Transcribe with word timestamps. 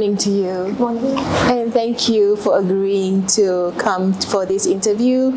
morning 0.00 0.16
to 0.16 0.30
you. 0.30 0.72
Morning. 0.78 1.18
And 1.52 1.70
thank 1.74 2.08
you 2.08 2.34
for 2.36 2.58
agreeing 2.58 3.26
to 3.36 3.74
come 3.76 4.14
for 4.14 4.46
this 4.46 4.64
interview 4.64 5.30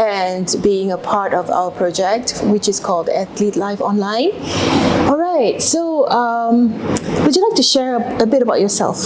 and 0.00 0.48
being 0.62 0.90
a 0.90 0.96
part 0.96 1.34
of 1.34 1.50
our 1.50 1.70
project, 1.70 2.40
which 2.44 2.66
is 2.66 2.80
called 2.80 3.10
Athlete 3.10 3.56
Life 3.56 3.82
Online. 3.82 4.30
All 5.06 5.18
right, 5.18 5.60
so 5.60 6.08
um, 6.08 6.72
would 7.26 7.36
you 7.36 7.46
like 7.46 7.56
to 7.56 7.62
share 7.62 7.96
a, 7.96 8.22
a 8.22 8.26
bit 8.26 8.40
about 8.40 8.58
yourself? 8.58 8.96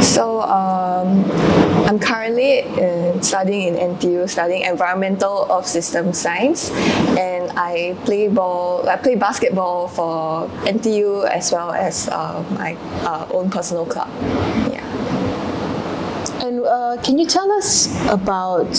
So 0.00 0.40
um, 0.40 1.19
I'm 1.90 1.98
currently 1.98 2.62
uh, 2.62 3.20
studying 3.20 3.74
in 3.74 3.96
NTU, 3.96 4.30
studying 4.30 4.62
environmental 4.62 5.48
earth 5.50 5.66
system 5.66 6.12
science, 6.12 6.70
and 7.18 7.50
I 7.58 7.96
play 8.04 8.28
ball. 8.28 8.88
I 8.88 8.94
play 8.94 9.16
basketball 9.16 9.88
for 9.88 10.46
NTU 10.70 11.28
as 11.28 11.50
well 11.50 11.72
as 11.72 12.08
uh, 12.08 12.44
my 12.50 12.76
uh, 13.02 13.26
own 13.32 13.50
personal 13.50 13.86
club. 13.86 14.08
Yeah. 14.70 14.86
And 16.46 16.60
uh, 16.60 16.96
can 17.02 17.18
you 17.18 17.26
tell 17.26 17.50
us 17.50 17.90
about 18.08 18.70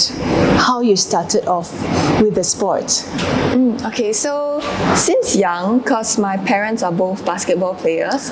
how 0.55 0.79
you 0.79 0.95
started 0.95 1.45
off 1.47 1.69
with 2.21 2.35
the 2.35 2.45
sport? 2.45 3.05
Okay, 3.87 4.13
so 4.13 4.61
since 4.95 5.35
young, 5.35 5.79
because 5.79 6.17
my 6.17 6.37
parents 6.37 6.81
are 6.81 6.93
both 6.93 7.25
basketball 7.25 7.75
players, 7.75 8.31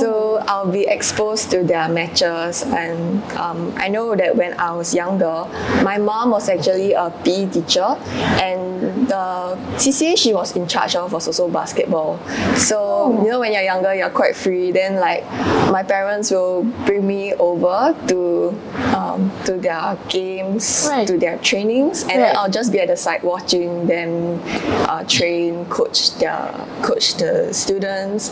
so 0.00 0.33
I'll 0.46 0.70
be 0.70 0.86
exposed 0.86 1.50
to 1.52 1.62
their 1.64 1.88
matches. 1.88 2.62
And 2.62 3.22
um, 3.32 3.72
I 3.76 3.88
know 3.88 4.14
that 4.16 4.36
when 4.36 4.58
I 4.58 4.72
was 4.72 4.94
younger, 4.94 5.46
my 5.82 5.98
mom 5.98 6.30
was 6.30 6.48
actually 6.48 6.92
a 6.92 7.10
PE 7.24 7.50
teacher, 7.50 7.96
and 8.40 9.08
the 9.08 9.56
CCA 9.76 10.16
she 10.16 10.32
was 10.34 10.54
in 10.56 10.66
charge 10.66 10.96
of 10.96 11.12
was 11.12 11.26
also 11.26 11.48
basketball. 11.48 12.18
So, 12.56 13.22
you 13.24 13.30
know, 13.30 13.40
when 13.40 13.52
you're 13.52 13.62
younger, 13.62 13.94
you're 13.94 14.10
quite 14.10 14.36
free. 14.36 14.72
Then, 14.72 14.96
like, 14.96 15.24
my 15.70 15.82
parents 15.82 16.30
will 16.30 16.64
bring 16.86 17.06
me 17.06 17.34
over 17.34 17.94
to 18.08 18.58
um, 18.94 19.30
to 19.44 19.56
their 19.56 19.96
games, 20.08 20.86
Right. 20.90 21.06
to 21.06 21.18
their 21.18 21.38
trainings, 21.38 22.02
and 22.02 22.10
Right. 22.12 22.18
then 22.18 22.36
I'll 22.36 22.50
just 22.50 22.70
be 22.72 22.80
at 22.80 22.88
the 22.88 22.96
side 22.96 23.22
watching 23.22 23.86
them 23.86 24.40
uh, 24.88 25.04
train, 25.04 25.64
coach 25.66 26.14
their 26.18 26.50
coach 26.82 27.14
the 27.14 27.52
students, 27.52 28.30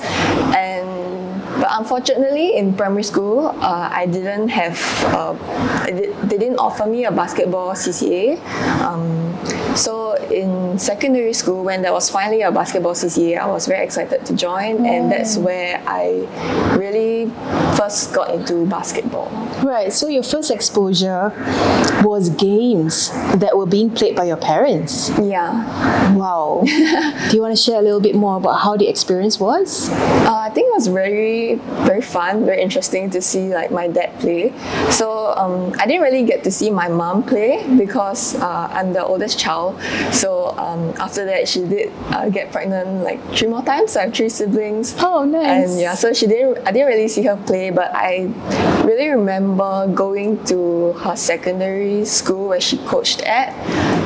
and 0.55 1.12
but 1.63 1.71
unfortunately 1.79 2.57
in 2.57 2.75
primary 2.75 3.05
school 3.05 3.47
uh, 3.63 3.89
I 3.93 4.07
didn't 4.07 4.49
have 4.49 4.77
uh, 5.15 5.33
they 5.87 6.39
didn't 6.43 6.59
offer 6.59 6.87
me 6.87 7.05
a 7.05 7.13
basketball 7.13 7.71
CCA. 7.75 8.43
Um, 8.83 9.31
so 9.77 10.15
in 10.31 10.79
secondary 10.79 11.33
school, 11.33 11.65
when 11.65 11.83
there 11.83 11.93
was 11.93 12.11
finally 12.11 12.43
a 12.43 12.51
basketball 12.51 12.95
CCA, 12.95 13.39
I 13.39 13.47
was 13.47 13.67
very 13.67 13.85
excited 13.85 14.25
to 14.27 14.37
join, 14.37 14.87
and 14.87 15.11
that's 15.11 15.37
where 15.37 15.83
I 15.87 16.27
really 16.77 17.31
first 17.77 18.13
got 18.13 18.35
into 18.35 18.67
basketball. 18.67 19.31
Right, 19.63 19.93
so 19.93 20.09
your 20.09 20.23
first 20.23 20.51
exposure 20.51 21.33
was 22.03 22.29
games 22.31 23.11
that 23.37 23.57
were 23.57 23.67
being 23.67 23.91
played 23.91 24.17
by 24.17 24.25
your 24.25 24.37
parents. 24.37 25.11
Yeah. 25.19 26.15
Wow. 26.15 26.63
Do 26.67 27.37
you 27.37 27.41
want 27.41 27.57
to 27.57 27.63
share 27.63 27.79
a 27.79 27.83
little 27.83 28.01
bit 28.01 28.15
more 28.15 28.37
about 28.37 28.61
how 28.61 28.77
the 28.77 28.89
experience 28.89 29.39
was? 29.39 29.89
Uh, 29.91 30.35
I 30.35 30.51
think 30.51 30.69
it 30.69 30.75
was 30.75 30.89
very, 30.89 31.57
very 31.87 32.03
fun, 32.03 32.45
very 32.45 32.61
interesting 32.61 33.09
to 33.11 33.23
see 33.23 33.55
like 33.55 33.71
my 33.71 33.89
dad 33.89 34.19
play. 34.21 34.53
So 34.91 35.35
um, 35.37 35.73
I 35.79 35.87
didn't 35.87 36.03
really 36.03 36.25
get 36.25 36.45
to 36.45 36.51
see 36.51 36.71
my 36.71 36.89
mom 36.89 37.23
play 37.23 37.65
because 37.79 38.35
uh, 38.37 38.69
I'm 38.73 38.93
the 38.93 39.05
oldest 39.05 39.39
child. 39.39 39.62
So 40.11 40.51
um, 40.59 40.91
after 40.99 41.25
that, 41.25 41.47
she 41.49 41.61
did 41.61 41.93
uh, 42.11 42.29
get 42.29 42.51
pregnant 42.51 43.05
like 43.05 43.21
three 43.37 43.49
more 43.49 43.63
times. 43.63 43.93
So 43.93 44.01
I 44.01 44.05
have 44.05 44.15
three 44.15 44.29
siblings. 44.29 44.95
Oh, 44.99 45.25
nice. 45.25 45.71
And 45.71 45.81
yeah, 45.81 45.95
so 45.95 46.13
she 46.13 46.27
didn't. 46.27 46.67
I 46.67 46.73
didn't 46.73 46.89
really 46.89 47.09
see 47.09 47.23
her 47.31 47.39
play, 47.47 47.71
but 47.71 47.91
I 47.95 48.33
really 48.85 49.09
remember 49.09 49.87
going 49.95 50.43
to 50.51 50.93
her 51.05 51.17
secondary 51.17 52.05
school 52.05 52.49
where 52.49 52.61
she 52.61 52.79
coached 52.91 53.23
at, 53.23 53.55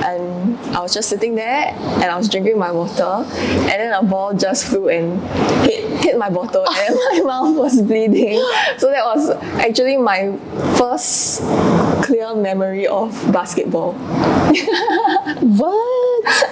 and 0.06 0.56
I 0.75 0.81
was 0.81 0.94
just 0.94 1.09
sitting 1.09 1.34
there 1.34 1.75
and 1.75 2.05
I 2.05 2.17
was 2.17 2.28
drinking 2.28 2.59
my 2.59 2.71
water, 2.71 3.25
and 3.37 3.69
then 3.69 3.93
a 3.93 4.03
ball 4.03 4.34
just 4.34 4.67
flew 4.67 4.89
and 4.89 5.21
hit 5.67 5.84
hit 6.00 6.19
my 6.19 6.31
bottle, 6.31 6.65
and 6.69 6.94
my 7.11 7.21
mouth 7.25 7.56
was 7.56 7.83
bleeding. 7.83 8.39
So 8.78 8.91
that 8.91 9.05
was 9.05 9.31
actually 9.61 9.97
my 9.97 10.37
first 10.78 11.41
clear 12.03 12.34
memory 12.34 12.87
of 12.87 13.11
basketball. 13.33 13.94
What? 15.56 16.45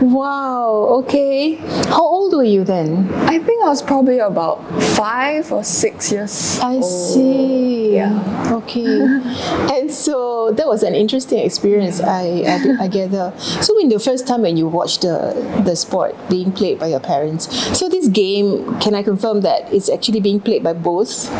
Wow, 0.00 0.86
okay. 1.00 1.54
How 1.88 2.02
old 2.02 2.34
were 2.34 2.44
you 2.44 2.64
then? 2.64 3.12
I 3.12 3.38
think 3.38 3.62
I 3.64 3.68
was 3.68 3.82
probably 3.82 4.18
about 4.18 4.62
five 4.96 5.52
or 5.52 5.64
six 5.64 6.10
years. 6.12 6.58
I 6.60 6.74
old. 6.74 6.84
see. 6.84 7.94
Yeah. 7.96 8.52
Okay. 8.54 9.00
and 9.74 9.90
so 9.92 10.52
that 10.52 10.66
was 10.66 10.82
an 10.82 10.94
interesting 10.94 11.38
experience, 11.38 12.00
I, 12.00 12.44
I, 12.46 12.84
I 12.84 12.88
gather. 12.88 13.32
So, 13.38 13.74
when 13.76 13.88
the 13.88 13.98
first 13.98 14.26
time 14.26 14.42
when 14.42 14.56
you 14.56 14.66
watched 14.66 15.02
the, 15.02 15.62
the 15.64 15.76
sport 15.76 16.14
being 16.28 16.52
played 16.52 16.78
by 16.78 16.88
your 16.88 17.00
parents, 17.00 17.50
so 17.78 17.88
this 17.88 18.08
game, 18.08 18.78
can 18.80 18.94
I 18.94 19.02
confirm 19.02 19.40
that 19.42 19.72
it's 19.72 19.88
actually 19.88 20.20
being 20.20 20.40
played 20.40 20.62
by 20.62 20.72
both 20.72 21.30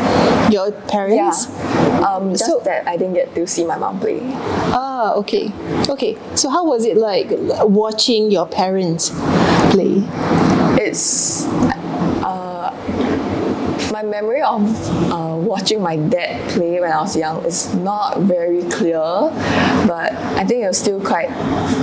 your 0.51 0.71
Yeah. 0.91 1.86
Um, 2.03 2.31
just 2.31 2.45
So- 2.45 2.61
that 2.65 2.87
I 2.87 2.97
didn't 2.97 3.13
get 3.15 3.33
to 3.35 3.47
see 3.47 3.63
my 3.65 3.77
mom 3.77 3.99
play. 3.99 4.19
Ah, 4.73 5.13
okay. 5.15 5.51
Okay. 5.89 6.17
So, 6.35 6.49
how 6.49 6.65
was 6.65 6.85
it 6.85 6.97
like 6.97 7.27
watching 7.63 8.29
your 8.31 8.45
parents 8.45 9.09
play? 9.71 10.03
It's 10.79 11.45
memory 14.07 14.41
of 14.41 14.61
uh, 15.11 15.35
watching 15.37 15.81
my 15.81 15.97
dad 15.97 16.49
play 16.51 16.79
when 16.79 16.91
I 16.91 17.01
was 17.01 17.15
young 17.15 17.43
is 17.45 17.73
not 17.75 18.19
very 18.21 18.63
clear, 18.69 18.99
but 19.87 20.13
I 20.37 20.43
think 20.45 20.63
it 20.63 20.67
was 20.67 20.77
still 20.77 21.01
quite 21.01 21.29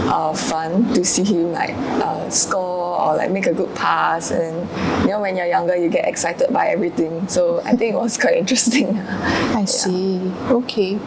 uh, 0.08 0.34
fun 0.34 0.92
to 0.94 1.04
see 1.04 1.24
him 1.24 1.52
like 1.52 1.74
uh, 2.02 2.28
score 2.30 3.00
or 3.00 3.16
like 3.16 3.30
make 3.30 3.46
a 3.46 3.54
good 3.54 3.74
pass. 3.74 4.30
And 4.30 4.68
you 5.02 5.08
know, 5.08 5.20
when 5.20 5.36
you're 5.36 5.46
younger, 5.46 5.76
you 5.76 5.88
get 5.88 6.06
excited 6.08 6.52
by 6.52 6.68
everything. 6.68 7.26
So 7.28 7.60
I 7.64 7.72
think 7.76 7.94
it 7.94 7.98
was 7.98 8.16
quite 8.16 8.36
interesting. 8.42 8.98
I 8.98 9.64
see. 9.64 10.20
Okay. 10.50 10.98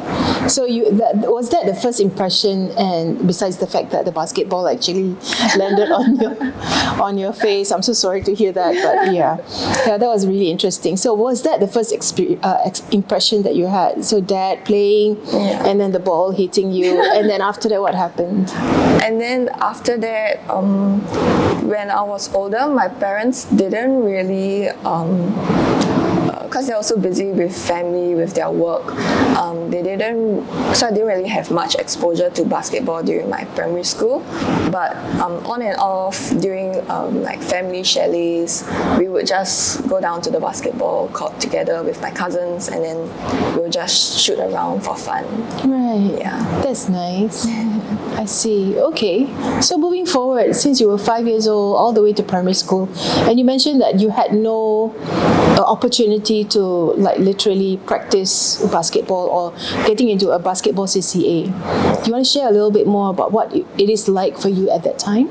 So 0.48 0.66
you 0.66 0.92
that 0.92 1.16
was 1.18 1.50
that 1.50 1.66
the 1.66 1.76
first 1.76 2.00
impression 2.00 2.72
and 2.78 3.26
besides 3.28 3.58
the 3.58 3.68
fact 3.68 3.92
that 3.92 4.06
the 4.06 4.12
basketball 4.12 4.68
actually 4.68 5.16
landed 5.58 5.92
on 5.92 6.16
your 6.18 6.38
on 7.02 7.18
your 7.18 7.34
face. 7.34 7.72
I'm 7.72 7.82
so 7.82 7.94
sorry 7.94 8.22
to 8.24 8.34
hear 8.34 8.52
that, 8.52 8.74
but 8.76 9.14
yeah. 9.14 9.38
Yeah, 9.86 9.98
that 9.98 10.08
was 10.08 10.26
really 10.26 10.50
interesting. 10.52 10.98
So 10.98 11.07
was 11.14 11.44
that 11.44 11.60
the 11.60 11.68
first 11.68 11.94
expe- 11.94 12.40
uh, 12.44 12.58
ex- 12.66 12.84
impression 12.92 13.44
that 13.44 13.56
you 13.56 13.68
had? 13.68 14.04
So 14.04 14.20
dad 14.22 14.66
playing 14.66 15.18
Yeah. 15.28 15.66
and 15.68 15.80
then 15.80 15.92
the 15.92 16.00
ball 16.00 16.32
hitting 16.32 16.72
you 16.72 17.00
and 17.16 17.30
then 17.30 17.42
after 17.42 17.70
that 17.70 17.82
what 17.82 17.96
happened? 17.96 18.52
And 19.08 19.22
then 19.22 19.48
after 19.62 19.96
that, 19.98 20.44
um, 20.50 21.00
when 21.70 21.90
I 21.90 22.02
was 22.02 22.34
older, 22.34 22.68
my 22.68 22.90
parents 22.90 23.46
didn't 23.46 24.04
really, 24.04 24.68
because 26.48 26.68
they're 26.68 26.76
also 26.78 26.98
busy 26.98 27.32
with 27.32 27.56
family, 27.56 28.16
with 28.16 28.34
their 28.34 28.50
work. 28.50 28.92
Um, 29.38 29.70
they 29.70 29.84
didn't, 29.84 30.48
so 30.74 30.88
I 30.88 30.92
didn't 30.92 31.08
really 31.08 31.28
have 31.28 31.52
much 31.52 31.76
exposure 31.76 32.30
to 32.30 32.46
basketball 32.46 33.04
during 33.04 33.30
my 33.30 33.44
primary 33.56 33.84
school. 33.84 34.20
But 34.72 34.96
um, 35.20 35.46
on 35.46 35.62
and 35.62 35.76
off 35.78 36.30
during 36.40 36.90
um, 36.90 37.22
like 37.22 37.42
family 37.42 37.84
chalets, 37.84 38.64
we 38.98 39.10
would 39.10 39.28
just 39.28 39.88
go 39.88 40.00
down 40.00 40.22
to 40.22 40.32
the 40.32 40.40
basketball 40.40 41.10
court 41.10 41.40
together 41.40 41.84
with 41.84 42.02
my 42.02 42.12
cousins, 42.12 42.70
and 42.70 42.84
then 42.84 43.56
we 43.56 43.64
would 43.64 43.72
just 43.74 44.20
shoot 44.20 44.40
around 44.40 44.82
for 44.82 44.96
fun. 44.96 45.26
Right. 45.70 46.18
Yeah. 46.20 46.62
That's 46.64 46.88
nice. 46.90 47.46
I 48.18 48.26
see. 48.26 48.80
Okay. 48.80 49.28
So 49.62 49.78
moving 49.78 50.06
forward, 50.06 50.56
since 50.56 50.80
you 50.82 50.88
were 50.88 50.98
five 50.98 51.28
years 51.28 51.48
old 51.48 51.78
all 51.78 51.94
the 51.94 52.02
way 52.02 52.14
to 52.14 52.24
primary 52.24 52.56
school, 52.56 52.90
and 53.28 53.38
you 53.38 53.46
mentioned 53.46 53.80
that 53.82 54.00
you 54.00 54.10
had 54.10 54.34
no 54.34 54.96
uh, 55.58 55.62
opportunity 55.62 56.37
to 56.46 56.60
like 56.98 57.20
literally 57.20 57.78
practice 57.86 58.62
basketball 58.72 59.28
or 59.28 59.52
getting 59.86 60.10
into 60.10 60.30
a 60.30 60.40
basketball 60.40 60.88
CCA. 60.88 61.46
Do 62.04 62.08
you 62.08 62.14
want 62.14 62.26
to 62.26 62.32
share 62.32 62.48
a 62.48 62.52
little 62.52 62.72
bit 62.72 62.88
more 62.88 63.10
about 63.10 63.32
what 63.32 63.54
it 63.54 63.90
is 63.90 64.08
like 64.08 64.38
for 64.38 64.50
you 64.50 64.70
at 64.70 64.84
that 64.84 65.00
time? 65.00 65.30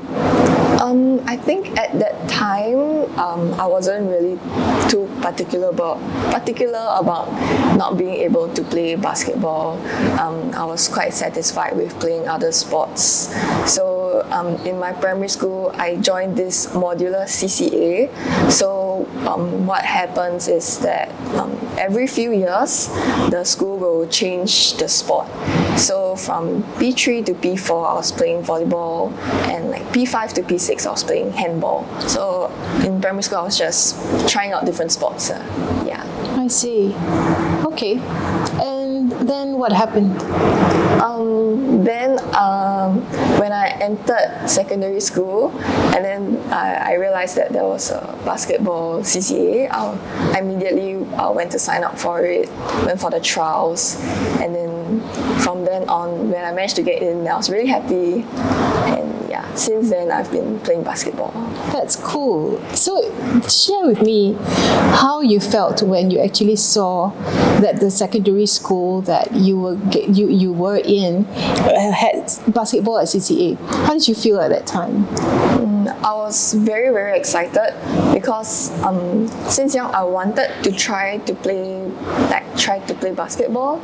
Um, 0.81 1.19
I 1.25 1.35
think 1.35 1.75
at 1.75 1.97
that 1.99 2.29
time, 2.29 2.77
um, 3.17 3.53
I 3.55 3.65
wasn't 3.65 4.09
really 4.09 4.37
too 4.89 5.09
particular 5.21 5.69
about 5.69 5.97
particular 6.31 6.93
about 6.95 7.27
not 7.75 7.97
being 7.97 8.13
able 8.13 8.53
to 8.53 8.63
play 8.63 8.95
basketball. 8.95 9.81
Um, 10.19 10.53
I 10.53 10.65
was 10.65 10.87
quite 10.87 11.13
satisfied 11.13 11.75
with 11.75 11.99
playing 11.99 12.27
other 12.27 12.51
sports. 12.51 13.33
So 13.65 13.96
so 14.17 14.25
um, 14.31 14.55
in 14.65 14.79
my 14.79 14.93
primary 14.93 15.27
school, 15.29 15.71
I 15.75 15.97
joined 15.97 16.37
this 16.37 16.67
modular 16.67 17.25
CCA. 17.25 18.09
So 18.51 19.07
um, 19.27 19.67
what 19.67 19.85
happens 19.85 20.47
is 20.47 20.79
that 20.79 21.11
um, 21.35 21.55
every 21.77 22.07
few 22.07 22.31
years, 22.33 22.87
the 23.29 23.43
school 23.43 23.77
will 23.77 24.07
change 24.07 24.73
the 24.77 24.87
sport. 24.87 25.27
So 25.77 26.15
from 26.15 26.63
P3 26.79 27.25
to 27.27 27.33
P4, 27.33 27.91
I 27.91 27.93
was 27.93 28.11
playing 28.11 28.43
volleyball, 28.43 29.11
and 29.53 29.69
like 29.69 29.83
P5 29.93 30.33
to 30.33 30.41
P6, 30.41 30.87
I 30.87 30.91
was 30.91 31.03
playing 31.03 31.31
handball. 31.33 31.85
So 32.07 32.51
in 32.83 32.99
primary 32.99 33.23
school, 33.23 33.39
I 33.39 33.43
was 33.43 33.57
just 33.57 33.95
trying 34.29 34.51
out 34.51 34.65
different 34.65 34.91
sports. 34.91 35.29
uh, 35.29 35.37
yeah. 35.85 36.03
I 36.37 36.47
see. 36.47 36.93
Okay. 37.65 37.99
And 38.63 39.11
then 39.27 39.57
what 39.57 39.71
happened? 39.71 40.15
Um, 41.01 41.83
then 41.83 42.19
um, 42.35 43.01
when 43.37 43.51
I 43.51 43.69
entered 43.79 44.47
secondary 44.47 44.99
school, 44.99 45.51
and 45.93 46.03
then 46.03 46.37
I, 46.51 46.91
I 46.91 46.93
realized 46.93 47.37
that 47.37 47.51
there 47.51 47.63
was 47.65 47.91
a 47.91 48.19
basketball 48.25 49.01
CCA, 49.01 49.69
I, 49.71 50.39
immediately 50.39 50.95
uh, 51.15 51.31
went 51.31 51.51
to 51.51 51.59
sign 51.59 51.83
up 51.83 51.97
for 51.97 52.21
it, 52.21 52.49
went 52.85 52.99
for 52.99 53.11
the 53.11 53.19
trials, 53.19 53.97
and 54.41 54.53
then 54.55 55.01
from 55.47 55.63
then 55.63 55.87
on, 55.87 56.29
when 56.29 56.43
I 56.43 56.51
managed 56.51 56.75
to 56.75 56.83
get 56.83 57.01
in, 57.01 57.25
I 57.25 57.37
was 57.37 57.49
really 57.49 57.67
happy. 57.67 58.25
And 58.91 59.29
yeah, 59.29 59.45
since 59.55 59.89
then 59.89 60.11
I've 60.11 60.29
been 60.29 60.59
playing 60.59 60.83
basketball. 60.83 61.31
That's 61.71 61.95
cool. 61.95 62.61
So, 62.75 62.91
share 63.47 63.87
with 63.87 64.01
me 64.01 64.35
how 64.99 65.21
you 65.21 65.39
felt 65.39 65.81
when 65.81 66.11
you 66.11 66.19
actually 66.19 66.57
saw 66.57 67.11
that 67.61 67.79
the 67.79 67.89
secondary 67.89 68.45
school 68.45 68.99
that 69.03 69.33
you 69.33 69.57
were 69.57 69.77
you 69.93 70.27
you 70.27 70.51
were 70.51 70.81
in 70.83 71.25
uh, 71.25 71.93
had 71.93 72.29
basketball 72.49 72.99
at 72.99 73.07
CCA. 73.07 73.55
How 73.85 73.93
did 73.93 74.05
you 74.05 74.15
feel 74.15 74.41
at 74.41 74.49
that 74.49 74.67
time? 74.67 75.07
I 76.03 76.13
was 76.13 76.53
very 76.53 76.91
very 76.91 77.17
excited 77.17 77.73
because 78.13 78.71
um, 78.83 79.27
since 79.49 79.73
young 79.73 79.93
I 79.93 80.03
wanted 80.03 80.51
to 80.63 80.71
try 80.71 81.17
to 81.19 81.33
play 81.33 81.85
like 82.29 82.45
try 82.57 82.79
to 82.79 82.93
play 82.93 83.13
basketball. 83.13 83.81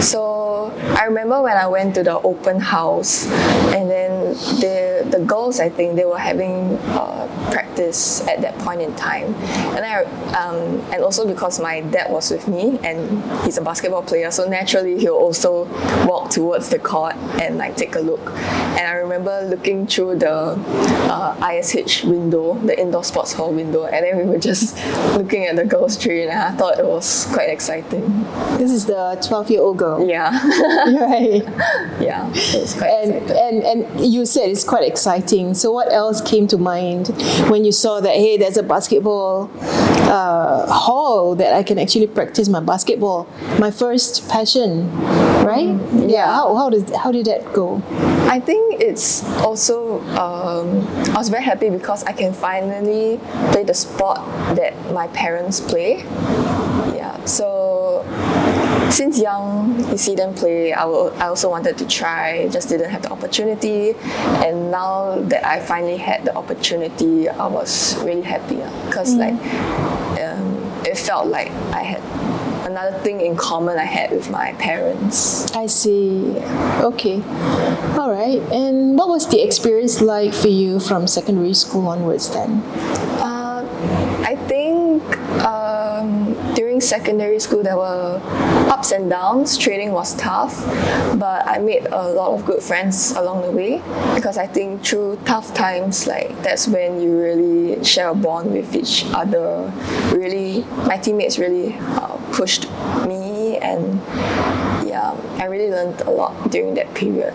So 0.00 0.72
I 1.00 1.04
remember 1.04 1.40
when 1.40 1.56
I 1.56 1.66
went 1.66 1.94
to 1.94 2.02
the 2.02 2.20
open 2.20 2.60
house 2.60 3.24
and 3.72 3.88
then 3.88 4.34
the 4.60 5.08
the 5.10 5.20
girls 5.24 5.58
I 5.58 5.70
think 5.70 5.96
they 5.96 6.04
were 6.04 6.18
having 6.18 6.76
uh, 6.92 7.26
practice 7.50 8.20
at 8.28 8.42
that 8.42 8.58
point 8.58 8.82
in 8.82 8.94
time, 8.96 9.34
and 9.74 9.80
I 9.80 10.04
um, 10.36 10.78
and 10.92 11.02
also 11.02 11.26
because 11.26 11.58
my 11.58 11.80
dad 11.80 12.12
was 12.12 12.30
with 12.30 12.46
me 12.48 12.78
and 12.84 13.22
he's 13.44 13.56
a 13.56 13.62
basketball 13.62 14.02
player, 14.02 14.30
so 14.30 14.46
naturally 14.46 14.98
he'll 14.98 15.14
also 15.14 15.64
walk 16.06 16.30
towards 16.30 16.68
the 16.68 16.78
court 16.78 17.16
and 17.40 17.56
like 17.56 17.76
take 17.76 17.94
a 17.96 18.00
look. 18.00 18.20
And 18.76 18.86
I 18.86 18.92
remember 18.92 19.42
looking 19.48 19.86
through 19.86 20.18
the 20.18 20.30
uh, 21.10 21.50
ISH 21.52 22.04
window, 22.04 22.54
the 22.58 22.78
indoor 22.78 23.04
sports 23.04 23.32
hall 23.32 23.52
window, 23.52 23.86
and 23.86 24.04
then 24.04 24.18
we 24.18 24.24
were 24.24 24.38
just 24.38 24.76
looking 25.16 25.46
at 25.46 25.56
the 25.56 25.64
girls 25.64 25.96
train, 25.96 26.28
and 26.28 26.38
I 26.38 26.52
thought 26.52 26.78
it 26.78 26.86
was 26.86 27.26
quite 27.32 27.48
exciting. 27.48 28.04
This 28.58 28.70
is 28.70 28.84
the 28.86 29.18
twelve-year-old 29.26 29.78
girl, 29.78 30.06
Yeah, 30.06 30.30
right? 31.00 31.42
yeah, 32.00 32.26
And, 32.26 32.36
exciting. 32.36 33.30
and 33.30 33.62
and 33.62 34.00
you 34.00 34.26
said 34.26 34.48
it's 34.50 34.64
quite 34.64 34.84
exciting. 34.86 35.54
So 35.54 35.72
what 35.72 35.92
else 35.92 36.20
came 36.20 36.46
to 36.48 36.58
mind 36.58 37.08
when 37.48 37.64
you 37.64 37.72
saw 37.72 38.00
that 38.00 38.14
hey, 38.14 38.36
there's 38.36 38.56
a 38.56 38.62
basketball 38.62 39.50
uh, 40.10 40.66
hall 40.72 41.34
that 41.36 41.54
I 41.54 41.62
can 41.62 41.78
actually 41.78 42.06
practice 42.08 42.48
my 42.48 42.60
basketball, 42.60 43.28
my 43.58 43.70
first 43.70 44.28
passion, 44.28 44.90
right? 45.44 45.78
Yeah. 46.08 46.26
How, 46.26 46.54
how 46.56 46.70
did 46.70 46.90
how 46.96 47.12
did 47.12 47.26
that 47.26 47.52
go? 47.52 47.82
I 48.30 48.38
think 48.40 48.80
it's 48.80 49.24
also 49.42 50.00
um, 50.18 50.86
I 51.14 51.18
was 51.18 51.28
very 51.28 51.42
happy 51.44 51.68
because 51.70 52.04
I 52.04 52.12
can 52.12 52.32
finally 52.32 53.18
play 53.52 53.64
the 53.64 53.74
sport 53.74 54.18
that 54.56 54.72
my 54.92 55.06
parents 55.08 55.60
play. 55.60 56.04
Yeah, 56.94 57.24
so 57.24 58.04
since 58.90 59.20
young, 59.20 59.78
you 59.90 59.96
see 59.96 60.14
them 60.14 60.34
play. 60.34 60.72
I, 60.72 60.84
will, 60.84 61.12
I 61.16 61.26
also 61.26 61.48
wanted 61.48 61.78
to 61.78 61.86
try, 61.86 62.48
just 62.48 62.68
didn't 62.68 62.90
have 62.90 63.02
the 63.02 63.10
opportunity. 63.10 63.94
And 64.44 64.70
now 64.70 65.20
that 65.22 65.44
I 65.44 65.60
finally 65.60 65.96
had 65.96 66.24
the 66.24 66.34
opportunity, 66.34 67.28
I 67.28 67.46
was 67.46 67.96
really 68.02 68.22
happy 68.22 68.56
because 68.86 69.14
like 69.14 69.34
um, 69.34 70.60
it 70.84 70.98
felt 70.98 71.28
like 71.28 71.50
I 71.72 71.82
had 71.82 72.02
another 72.70 72.98
thing 73.00 73.20
in 73.20 73.36
common 73.36 73.78
I 73.78 73.84
had 73.84 74.10
with 74.10 74.30
my 74.30 74.52
parents. 74.54 75.50
I 75.52 75.66
see. 75.66 76.36
Okay. 76.82 77.22
All 77.98 78.12
right. 78.12 78.40
And 78.52 78.96
what 78.96 79.08
was 79.08 79.28
the 79.28 79.42
experience 79.42 80.00
like 80.00 80.34
for 80.34 80.48
you 80.48 80.80
from 80.80 81.06
secondary 81.06 81.54
school 81.54 81.88
onwards 81.88 82.30
then? 82.30 82.62
Uh, 83.20 83.66
I 84.24 84.36
think 84.46 85.02
um, 85.44 86.34
during 86.80 87.00
secondary 87.00 87.38
school 87.38 87.62
there 87.62 87.76
were 87.76 88.20
ups 88.70 88.92
and 88.92 89.10
downs. 89.10 89.58
Training 89.58 89.92
was 89.92 90.14
tough, 90.16 90.54
but 91.18 91.46
I 91.46 91.58
made 91.58 91.86
a 91.86 92.12
lot 92.12 92.32
of 92.34 92.44
good 92.46 92.62
friends 92.62 93.12
along 93.12 93.42
the 93.42 93.50
way 93.50 93.82
because 94.14 94.38
I 94.38 94.46
think 94.46 94.84
through 94.84 95.18
tough 95.24 95.52
times, 95.54 96.06
like 96.06 96.30
that's 96.42 96.66
when 96.68 97.00
you 97.00 97.18
really 97.18 97.84
share 97.84 98.10
a 98.10 98.14
bond 98.14 98.52
with 98.52 98.74
each 98.74 99.04
other. 99.14 99.72
Really, 100.12 100.64
my 100.86 100.96
teammates 100.96 101.38
really 101.38 101.76
uh, 101.78 102.16
pushed 102.32 102.70
me, 103.06 103.58
and 103.58 104.00
yeah, 104.86 105.14
I 105.38 105.46
really 105.46 105.70
learned 105.70 106.00
a 106.02 106.10
lot 106.10 106.50
during 106.50 106.74
that 106.74 106.94
period. 106.94 107.34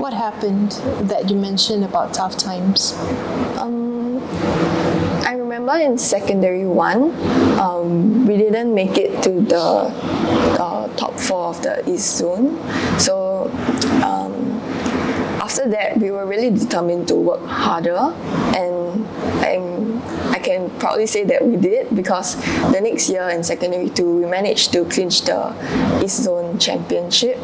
What 0.00 0.12
happened 0.12 0.72
that 1.08 1.30
you 1.30 1.36
mentioned 1.36 1.84
about 1.84 2.12
tough 2.14 2.36
times? 2.36 2.94
I 3.56 3.68
remember 5.66 5.92
in 5.92 5.98
secondary 5.98 6.64
one, 6.64 7.10
um, 7.58 8.26
we 8.26 8.36
didn't 8.36 8.74
make 8.74 8.96
it 8.96 9.22
to 9.22 9.40
the 9.40 9.58
uh, 9.58 10.88
top 10.96 11.18
four 11.18 11.48
of 11.48 11.62
the 11.62 11.82
East 11.90 12.18
Zone. 12.18 12.56
So 12.98 13.50
um, 14.04 14.32
after 15.42 15.68
that, 15.68 15.98
we 15.98 16.10
were 16.10 16.26
really 16.26 16.50
determined 16.50 17.08
to 17.08 17.16
work 17.16 17.44
harder, 17.46 18.14
and 18.56 19.06
I 20.30 20.38
can 20.38 20.70
proudly 20.78 21.06
say 21.06 21.24
that 21.24 21.44
we 21.44 21.56
did 21.56 21.94
because 21.96 22.36
the 22.72 22.80
next 22.80 23.08
year 23.08 23.28
in 23.30 23.42
secondary 23.42 23.90
two, 23.90 24.20
we 24.20 24.26
managed 24.26 24.72
to 24.74 24.84
clinch 24.84 25.22
the 25.22 25.50
East 26.04 26.22
Zone 26.22 26.58
championship, 26.58 27.38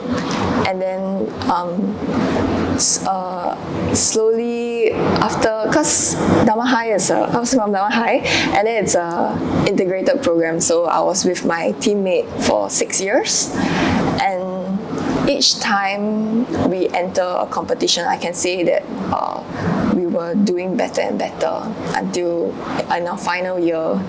and 0.68 0.80
then. 0.80 1.28
Um, 1.50 1.98
uh, 3.06 3.54
slowly 3.94 4.71
after 4.90 5.62
because 5.66 6.14
Dunman 6.44 6.66
High 6.66 6.92
is 6.92 7.10
a, 7.10 7.18
I 7.18 7.38
was 7.38 7.54
from 7.54 7.72
Dunman 7.72 7.92
High 7.92 8.18
and 8.56 8.66
then 8.66 8.84
it's 8.84 8.94
a 8.94 9.38
integrated 9.68 10.22
program. 10.22 10.60
So 10.60 10.84
I 10.84 11.00
was 11.00 11.24
with 11.24 11.44
my 11.44 11.72
teammate 11.78 12.28
for 12.46 12.68
six 12.68 13.00
years 13.00 13.50
and 13.54 14.51
each 15.28 15.60
time 15.60 16.44
we 16.70 16.88
enter 16.88 17.22
a 17.22 17.46
competition 17.46 18.04
I 18.04 18.16
can 18.16 18.34
say 18.34 18.64
that 18.64 18.82
uh, 19.12 19.92
we 19.94 20.06
were 20.06 20.34
doing 20.34 20.76
better 20.76 21.00
and 21.00 21.18
better 21.18 21.62
until 21.94 22.50
in 22.94 23.06
our 23.06 23.18
final 23.18 23.58
year 23.58 24.00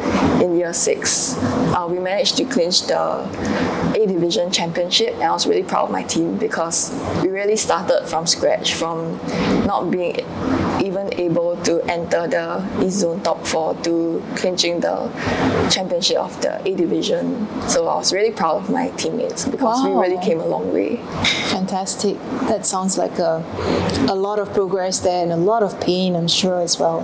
in 0.42 0.58
year 0.58 0.74
six. 0.74 1.38
Uh, 1.74 1.88
we 1.90 2.00
managed 2.00 2.38
to 2.38 2.46
clinch 2.46 2.88
the 2.88 3.00
A 3.96 4.06
division 4.08 4.52
championship 4.52 5.14
and 5.16 5.24
I 5.24 5.32
was 5.32 5.46
really 5.46 5.64
proud 5.64 5.86
of 5.86 5.92
my 5.92 6.04
team 6.04 6.38
because 6.38 6.92
we 7.22 7.30
really 7.30 7.56
started 7.58 8.06
from 8.08 8.26
scratch 8.28 8.74
from 8.74 9.18
not 9.66 9.92
being 9.92 10.16
even 10.84 11.14
able 11.20 11.58
to 11.64 11.82
enter 11.92 12.28
the 12.28 12.46
East 12.84 13.00
Zone 13.00 13.22
top 13.22 13.46
four 13.46 13.76
to 13.84 14.24
clinching 14.36 14.80
the 14.80 15.10
championship 15.72 16.18
of 16.18 16.40
the 16.42 16.62
A 16.68 16.76
division 16.76 17.48
so 17.68 17.88
I 17.88 17.96
was 17.96 18.14
really 18.14 18.32
proud 18.32 18.58
of 18.64 18.70
my 18.70 18.90
teammates 18.92 19.48
because 19.48 19.84
we 19.84 19.92
really 19.92 20.24
came 20.24 20.40
a 20.40 20.46
long 20.46 20.74
way 20.74 21.00
Fantastic. 21.54 22.18
That 22.50 22.66
sounds 22.66 22.98
like 22.98 23.20
a, 23.20 23.44
a 24.10 24.16
lot 24.16 24.40
of 24.40 24.52
progress 24.54 25.00
there 25.00 25.22
and 25.22 25.32
a 25.32 25.38
lot 25.38 25.62
of 25.62 25.80
pain, 25.80 26.16
I'm 26.16 26.28
sure, 26.28 26.60
as 26.60 26.80
well. 26.80 27.02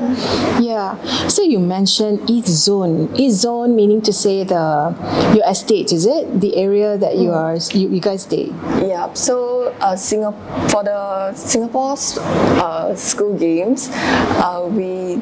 Yeah. 0.60 0.98
So 1.28 1.44
you 1.44 1.60
mentioned 1.60 2.30
East 2.30 2.48
Zone. 2.48 3.14
East 3.16 3.42
Zone 3.42 3.76
meaning 3.76 4.02
to 4.02 4.12
say 4.12 4.44
the 4.44 4.96
your 5.36 5.48
estate, 5.48 5.92
is 5.94 6.06
it? 6.06 6.42
The 6.42 6.58
area 6.58 6.98
that 6.98 7.18
you 7.18 7.32
are 7.32 7.58
you, 7.74 7.90
you 7.90 8.02
guys 8.02 8.24
stay. 8.24 8.48
Yeah, 8.82 9.14
so 9.14 9.74
uh, 9.82 9.96
Singapore 9.96 10.70
for 10.70 10.84
the 10.84 11.34
Singapore's 11.34 12.18
uh, 12.18 12.96
school 12.96 13.38
games, 13.70 13.90
uh, 13.94 14.68
we 14.70 15.22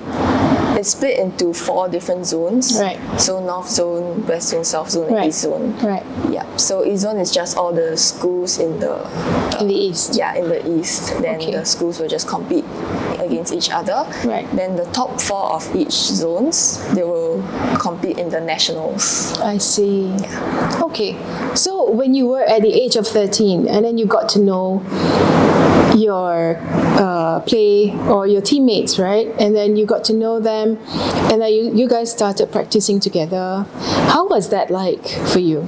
it's 0.77 0.89
split 0.89 1.17
into 1.17 1.53
four 1.53 1.89
different 1.89 2.25
zones. 2.25 2.77
Right. 2.79 2.99
So 3.19 3.39
North 3.43 3.67
Zone, 3.69 4.25
West 4.27 4.49
Zone, 4.49 4.63
South 4.63 4.91
Zone, 4.91 5.07
and 5.07 5.15
Right. 5.15 5.29
East 5.29 5.41
Zone. 5.41 5.75
Right. 5.79 6.05
Yeah. 6.29 6.45
So 6.57 6.85
East 6.85 7.01
Zone 7.01 7.17
is 7.17 7.31
just 7.31 7.57
all 7.57 7.73
the 7.73 7.97
schools 7.97 8.59
in 8.59 8.79
the 8.79 8.95
In 9.59 9.67
the 9.67 9.73
east. 9.73 10.15
yeah 10.15 10.35
in 10.35 10.47
the 10.49 10.61
east. 10.79 11.17
Then 11.21 11.37
Okay. 11.41 11.51
the 11.51 11.65
schools 11.65 11.99
will 11.99 12.07
just 12.07 12.27
compete 12.27 12.65
against 13.19 13.53
each 13.53 13.71
other. 13.71 14.05
Right. 14.23 14.45
Then 14.55 14.75
the 14.75 14.85
top 14.93 15.19
four 15.19 15.51
of 15.53 15.65
each 15.75 15.91
zones 15.93 16.77
they 16.93 17.03
will 17.03 17.41
compete 17.79 18.19
in 18.19 18.29
the 18.29 18.39
nationals. 18.39 19.33
I 19.41 19.57
see. 19.57 20.13
Okay. 20.81 21.17
So 21.55 21.89
when 21.89 22.13
you 22.13 22.27
were 22.27 22.43
at 22.43 22.61
the 22.61 22.71
age 22.71 22.95
of 22.95 23.07
13 23.07 23.67
and 23.67 23.83
then 23.83 23.97
you 23.97 24.05
got 24.05 24.29
to 24.29 24.39
know 24.39 24.83
your 25.97 26.57
uh, 26.61 27.39
play 27.41 27.91
or 28.07 28.27
your 28.27 28.41
teammates, 28.41 28.99
right? 28.99 29.27
And 29.39 29.55
then 29.55 29.75
you 29.75 29.85
got 29.85 30.03
to 30.05 30.13
know 30.13 30.39
them, 30.39 30.77
and 31.31 31.41
then 31.41 31.51
you, 31.51 31.73
you 31.73 31.87
guys 31.89 32.11
started 32.11 32.51
practicing 32.51 32.99
together. 32.99 33.65
How 34.13 34.27
was 34.27 34.49
that 34.49 34.69
like 34.69 35.07
for 35.07 35.39
you? 35.39 35.67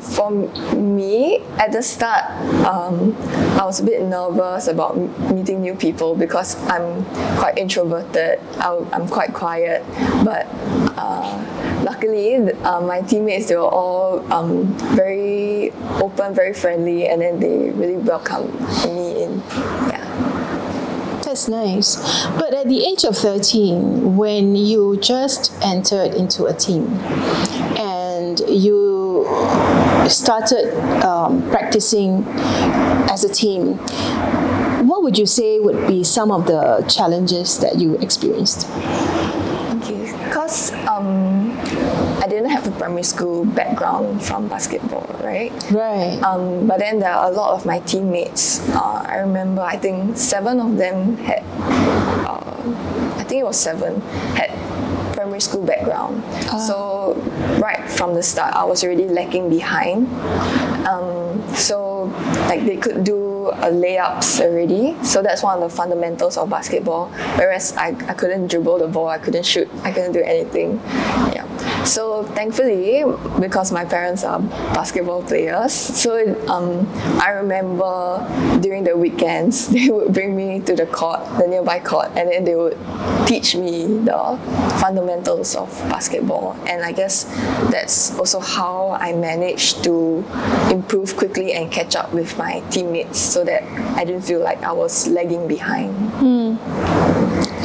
For 0.00 0.30
me, 0.30 1.38
at 1.58 1.72
the 1.72 1.82
start, 1.82 2.24
um, 2.66 3.14
I 3.60 3.64
was 3.64 3.80
a 3.80 3.84
bit 3.84 4.02
nervous 4.02 4.66
about 4.66 4.96
meeting 5.32 5.60
new 5.60 5.74
people 5.74 6.14
because 6.14 6.56
I'm 6.68 7.04
quite 7.36 7.58
introverted. 7.58 8.40
I, 8.58 8.78
I'm 8.92 9.06
quite 9.06 9.34
quiet, 9.34 9.84
but 10.24 10.46
uh, 10.96 11.82
luckily, 11.84 12.36
uh, 12.36 12.80
my 12.80 13.02
teammates 13.02 13.48
they 13.48 13.56
were 13.56 13.62
all 13.62 14.20
um, 14.32 14.66
very 14.96 15.70
open, 16.00 16.34
very 16.34 16.54
friendly, 16.54 17.06
and 17.06 17.20
then 17.20 17.38
they 17.38 17.70
really 17.70 17.98
welcomed 17.98 18.58
me 18.84 19.24
in. 19.24 19.38
Yeah. 19.88 20.10
That's 21.30 21.46
nice. 21.46 22.26
But 22.40 22.54
at 22.54 22.68
the 22.68 22.84
age 22.84 23.04
of 23.04 23.16
13, 23.16 24.16
when 24.16 24.56
you 24.56 24.98
just 25.00 25.52
entered 25.62 26.12
into 26.14 26.46
a 26.46 26.52
team 26.52 26.88
and 27.78 28.40
you 28.48 29.26
started 30.10 30.74
um, 31.04 31.48
practicing 31.50 32.24
as 33.08 33.24
a 33.24 33.28
team, 33.28 33.78
what 34.86 35.02
would 35.02 35.18
you 35.18 35.26
say 35.26 35.60
would 35.60 35.86
be 35.86 36.04
some 36.04 36.30
of 36.30 36.46
the 36.46 36.84
challenges 36.88 37.58
that 37.60 37.78
you 37.78 37.96
experienced? 37.98 38.68
Okay, 39.80 40.12
because 40.24 40.72
um, 40.88 41.52
I 42.22 42.26
didn't 42.28 42.50
have 42.50 42.66
a 42.66 42.70
primary 42.72 43.02
school 43.02 43.44
background 43.44 44.22
from 44.22 44.48
basketball, 44.48 45.06
right? 45.22 45.52
Right. 45.70 46.20
Um, 46.22 46.66
but 46.66 46.78
then 46.78 46.98
there 46.98 47.12
are 47.12 47.30
a 47.30 47.34
lot 47.34 47.54
of 47.54 47.64
my 47.64 47.80
teammates. 47.80 48.60
Uh, 48.70 49.04
I 49.06 49.18
remember, 49.18 49.62
I 49.62 49.76
think 49.76 50.16
seven 50.16 50.60
of 50.60 50.76
them 50.76 51.16
had, 51.18 51.42
uh, 52.26 52.40
I 53.16 53.24
think 53.24 53.40
it 53.40 53.44
was 53.44 53.58
seven, 53.58 54.00
had 54.34 54.50
primary 55.40 55.66
school 55.66 55.66
background. 55.66 56.22
So 56.66 57.14
right 57.60 57.88
from 57.90 58.14
the 58.14 58.22
start, 58.22 58.54
I 58.54 58.64
was 58.64 58.84
already 58.84 59.08
lacking 59.08 59.48
behind. 59.48 60.06
Um, 60.86 61.42
so 61.54 62.04
like 62.48 62.64
they 62.64 62.76
could 62.76 63.04
do 63.04 63.48
uh, 63.48 63.70
layups 63.70 64.40
already. 64.40 64.96
So 65.04 65.22
that's 65.22 65.42
one 65.42 65.62
of 65.62 65.70
the 65.70 65.74
fundamentals 65.74 66.36
of 66.36 66.50
basketball. 66.50 67.08
Whereas 67.36 67.76
I, 67.76 67.88
I 68.08 68.14
couldn't 68.14 68.48
dribble 68.48 68.78
the 68.78 68.88
ball, 68.88 69.08
I 69.08 69.18
couldn't 69.18 69.46
shoot, 69.46 69.68
I 69.82 69.92
couldn't 69.92 70.12
do 70.12 70.22
anything. 70.22 70.80
Yeah. 71.32 71.46
So 71.84 72.24
thankfully, 72.24 73.04
because 73.40 73.72
my 73.72 73.84
parents 73.84 74.24
are 74.24 74.40
basketball 74.74 75.22
players, 75.22 75.72
so 75.72 76.12
um, 76.48 76.86
I 77.20 77.30
remember 77.30 78.26
during 78.60 78.84
the 78.84 78.96
weekends 78.96 79.68
they 79.72 79.88
would 79.88 80.12
bring 80.12 80.36
me 80.36 80.60
to 80.60 80.74
the 80.76 80.86
court, 80.86 81.20
the 81.38 81.46
nearby 81.46 81.80
court, 81.80 82.08
and 82.16 82.30
then 82.30 82.44
they 82.44 82.54
would 82.54 82.76
teach 83.26 83.54
me 83.54 83.86
the 83.86 84.38
fundamentals 84.80 85.29
of 85.30 85.70
basketball. 85.88 86.56
And 86.66 86.82
I 86.82 86.92
guess 86.92 87.24
that's 87.70 88.18
also 88.18 88.40
how 88.40 88.90
I 89.00 89.12
managed 89.12 89.84
to 89.84 90.24
improve 90.70 91.16
quickly 91.16 91.52
and 91.52 91.70
catch 91.70 91.94
up 91.94 92.12
with 92.12 92.36
my 92.36 92.60
teammates, 92.70 93.18
so 93.18 93.44
that 93.44 93.62
I 93.96 94.04
didn't 94.04 94.22
feel 94.22 94.40
like 94.40 94.62
I 94.62 94.72
was 94.72 95.06
lagging 95.08 95.46
behind. 95.46 95.94
I 96.20 96.99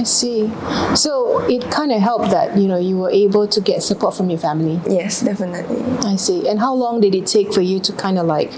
see. 0.05 0.51
So 0.95 1.39
it 1.47 1.69
kind 1.71 1.91
of 1.91 2.01
helped 2.01 2.29
that, 2.31 2.57
you 2.57 2.67
know, 2.67 2.77
you 2.77 2.97
were 2.97 3.09
able 3.09 3.47
to 3.47 3.61
get 3.61 3.83
support 3.83 4.15
from 4.15 4.29
your 4.29 4.39
family. 4.39 4.79
Yes, 4.87 5.21
definitely. 5.21 5.81
I 6.07 6.15
see. 6.15 6.47
And 6.47 6.59
how 6.59 6.73
long 6.73 7.01
did 7.01 7.15
it 7.15 7.27
take 7.27 7.53
for 7.53 7.61
you 7.61 7.79
to 7.81 7.93
kind 7.93 8.17
of 8.17 8.25
like 8.25 8.51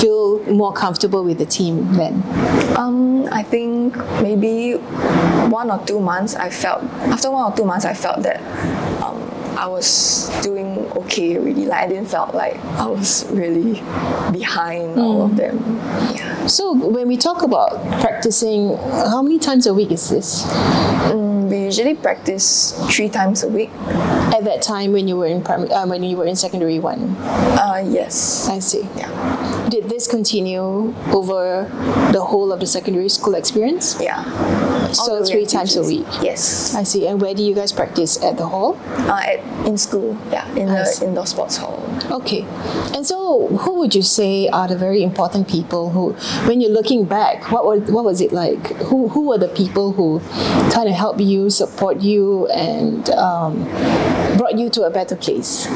feel 0.00 0.42
more 0.44 0.72
comfortable 0.72 1.24
with 1.24 1.38
the 1.38 1.46
team 1.46 1.92
then? 1.94 2.22
Um, 2.76 3.28
I 3.32 3.42
think 3.42 3.96
maybe 4.22 4.74
one 5.52 5.70
or 5.70 5.84
two 5.84 6.00
months. 6.00 6.34
I 6.34 6.50
felt 6.50 6.82
after 7.12 7.30
one 7.30 7.52
or 7.52 7.56
two 7.56 7.64
months, 7.64 7.84
I 7.84 7.94
felt 7.94 8.22
that 8.22 8.40
I 9.56 9.66
was 9.66 10.30
doing 10.42 10.78
okay 11.04 11.38
really. 11.38 11.66
Like 11.66 11.84
I 11.84 11.88
didn't 11.88 12.06
felt 12.08 12.34
like 12.34 12.56
I 12.80 12.86
was 12.86 13.24
really 13.30 13.80
behind 14.32 14.98
all 14.98 15.24
of 15.26 15.36
them. 15.36 15.58
Yeah. 16.14 16.46
So 16.46 16.72
when 16.74 17.06
we 17.08 17.16
talk 17.16 17.42
about 17.42 17.70
practicing, 18.00 18.76
how 19.12 19.22
many 19.22 19.38
times 19.38 19.66
a 19.66 19.74
week 19.74 19.90
is 19.92 20.08
this? 20.08 20.44
Mm, 21.12 21.48
We 21.50 21.64
usually 21.68 21.94
practice 21.94 22.72
three 22.90 23.08
times 23.08 23.42
a 23.44 23.48
week. 23.48 23.70
At 24.32 24.44
that 24.44 24.62
time 24.62 24.92
when 24.92 25.06
you 25.06 25.16
were 25.16 25.26
in 25.28 25.42
primary, 25.44 25.70
uh, 25.70 25.86
when 25.86 26.02
you 26.02 26.16
were 26.16 26.24
in 26.26 26.36
secondary 26.36 26.78
one, 26.80 27.14
Uh, 27.60 27.84
yes. 27.84 28.48
I 28.48 28.58
see. 28.58 28.88
Yeah. 28.96 29.10
Did 29.72 29.88
this 29.88 30.06
continue 30.06 30.92
over 31.16 31.64
the 32.12 32.22
whole 32.22 32.52
of 32.52 32.60
the 32.60 32.66
secondary 32.66 33.08
school 33.08 33.34
experience? 33.34 33.96
Yeah. 33.98 34.22
So 34.92 35.24
three 35.24 35.46
times 35.46 35.76
a 35.76 35.82
week. 35.82 36.04
Yes. 36.20 36.74
I 36.74 36.82
see. 36.82 37.06
And 37.06 37.18
where 37.18 37.32
do 37.32 37.42
you 37.42 37.54
guys 37.54 37.72
practice 37.72 38.22
at 38.22 38.36
the 38.36 38.46
hall? 38.46 38.78
Uh, 39.08 39.18
at, 39.24 39.66
in 39.66 39.78
school. 39.78 40.18
Yeah. 40.30 40.46
In 40.56 40.68
I 40.68 40.80
the 40.80 40.84
see. 40.84 41.06
indoor 41.06 41.24
sports 41.24 41.56
hall. 41.56 41.82
Okay. 42.10 42.42
And 42.94 43.06
so, 43.06 43.48
who 43.48 43.78
would 43.78 43.94
you 43.94 44.02
say 44.02 44.46
are 44.48 44.68
the 44.68 44.76
very 44.76 45.02
important 45.02 45.48
people 45.48 45.88
who, 45.88 46.12
when 46.46 46.60
you're 46.60 46.70
looking 46.70 47.06
back, 47.06 47.50
what 47.50 47.64
was, 47.64 47.80
what 47.90 48.04
was 48.04 48.20
it 48.20 48.30
like? 48.30 48.76
Who, 48.92 49.08
who 49.08 49.28
were 49.28 49.38
the 49.38 49.48
people 49.48 49.92
who 49.92 50.20
kind 50.70 50.86
of 50.86 50.94
helped 50.94 51.20
you, 51.20 51.48
support 51.48 52.02
you, 52.02 52.46
and 52.48 53.08
um, 53.08 53.64
brought 54.36 54.58
you 54.58 54.68
to 54.68 54.82
a 54.82 54.90
better 54.90 55.16
place? 55.16 55.66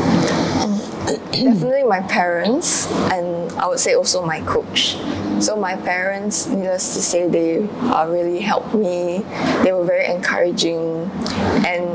Definitely 1.06 1.84
my 1.84 2.00
parents, 2.00 2.90
and 3.12 3.52
I 3.52 3.68
would 3.68 3.78
say 3.78 3.94
also 3.94 4.26
my 4.26 4.40
coach. 4.40 4.96
So 5.38 5.54
my 5.54 5.76
parents, 5.76 6.48
needless 6.48 6.94
to 6.94 7.00
say, 7.02 7.28
they 7.28 7.68
uh, 7.94 8.08
really 8.08 8.40
helped 8.40 8.74
me. 8.74 9.22
They 9.62 9.72
were 9.72 9.84
very 9.84 10.06
encouraging, 10.06 11.08
and 11.62 11.86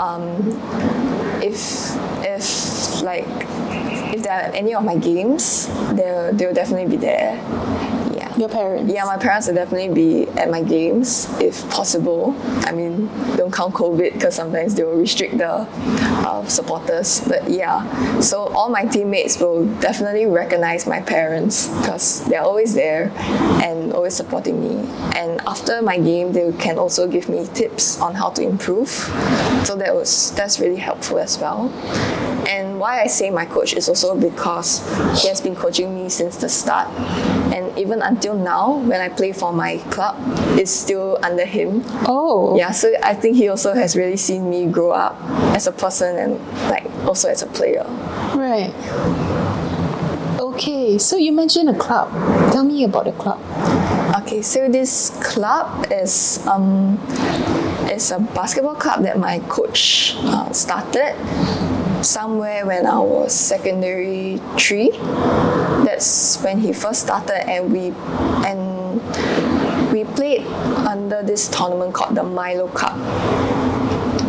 um, 0.00 0.42
if 1.40 1.94
if 2.26 3.02
like 3.02 3.26
if 4.10 4.24
there 4.24 4.32
are 4.32 4.50
any 4.54 4.74
of 4.74 4.84
my 4.84 4.96
games, 4.96 5.68
they'll 5.94 6.32
they'll 6.32 6.54
definitely 6.54 6.96
be 6.96 6.96
there. 6.96 7.38
Your 8.36 8.50
parents? 8.50 8.92
Yeah, 8.92 9.04
my 9.04 9.16
parents 9.16 9.46
will 9.46 9.54
definitely 9.54 9.94
be 9.94 10.28
at 10.38 10.50
my 10.50 10.62
games 10.62 11.26
if 11.40 11.68
possible. 11.70 12.36
I 12.66 12.72
mean, 12.72 13.06
don't 13.36 13.52
count 13.52 13.72
COVID 13.74 14.12
because 14.12 14.34
sometimes 14.34 14.74
they 14.74 14.84
will 14.84 14.96
restrict 14.96 15.38
the 15.38 15.66
uh, 15.70 16.46
supporters. 16.46 17.22
But 17.26 17.48
yeah, 17.48 18.20
so 18.20 18.48
all 18.48 18.68
my 18.68 18.84
teammates 18.84 19.40
will 19.40 19.64
definitely 19.80 20.26
recognize 20.26 20.86
my 20.86 21.00
parents 21.00 21.68
because 21.78 22.26
they're 22.26 22.42
always 22.42 22.74
there 22.74 23.10
and 23.64 23.94
always 23.94 24.14
supporting 24.14 24.60
me. 24.60 24.86
And 25.16 25.40
after 25.46 25.80
my 25.80 25.98
game, 25.98 26.32
they 26.32 26.52
can 26.52 26.78
also 26.78 27.08
give 27.08 27.30
me 27.30 27.46
tips 27.54 27.98
on 28.02 28.14
how 28.14 28.30
to 28.30 28.42
improve. 28.42 28.88
So 29.64 29.76
that 29.76 29.94
was 29.94 30.32
that's 30.32 30.60
really 30.60 30.76
helpful 30.76 31.18
as 31.18 31.38
well. 31.38 31.70
And 32.46 32.78
why 32.78 33.00
I 33.00 33.06
say 33.06 33.30
my 33.30 33.46
coach 33.46 33.72
is 33.72 33.88
also 33.88 34.14
because 34.14 34.80
he 35.20 35.28
has 35.28 35.40
been 35.40 35.56
coaching 35.56 35.94
me 35.94 36.10
since 36.10 36.36
the 36.36 36.48
start. 36.48 36.88
And 37.52 37.65
even 37.76 38.02
until 38.02 38.34
now, 38.34 38.78
when 38.78 39.00
I 39.00 39.08
play 39.08 39.32
for 39.32 39.52
my 39.52 39.78
club, 39.90 40.16
it's 40.58 40.70
still 40.70 41.18
under 41.22 41.44
him. 41.44 41.82
Oh. 42.06 42.56
Yeah, 42.56 42.70
so 42.70 42.92
I 43.02 43.14
think 43.14 43.36
he 43.36 43.48
also 43.48 43.74
has 43.74 43.96
really 43.96 44.16
seen 44.16 44.48
me 44.50 44.66
grow 44.66 44.90
up 44.92 45.16
as 45.54 45.66
a 45.66 45.72
person 45.72 46.16
and 46.16 46.40
like 46.70 46.84
also 47.04 47.28
as 47.28 47.42
a 47.42 47.46
player. 47.46 47.84
Right. 48.34 48.72
Okay, 50.40 50.98
so 50.98 51.16
you 51.16 51.32
mentioned 51.32 51.68
a 51.68 51.78
club. 51.78 52.10
Tell 52.52 52.64
me 52.64 52.84
about 52.84 53.04
the 53.04 53.12
club. 53.12 53.40
Okay, 54.22 54.42
so 54.42 54.68
this 54.68 55.10
club 55.22 55.86
is 55.90 56.44
um, 56.46 56.98
is 57.90 58.10
a 58.10 58.18
basketball 58.18 58.74
club 58.74 59.02
that 59.02 59.18
my 59.18 59.38
coach 59.48 60.14
uh, 60.20 60.50
started 60.52 61.14
somewhere 62.06 62.64
when 62.64 62.86
I 62.86 62.98
was 62.98 63.34
secondary 63.34 64.38
three. 64.58 64.90
That's 65.84 66.40
when 66.42 66.60
he 66.60 66.72
first 66.72 67.02
started, 67.02 67.48
and 67.48 67.72
we 67.72 67.92
and 68.46 69.00
we 69.92 70.04
played 70.04 70.46
under 70.86 71.22
this 71.22 71.48
tournament 71.48 71.94
called 71.94 72.14
the 72.14 72.22
Milo 72.22 72.68
Cup. 72.68 72.96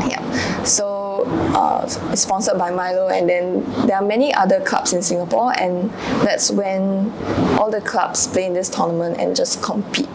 Yeah. 0.10 0.63
So 0.63 1.24
uh, 1.55 1.84
it's 2.12 2.22
sponsored 2.22 2.57
by 2.57 2.72
Milo, 2.72 3.07
and 3.07 3.29
then 3.29 3.63
there 3.88 3.98
are 3.98 4.05
many 4.05 4.34
other 4.34 4.62
clubs 4.62 4.93
in 4.93 5.01
Singapore, 5.01 5.53
and 5.60 5.89
that's 6.25 6.51
when 6.51 7.12
all 7.57 7.72
the 7.72 7.81
clubs 7.81 8.27
play 8.27 8.46
in 8.46 8.53
this 8.53 8.69
tournament 8.69 9.17
and 9.19 9.36
just 9.36 9.62
compete. 9.63 10.10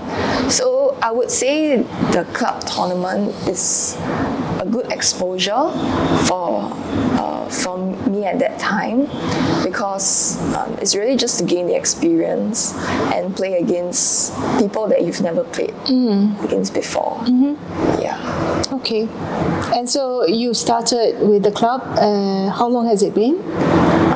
So 0.49 0.97
I 1.03 1.11
would 1.11 1.31
say 1.31 1.83
the 2.13 2.27
club 2.33 2.65
tournament 2.65 3.35
is 3.49 3.97
a 4.61 4.67
good 4.71 4.93
exposure 4.93 5.71
for 6.27 6.71
for 7.53 7.79
me 8.09 8.25
at 8.25 8.39
that 8.39 8.59
time 8.59 9.07
because 9.65 10.41
um, 10.55 10.73
it's 10.81 10.95
really 10.95 11.17
just 11.17 11.39
to 11.39 11.45
gain 11.45 11.67
the 11.67 11.77
experience 11.77 12.75
and 13.13 13.35
play 13.37 13.59
against 13.59 14.33
people 14.59 14.89
that 14.89 15.03
you've 15.03 15.21
never 15.21 15.45
played 15.45 15.75
against 16.45 16.75
before. 16.75 17.23
Yeah. 18.01 18.63
Okay. 18.73 19.09
And 19.77 19.89
so 19.89 20.27
you 20.27 20.55
started 20.55 21.21
with 21.21 21.43
the 21.43 21.53
club. 21.53 21.83
Uh, 21.99 22.51
how 22.51 22.69
long 22.69 22.87
has 22.87 23.03
it 23.03 23.15
been? 23.15 23.37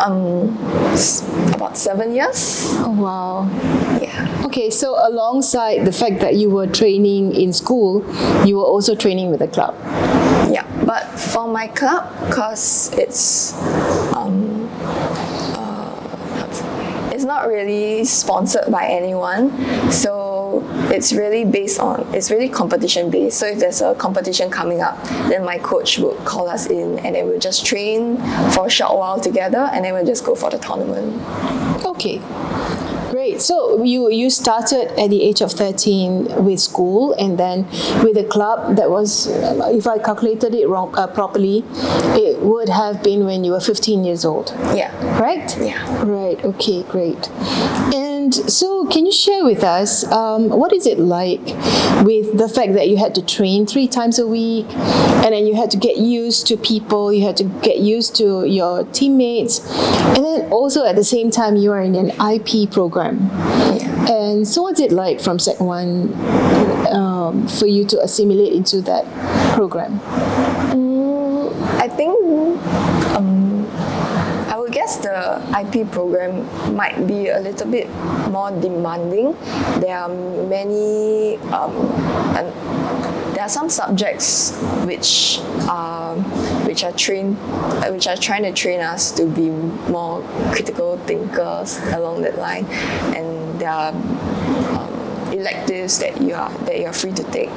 Um, 0.01 0.57
about 1.55 1.77
seven 1.77 2.15
years. 2.15 2.63
Oh, 2.81 2.91
wow. 2.91 3.49
Yeah. 4.01 4.43
Okay, 4.47 4.71
so 4.71 4.97
alongside 5.07 5.85
the 5.85 5.93
fact 5.93 6.21
that 6.21 6.37
you 6.37 6.51
were 6.51 6.67
training 6.67 7.35
in 7.35 7.53
school, 7.53 8.05
you 8.47 8.57
were 8.57 8.65
also 8.65 8.95
training 8.95 9.31
with 9.31 9.41
the 9.41 9.49
club. 9.49 9.75
But 10.87 11.03
for 11.19 11.49
my 11.49 11.67
club, 11.67 12.07
cause 12.31 12.93
it's 12.97 13.53
um, 14.15 14.71
uh, 15.59 17.11
it's 17.13 17.25
not 17.25 17.49
really 17.49 18.05
sponsored 18.05 18.71
by 18.71 18.87
anyone, 18.87 19.51
so 19.91 20.63
it's 20.93 21.13
really 21.13 21.45
based 21.45 21.81
on 21.81 22.07
it's 22.15 22.31
really 22.31 22.49
competition 22.49 23.11
based. 23.11 23.39
So 23.39 23.47
if 23.47 23.59
there's 23.59 23.83
a 23.83 23.97
competition 23.97 24.49
coming 24.49 24.81
up, 24.81 25.03
then 25.29 25.45
my 25.45 25.59
coach 25.59 25.99
would 25.99 26.19
call 26.25 26.49
us 26.49 26.67
in, 26.67 27.01
and 27.01 27.17
then 27.17 27.27
we'll 27.27 27.41
just 27.41 27.67
train 27.67 28.19
for 28.53 28.67
a 28.67 28.71
short 28.71 28.97
while 28.97 29.19
together, 29.21 29.69
and 29.73 29.85
then 29.85 29.93
we'll 29.93 30.07
just 30.07 30.25
go 30.25 30.37
for 30.37 30.51
the 30.51 30.59
tournament. 30.59 31.21
Okay. 31.85 32.21
Great. 33.27 33.43
So 33.43 33.83
you 33.83 34.09
you 34.11 34.31
started 34.31 34.87
at 35.03 35.11
the 35.11 35.21
age 35.23 35.41
of 35.41 35.51
13 35.51 36.45
with 36.45 36.61
school 36.61 37.13
and 37.15 37.37
then 37.37 37.67
with 38.05 38.17
a 38.17 38.25
club 38.25 38.77
that 38.77 38.89
was 38.89 39.27
if 39.75 39.87
I 39.87 39.99
calculated 39.99 40.55
it 40.55 40.69
wrong 40.69 40.95
uh, 40.97 41.09
properly 41.09 41.65
it 42.15 42.39
would 42.41 42.69
have 42.69 43.03
been 43.03 43.25
when 43.25 43.43
you 43.43 43.53
were 43.53 43.61
15 43.61 44.05
years 44.05 44.25
old. 44.25 44.53
Yeah. 44.75 44.91
Right. 45.21 45.59
Yeah. 45.59 46.05
Right. 46.05 46.39
Okay, 46.45 46.85
great. 46.85 47.29
And 47.93 48.06
so 48.35 48.87
can 48.87 49.07
you 49.07 49.13
share 49.13 49.45
with 49.45 49.63
us 49.65 50.05
um, 50.11 50.49
what 50.49 50.73
is 50.73 50.87
it 50.87 50.99
like 50.99 51.45
with 52.05 52.37
the 52.39 52.49
fact 52.49 52.75
that 52.75 52.89
you 52.89 52.97
had 52.97 53.15
to 53.15 53.23
train 53.23 53.67
three 53.67 53.89
times 53.89 54.19
a 54.19 54.27
week 54.27 54.67
and 55.25 55.33
then 55.35 55.47
you 55.47 55.55
had 55.55 55.71
to 55.71 55.77
get 55.77 55.97
used 55.97 56.47
to 56.47 56.57
people, 56.57 57.13
you 57.13 57.25
had 57.25 57.37
to 57.37 57.45
get 57.63 57.79
used 57.79 58.15
to 58.17 58.45
your 58.47 58.85
teammates, 58.85 59.59
and 60.15 60.25
then 60.25 60.51
also 60.53 60.85
at 60.85 60.97
the 60.97 61.05
same 61.05 61.31
time 61.31 61.57
you 61.57 61.73
are 61.73 61.83
in 61.83 61.95
an 61.95 62.11
IP 62.33 62.71
program. 62.71 63.31
And 64.09 64.47
so 64.47 64.63
what's 64.63 64.81
it 64.81 64.93
like 64.93 65.21
from 65.21 65.39
Sec 65.39 65.59
1 65.59 66.95
um, 66.95 67.49
for 67.49 67.67
you 67.67 67.85
to 67.87 68.01
assimilate 68.01 68.53
into 68.53 68.81
that 68.83 69.05
program? 69.55 70.01
I 71.79 71.89
think 71.89 72.17
um, 73.17 73.36
Guess 74.87 74.99
the 74.99 75.43
IP 75.51 75.91
program 75.91 76.47
might 76.77 77.09
be 77.09 77.27
a 77.27 77.41
little 77.41 77.69
bit 77.69 77.91
more 78.31 78.53
demanding. 78.53 79.35
There 79.83 79.99
are 79.99 80.09
many, 80.09 81.39
um, 81.51 81.75
and 82.39 82.55
there 83.35 83.43
are 83.43 83.49
some 83.49 83.69
subjects 83.69 84.55
which 84.87 85.41
are 85.67 86.15
which 86.71 86.85
are 86.85 86.93
trained, 86.93 87.37
uh, 87.83 87.91
which 87.91 88.07
are 88.07 88.17
trying 88.17 88.45
to 88.45 88.53
train 88.53 88.79
us 88.79 89.11
to 89.19 89.27
be 89.27 89.51
more 89.91 90.23
critical 90.55 90.99
thinkers 90.99 91.79
along 91.91 92.23
that 92.23 92.39
line, 92.39 92.67
and 93.11 93.59
there 93.59 93.71
are 93.71 93.91
um, 93.91 95.33
electives 95.33 95.99
that 95.99 96.23
you 96.23 96.35
are 96.35 96.53
that 96.71 96.79
you 96.79 96.87
are 96.87 96.93
free 96.95 97.11
to 97.11 97.25
take. 97.35 97.51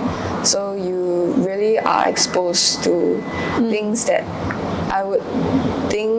So 0.44 0.74
you 0.74 1.34
really 1.46 1.78
are 1.78 2.10
exposed 2.10 2.84
to 2.86 3.22
things 3.70 4.06
that 4.06 4.26
I 4.90 5.04
would 5.04 5.22
think 5.94 6.19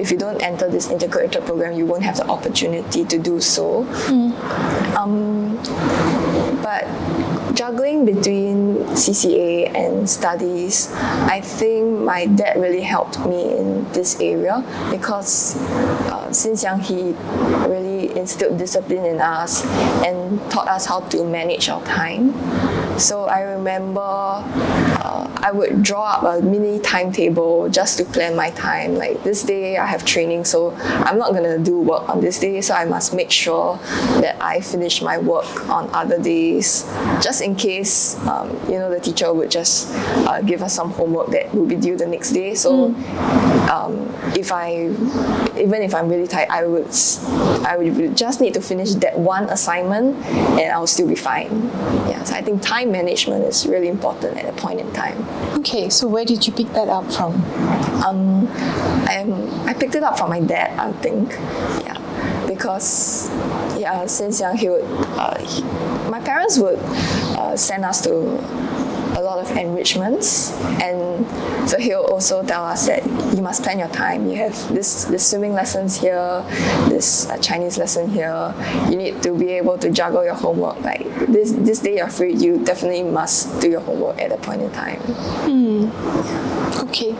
if 0.00 0.10
you 0.10 0.16
don't 0.16 0.40
enter 0.40 0.68
this 0.68 0.88
integrated 0.90 1.44
program, 1.44 1.76
you 1.76 1.84
won't 1.84 2.02
have 2.02 2.16
the 2.16 2.26
opportunity 2.26 3.04
to 3.04 3.18
do 3.18 3.38
so. 3.40 3.84
Um, 4.96 5.56
but 6.62 6.84
juggling 7.60 8.06
between 8.06 8.78
CCA 8.96 9.68
and 9.76 10.08
studies, 10.08 10.90
I 11.28 11.42
think 11.42 12.00
my 12.00 12.24
dad 12.24 12.56
really 12.56 12.80
helped 12.80 13.20
me 13.26 13.58
in 13.58 13.84
this 13.92 14.18
area 14.18 14.64
because 14.90 15.60
uh, 16.08 16.32
since 16.32 16.62
young 16.62 16.80
he 16.80 17.12
really 17.68 18.16
instilled 18.16 18.56
discipline 18.56 19.04
in 19.04 19.20
us 19.20 19.66
and 20.08 20.40
taught 20.50 20.68
us 20.68 20.86
how 20.86 21.00
to 21.12 21.22
manage 21.22 21.68
our 21.68 21.84
time. 21.84 22.32
So 22.98 23.24
I 23.24 23.42
remember 23.42 24.00
uh, 24.00 25.30
I 25.42 25.52
would 25.52 25.82
draw 25.82 26.04
up 26.04 26.22
a 26.22 26.44
mini 26.44 26.80
timetable 26.80 27.68
just 27.70 27.96
to 27.98 28.04
plan 28.04 28.36
my 28.36 28.50
time. 28.50 28.94
Like 28.94 29.22
this 29.24 29.42
day 29.42 29.78
I 29.78 29.86
have 29.86 30.04
training, 30.04 30.44
so 30.44 30.72
I'm 31.08 31.18
not 31.18 31.32
gonna 31.32 31.58
do 31.58 31.78
work 31.80 32.08
on 32.08 32.20
this 32.20 32.38
day, 32.38 32.60
so 32.60 32.74
I 32.74 32.84
must 32.84 33.14
make 33.14 33.30
sure 33.30 33.78
that 34.20 34.36
I 34.40 34.60
finish 34.60 35.00
my 35.00 35.16
work 35.16 35.68
on 35.70 35.88
other 35.94 36.20
days, 36.20 36.84
just 37.22 37.40
in 37.40 37.49
case 37.56 38.18
um, 38.26 38.50
you 38.68 38.78
know 38.78 38.90
the 38.90 39.00
teacher 39.00 39.32
would 39.32 39.50
just 39.50 39.92
uh, 40.26 40.40
give 40.42 40.62
us 40.62 40.74
some 40.74 40.90
homework 40.90 41.28
that 41.28 41.54
will 41.54 41.66
be 41.66 41.76
due 41.76 41.96
the 41.96 42.06
next 42.06 42.30
day. 42.30 42.54
So 42.54 42.94
um, 43.70 44.12
if 44.36 44.52
I, 44.52 44.86
even 45.58 45.82
if 45.82 45.94
I'm 45.94 46.08
really 46.08 46.26
tired, 46.26 46.48
I 46.50 46.64
would 46.66 46.88
I 47.66 47.76
would 47.76 48.16
just 48.16 48.40
need 48.40 48.54
to 48.54 48.60
finish 48.60 48.94
that 48.94 49.18
one 49.18 49.44
assignment, 49.44 50.16
and 50.26 50.72
I'll 50.72 50.86
still 50.86 51.08
be 51.08 51.14
fine. 51.14 51.64
Yeah, 52.08 52.24
so 52.24 52.34
I 52.34 52.42
think 52.42 52.62
time 52.62 52.92
management 52.92 53.44
is 53.44 53.66
really 53.66 53.88
important 53.88 54.36
at 54.36 54.48
a 54.48 54.52
point 54.52 54.80
in 54.80 54.92
time. 54.92 55.26
Okay, 55.58 55.88
so 55.90 56.08
where 56.08 56.24
did 56.24 56.46
you 56.46 56.52
pick 56.52 56.68
that 56.72 56.88
up 56.88 57.10
from? 57.12 57.34
Um, 58.04 58.48
I'm, 59.08 59.68
I 59.68 59.74
picked 59.74 59.94
it 59.94 60.02
up 60.02 60.18
from 60.18 60.30
my 60.30 60.40
dad, 60.40 60.78
I 60.78 60.92
think. 61.00 61.30
Yeah, 61.84 61.98
because 62.60 63.30
yeah, 63.80 64.04
since 64.04 64.38
young 64.38 64.54
he 64.54 64.68
would, 64.68 64.84
uh, 65.16 65.38
he, 65.40 65.62
my 66.10 66.20
parents 66.20 66.58
would 66.58 66.78
uh, 67.40 67.56
send 67.56 67.86
us 67.86 68.02
to 68.04 68.12
a 69.16 69.22
lot 69.22 69.38
of 69.38 69.50
enrichments, 69.56 70.52
and 70.82 71.26
so 71.66 71.78
he'll 71.78 72.04
also 72.04 72.42
tell 72.42 72.62
us 72.62 72.86
that 72.86 73.02
you 73.34 73.40
must 73.40 73.62
plan 73.62 73.78
your 73.78 73.88
time. 73.88 74.28
You 74.28 74.36
have 74.36 74.52
this 74.74 75.04
this 75.06 75.26
swimming 75.26 75.54
lessons 75.54 75.96
here, 75.96 76.44
this 76.90 77.30
uh, 77.30 77.38
Chinese 77.38 77.78
lesson 77.78 78.10
here. 78.10 78.54
You 78.90 78.96
need 78.96 79.22
to 79.22 79.34
be 79.34 79.48
able 79.52 79.78
to 79.78 79.90
juggle 79.90 80.22
your 80.22 80.34
homework. 80.34 80.80
Like 80.82 81.08
this 81.28 81.52
this 81.52 81.80
day 81.80 81.96
you're 81.96 82.10
free, 82.10 82.34
you 82.34 82.62
definitely 82.62 83.04
must 83.04 83.58
do 83.62 83.70
your 83.70 83.80
homework 83.80 84.20
at 84.20 84.32
a 84.32 84.36
point 84.36 84.60
in 84.60 84.70
time. 84.72 85.00
Okay. 86.90 87.14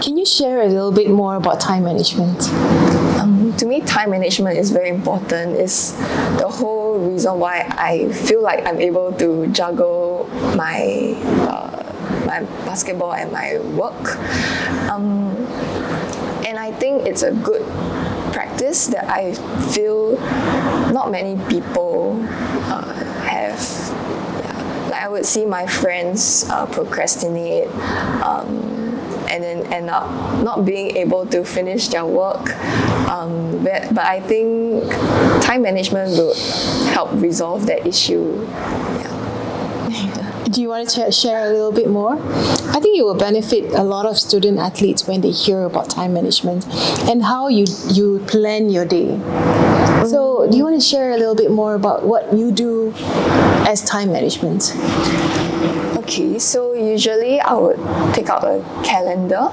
Can 0.00 0.16
you 0.16 0.26
share 0.26 0.62
a 0.62 0.68
little 0.68 0.92
bit 0.92 1.10
more 1.10 1.34
about 1.34 1.58
time 1.58 1.82
management? 1.84 2.38
Um, 3.26 3.52
to 3.56 3.66
me, 3.66 3.80
time 3.80 4.10
management 4.10 4.56
is 4.56 4.70
very 4.70 4.88
important. 4.88 5.56
It's 5.56 5.90
the 6.38 6.46
whole 6.46 6.98
reason 6.98 7.40
why 7.40 7.66
I 7.76 8.06
feel 8.12 8.40
like 8.40 8.64
I'm 8.64 8.80
able 8.80 9.12
to 9.14 9.48
juggle 9.48 10.30
my 10.54 11.18
uh, 11.50 11.82
my 12.24 12.40
basketball 12.62 13.14
and 13.14 13.32
my 13.32 13.58
work. 13.74 14.14
Um, 14.88 15.34
and 16.46 16.56
I 16.56 16.70
think 16.70 17.06
it's 17.06 17.24
a 17.24 17.32
good 17.32 17.66
practice 18.32 18.86
that 18.94 19.10
I 19.10 19.34
feel 19.74 20.14
not 20.94 21.10
many 21.10 21.34
people 21.50 22.22
uh, 22.70 22.94
have. 23.26 23.58
Yeah. 24.38 24.86
Like 24.90 25.02
I 25.02 25.08
would 25.08 25.26
see 25.26 25.44
my 25.44 25.66
friends 25.66 26.46
uh, 26.48 26.66
procrastinate. 26.66 27.74
Um, 28.22 28.75
and 29.28 29.42
then 29.42 29.72
end 29.72 29.90
up 29.90 30.08
not 30.42 30.64
being 30.64 30.96
able 30.96 31.26
to 31.26 31.44
finish 31.44 31.88
their 31.88 32.06
work. 32.06 32.50
Um, 33.08 33.62
but, 33.64 33.94
but 33.94 34.04
I 34.04 34.20
think 34.20 34.90
time 35.42 35.62
management 35.62 36.10
will 36.12 36.34
help 36.92 37.12
resolve 37.14 37.66
that 37.66 37.86
issue. 37.86 38.46
Yeah. 38.48 39.26
Do 40.50 40.62
you 40.62 40.68
want 40.68 40.88
to 40.90 41.10
share 41.10 41.44
a 41.44 41.50
little 41.50 41.72
bit 41.72 41.88
more? 41.88 42.14
I 42.14 42.78
think 42.80 42.96
it 42.96 43.02
will 43.02 43.16
benefit 43.18 43.72
a 43.72 43.82
lot 43.82 44.06
of 44.06 44.16
student 44.16 44.58
athletes 44.58 45.06
when 45.06 45.20
they 45.20 45.30
hear 45.30 45.64
about 45.64 45.90
time 45.90 46.14
management 46.14 46.66
and 47.10 47.24
how 47.24 47.48
you 47.48 47.66
you 47.88 48.24
plan 48.28 48.70
your 48.70 48.84
day. 48.84 49.18
So, 50.06 50.48
do 50.48 50.56
you 50.56 50.62
want 50.62 50.76
to 50.76 50.80
share 50.80 51.10
a 51.10 51.16
little 51.16 51.34
bit 51.34 51.50
more 51.50 51.74
about 51.74 52.04
what 52.04 52.32
you 52.32 52.52
do 52.52 52.94
as 53.66 53.82
time 53.82 54.12
management? 54.12 54.72
Okay, 55.96 56.38
so 56.38 56.74
usually 56.74 57.40
I 57.40 57.54
would 57.54 57.78
take 58.14 58.28
out 58.28 58.44
a 58.44 58.62
calendar. 58.84 59.48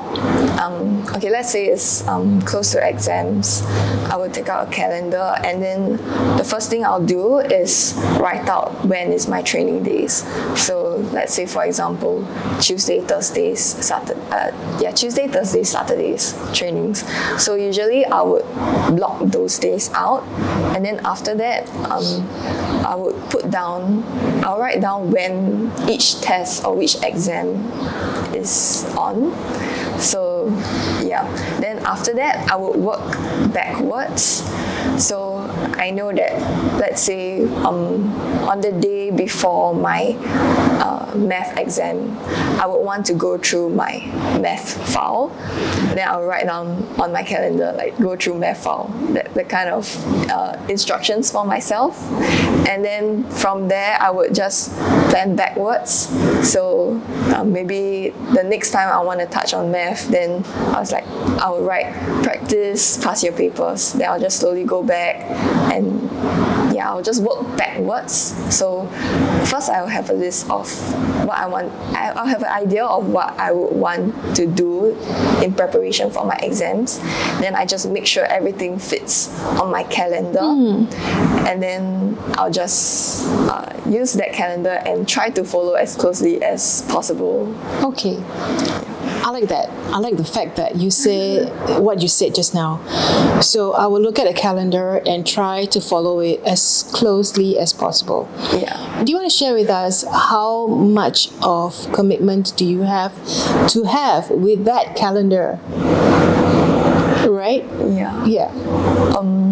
Um, 0.61 1.01
okay, 1.15 1.29
let's 1.29 1.51
say 1.51 1.67
it's 1.67 2.05
um, 2.07 2.41
close 2.41 2.71
to 2.73 2.87
exams. 2.87 3.63
I 4.11 4.17
would 4.17 4.33
take 4.33 4.49
out 4.49 4.67
a 4.67 4.71
calendar, 4.71 5.35
and 5.43 5.63
then 5.63 5.97
the 6.37 6.43
first 6.43 6.69
thing 6.69 6.85
I'll 6.85 7.03
do 7.03 7.39
is 7.39 7.95
write 8.19 8.47
out 8.49 8.85
when 8.85 9.11
is 9.11 9.27
my 9.27 9.41
training 9.41 9.83
days. 9.83 10.23
So 10.59 10.97
let's 11.11 11.33
say, 11.33 11.45
for 11.45 11.65
example, 11.65 12.27
Tuesday, 12.61 13.01
Thursdays, 13.01 13.61
Saturday, 13.61 14.19
uh, 14.29 14.51
yeah, 14.79 14.91
Tuesday, 14.91 15.27
Thursdays, 15.27 15.69
Saturdays 15.69 16.35
trainings. 16.53 17.03
So 17.41 17.55
usually 17.55 18.05
I 18.05 18.21
would 18.21 18.45
block 18.95 19.23
those 19.23 19.57
days 19.57 19.89
out, 19.93 20.23
and 20.75 20.85
then 20.85 20.99
after 21.05 21.33
that, 21.35 21.67
um, 21.89 22.27
I 22.85 22.95
would 22.95 23.15
put 23.29 23.49
down, 23.49 24.03
I'll 24.43 24.59
write 24.59 24.81
down 24.81 25.09
when 25.09 25.71
each 25.93 26.19
test 26.21 26.65
or 26.65 26.75
which 26.75 26.95
exam 27.03 27.63
is 28.34 28.86
on. 28.97 29.32
So 29.99 30.47
yeah, 31.06 31.23
then 31.60 31.77
after 31.86 32.13
that 32.15 32.49
I 32.51 32.56
would 32.56 32.75
work 32.75 33.12
backwards. 33.53 34.43
So 34.97 35.32
I 35.78 35.91
know 35.91 36.12
that, 36.12 36.39
let's 36.80 37.02
say, 37.02 37.45
um, 37.63 38.12
on 38.47 38.62
the 38.62 38.71
day 38.71 39.12
before 39.12 39.73
my 39.73 40.15
uh, 40.82 41.15
math 41.15 41.58
exam, 41.58 42.17
I 42.60 42.65
would 42.65 42.84
want 42.84 43.06
to 43.08 43.13
go 43.13 43.38
through 43.38 43.69
my 43.69 43.99
math 44.39 44.93
file. 44.93 45.30
Then 45.95 46.08
I'll 46.08 46.23
write 46.23 46.45
down 46.45 46.84
on 46.99 47.12
my 47.12 47.23
calendar, 47.23 47.73
like 47.78 47.97
go 47.99 48.15
through 48.15 48.39
math 48.39 48.63
file, 48.63 48.88
that, 49.13 49.34
the 49.34 49.43
kind 49.43 49.69
of 49.69 49.88
uh, 50.30 50.58
instructions 50.69 51.32
for 51.32 51.45
myself. 51.45 52.02
And 52.67 52.84
then 52.84 53.30
from 53.30 53.67
there, 53.67 53.97
I 53.99 54.10
would 54.10 54.34
just 54.34 54.71
plan 55.10 55.36
backwards. 55.36 56.10
So 56.49 57.02
uh, 57.34 57.43
maybe 57.43 58.10
the 58.34 58.43
next 58.43 58.71
time 58.71 58.89
I 58.89 59.02
want 59.02 59.19
to 59.19 59.26
touch 59.26 59.54
on 59.54 59.71
math, 59.71 60.08
then 60.08 60.43
I 60.45 60.80
was 60.80 60.91
like, 60.91 61.06
I 61.08 61.49
will 61.49 61.63
write 61.63 61.93
practice, 62.23 63.04
pass 63.04 63.23
your 63.23 63.34
papers. 63.34 63.93
Then 63.93 64.10
I'll 64.10 64.19
just 64.19 64.39
slowly 64.39 64.63
go 64.63 64.84
back 64.84 65.21
and 65.73 66.01
yeah, 66.73 66.89
I'll 66.89 67.01
just 67.01 67.21
work 67.21 67.57
backwards. 67.73 68.33
So 68.55 68.88
first 69.45 69.69
I'll 69.69 69.88
have 69.88 70.09
a 70.09 70.13
list 70.13 70.49
of 70.49 70.69
what 71.25 71.38
I 71.38 71.47
want. 71.47 71.71
I'll 71.95 72.27
have 72.27 72.41
an 72.41 72.51
idea 72.51 72.86
of 72.86 73.07
what 73.07 73.38
I 73.39 73.51
would 73.51 73.73
want 73.73 74.36
to 74.36 74.45
do 74.47 74.95
in 75.41 75.53
preparation 75.53 76.12
for 76.12 76.25
my 76.25 76.38
exams. 76.38 76.99
Then 77.39 77.55
I 77.55 77.65
just 77.65 77.89
make 77.89 78.05
sure 78.05 78.25
everything 78.25 78.79
fits 78.79 79.39
on 79.59 79.71
my 79.71 79.83
calendar. 79.83 80.39
And 81.49 81.62
then 81.62 82.17
I'll 82.36 82.51
just 82.51 83.27
uh, 83.27 83.73
use 83.88 84.13
that 84.13 84.33
calendar 84.33 84.81
and 84.86 85.07
try 85.07 85.29
to 85.31 85.43
follow 85.43 85.73
as 85.73 85.95
closely 85.95 86.43
as 86.43 86.83
possible. 86.83 87.53
Okay. 87.83 88.23
I 89.23 89.29
like 89.29 89.47
that. 89.49 89.69
I 89.93 89.99
like 89.99 90.17
the 90.17 90.25
fact 90.25 90.57
that 90.57 90.75
you 90.75 90.91
say 90.91 91.45
what 91.79 92.01
you 92.01 92.07
said 92.07 92.36
just 92.36 92.53
now. 92.53 92.81
So 93.39 93.73
I 93.73 93.88
will 93.88 94.01
look 94.01 94.19
at 94.19 94.27
a 94.27 94.33
calendar 94.33 95.01
and 95.05 95.25
try 95.25 95.65
to 95.65 95.79
follow 95.79 96.19
it 96.19 96.41
as 96.43 96.89
closely 96.93 97.57
as 97.63 97.73
possible. 97.73 98.30
Yeah. 98.54 99.04
Do 99.04 99.12
you 99.12 99.17
want 99.17 99.32
to 99.32 99.36
share 99.36 99.56
with 99.56 99.69
us 99.69 100.04
how 100.04 100.67
much 100.67 101.30
of 101.41 101.91
commitment 101.91 102.56
do 102.56 102.65
you 102.65 102.82
have 102.82 103.13
to 103.69 103.84
have 103.86 104.30
with 104.30 104.65
that 104.65 104.95
calendar? 104.95 105.60
Right? 107.28 107.63
Yeah. 107.89 108.26
Yeah. 108.26 108.52
Would 109.17 109.42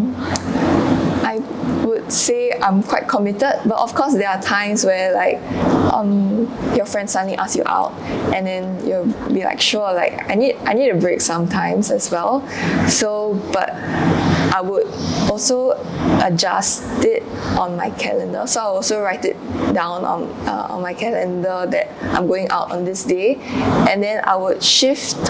say 2.11 2.51
I'm 2.51 2.83
quite 2.83 3.07
committed, 3.07 3.61
but 3.65 3.77
of 3.77 3.93
course 3.95 4.13
there 4.13 4.29
are 4.29 4.41
times 4.41 4.85
where 4.85 5.13
like 5.13 5.41
um, 5.93 6.41
your 6.75 6.85
friend 6.85 7.09
suddenly 7.09 7.37
asks 7.37 7.55
you 7.55 7.63
out, 7.65 7.93
and 8.33 8.45
then 8.45 8.85
you'll 8.85 9.07
be 9.29 9.43
like, 9.43 9.61
sure, 9.61 9.93
like 9.93 10.29
I 10.29 10.35
need 10.35 10.55
I 10.65 10.73
need 10.73 10.89
a 10.89 10.95
break 10.97 11.21
sometimes 11.21 11.91
as 11.91 12.11
well. 12.11 12.47
So, 12.87 13.35
but 13.53 13.69
I 14.53 14.61
would 14.61 14.85
also 15.31 15.71
adjust 16.23 16.83
it 17.03 17.23
on 17.57 17.77
my 17.77 17.89
calendar. 17.91 18.45
So 18.47 18.59
I 18.59 18.63
also 18.63 19.01
write 19.01 19.25
it 19.25 19.37
down 19.73 20.03
on 20.03 20.23
uh, 20.47 20.67
on 20.69 20.81
my 20.81 20.93
calendar 20.93 21.65
that 21.69 21.89
I'm 22.15 22.27
going 22.27 22.49
out 22.49 22.71
on 22.71 22.85
this 22.85 23.03
day, 23.03 23.35
and 23.89 24.03
then 24.03 24.23
I 24.25 24.35
would 24.35 24.63
shift 24.63 25.29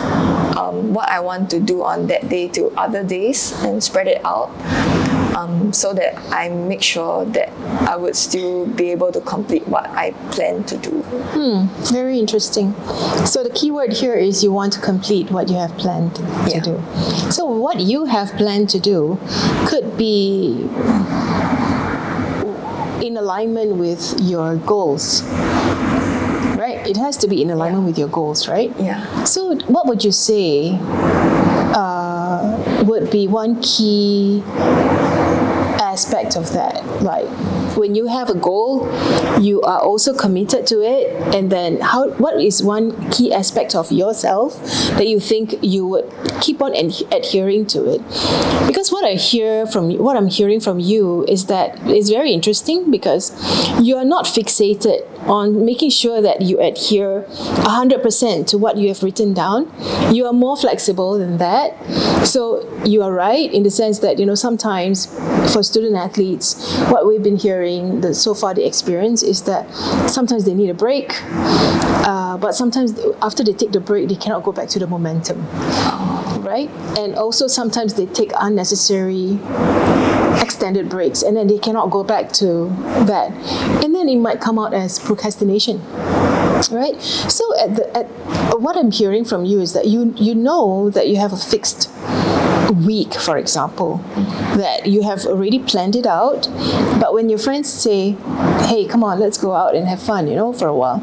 um, 0.58 0.94
what 0.94 1.10
I 1.10 1.20
want 1.20 1.50
to 1.52 1.60
do 1.60 1.84
on 1.84 2.08
that 2.08 2.30
day 2.30 2.48
to 2.50 2.70
other 2.72 3.04
days 3.04 3.54
and 3.64 3.84
spread 3.84 4.08
it 4.08 4.24
out 4.26 4.50
um, 5.36 5.72
so 5.74 5.94
that 5.94 6.18
I 6.32 6.50
make 6.50 6.82
sure 6.82 7.26
that 7.26 7.50
I 7.90 7.96
would 7.96 8.16
still 8.16 8.66
be 8.66 8.92
able 8.92 9.12
to 9.12 9.22
complete 9.22 9.68
what 9.68 9.88
I 9.90 10.12
plan 10.32 10.64
to 10.66 10.78
do. 10.78 11.04
Very 11.92 12.20
interesting. 12.20 12.74
So 13.26 13.44
the 13.44 13.50
key 13.50 13.72
word 13.72 13.94
here 13.94 14.16
is 14.16 14.44
you 14.44 14.52
want 14.52 14.74
to 14.74 14.80
complete 14.82 15.32
what 15.32 15.50
you 15.50 15.56
have 15.56 15.78
planned 15.78 16.16
to 16.16 16.24
Yeah. 16.48 16.60
do. 16.62 16.82
So 17.32 17.46
what 17.46 17.80
you 17.80 18.06
have 18.06 18.32
planned 18.34 18.70
to 18.70 18.80
do 18.80 19.18
could 19.68 19.98
be 19.98 20.68
in 23.02 23.18
alignment 23.18 23.76
with 23.78 24.16
your 24.20 24.56
goals. 24.58 25.24
Right? 26.62 26.86
It 26.86 26.98
has 26.98 27.18
to 27.18 27.28
be 27.28 27.42
in 27.42 27.50
alignment 27.50 27.86
with 27.86 27.98
your 27.98 28.08
goals, 28.10 28.48
right? 28.48 28.72
Yeah. 28.78 29.02
So 29.24 29.56
what 29.66 29.88
would 29.88 30.04
you 30.04 30.12
say 30.12 30.78
uh, 31.74 32.84
would 32.86 33.10
be 33.10 33.28
one 33.28 33.60
key 33.62 34.44
aspect 36.02 36.36
of 36.36 36.52
that. 36.54 36.84
Like 37.04 37.28
when 37.78 37.96
you 37.96 38.08
have 38.08 38.30
a 38.30 38.36
goal 38.36 38.90
you 39.40 39.62
are 39.62 39.80
also 39.80 40.14
committed 40.14 40.68
to 40.68 40.82
it. 40.82 41.36
And 41.36 41.52
then 41.52 41.80
how 41.80 42.10
what 42.12 42.42
is 42.42 42.64
one 42.64 43.10
key 43.12 43.34
aspect 43.34 43.76
of 43.76 43.92
yourself 43.92 44.58
that 44.98 45.08
you 45.08 45.20
think 45.20 45.56
you 45.62 45.86
would 45.88 46.06
keep 46.42 46.62
on 46.62 46.76
ad- 46.76 47.08
adhering 47.12 47.66
to 47.68 47.86
it. 47.94 48.02
Because 48.68 48.92
what 48.92 49.06
i 49.06 49.14
hear 49.14 49.66
from 49.68 49.98
what 49.98 50.18
i'm 50.18 50.28
hearing 50.28 50.60
from 50.60 50.80
you 50.80 51.26
is 51.28 51.46
that 51.46 51.78
it's 51.86 52.10
very 52.10 52.32
interesting 52.32 52.90
because 52.92 53.32
you 53.80 53.96
are 53.96 54.06
not 54.06 54.26
fixated 54.26 55.08
on 55.28 55.64
making 55.64 55.90
sure 55.90 56.22
that 56.22 56.42
you 56.42 56.60
adhere 56.60 57.26
100% 57.30 58.48
to 58.48 58.58
what 58.58 58.78
you 58.78 58.88
have 58.88 59.04
written 59.04 59.34
down. 59.34 59.72
You 60.14 60.26
are 60.26 60.34
more 60.34 60.58
flexible 60.58 61.18
than 61.18 61.38
that. 61.38 61.78
So 62.26 62.68
you 62.86 63.04
are 63.04 63.12
right 63.12 63.52
in 63.54 63.64
the 63.64 63.70
sense 63.70 64.00
that 64.00 64.20
you 64.20 64.26
know 64.26 64.36
sometimes 64.36 65.06
for 65.54 65.64
student 65.64 65.96
athletes 65.96 66.78
what 66.90 67.08
we've 67.08 67.24
been 67.24 67.38
hearing 67.38 68.02
that 68.02 68.16
so 68.16 68.34
far 68.34 68.54
the 68.54 68.66
experience 68.66 69.22
is 69.22 69.44
that 69.44 69.72
sometimes 70.10 70.46
they 70.46 70.54
need 70.54 70.70
a 70.70 70.74
break 70.74 71.14
uh, 72.08 72.38
but 72.38 72.54
sometimes 72.56 73.00
after 73.22 73.44
they 73.44 73.54
take 73.54 73.72
the 73.72 73.80
break 73.80 74.10
they 74.10 74.16
cannot 74.16 74.44
go 74.44 74.52
back 74.52 74.68
to 74.70 74.80
the 74.80 74.88
momentum 74.88 75.46
right? 76.52 76.70
And 77.00 77.16
also 77.16 77.48
sometimes 77.48 77.94
they 77.94 78.06
take 78.06 78.32
unnecessary 78.38 79.40
extended 80.42 80.90
breaks 80.90 81.22
and 81.24 81.38
then 81.38 81.48
they 81.48 81.58
cannot 81.58 81.90
go 81.90 82.04
back 82.04 82.32
to 82.34 82.68
that. 83.08 83.32
And 83.84 83.96
then 83.96 84.10
it 84.10 84.18
might 84.18 84.42
come 84.42 84.60
out 84.60 84.74
as 84.74 85.00
procrastination 85.00 85.82
right? 86.70 87.02
So 87.02 87.44
at 87.58 87.76
the 87.76 87.98
at 87.98 88.06
what 88.60 88.78
i'm 88.78 88.92
hearing 88.92 89.26
from 89.26 89.46
you 89.46 89.60
is 89.60 89.74
that 89.74 89.88
you 89.88 90.14
you 90.18 90.36
know 90.36 90.92
that 90.92 91.08
you 91.08 91.16
have 91.18 91.34
a 91.34 91.38
fixed 91.38 91.90
week 92.72 93.14
for 93.14 93.38
example 93.38 93.98
that 94.56 94.86
you 94.86 95.04
have 95.04 95.26
already 95.26 95.60
planned 95.60 95.96
it 95.96 96.06
out 96.06 96.48
but 97.00 97.14
when 97.14 97.30
your 97.30 97.40
friends 97.40 97.72
say 97.72 98.12
hey 98.68 98.86
come 98.86 99.04
on 99.04 99.20
let's 99.20 99.38
go 99.38 99.54
out 99.54 99.76
and 99.76 99.88
have 99.88 100.02
fun 100.02 100.28
you 100.28 100.36
know 100.36 100.54
for 100.54 100.68
a 100.68 100.76
while 100.76 101.02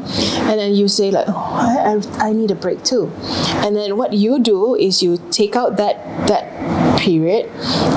and 0.49 0.59
then 0.59 0.73
you 0.73 0.87
say 0.87 1.11
like 1.11 1.25
oh, 1.27 2.03
I, 2.17 2.29
I, 2.29 2.33
need 2.33 2.51
a 2.51 2.55
break 2.55 2.83
too 2.83 3.11
and 3.63 3.75
then 3.75 3.97
what 3.97 4.13
you 4.13 4.39
do 4.39 4.75
is 4.75 5.03
you 5.03 5.17
take 5.31 5.55
out 5.55 5.77
that 5.77 6.27
that 6.27 6.99
period 6.99 7.49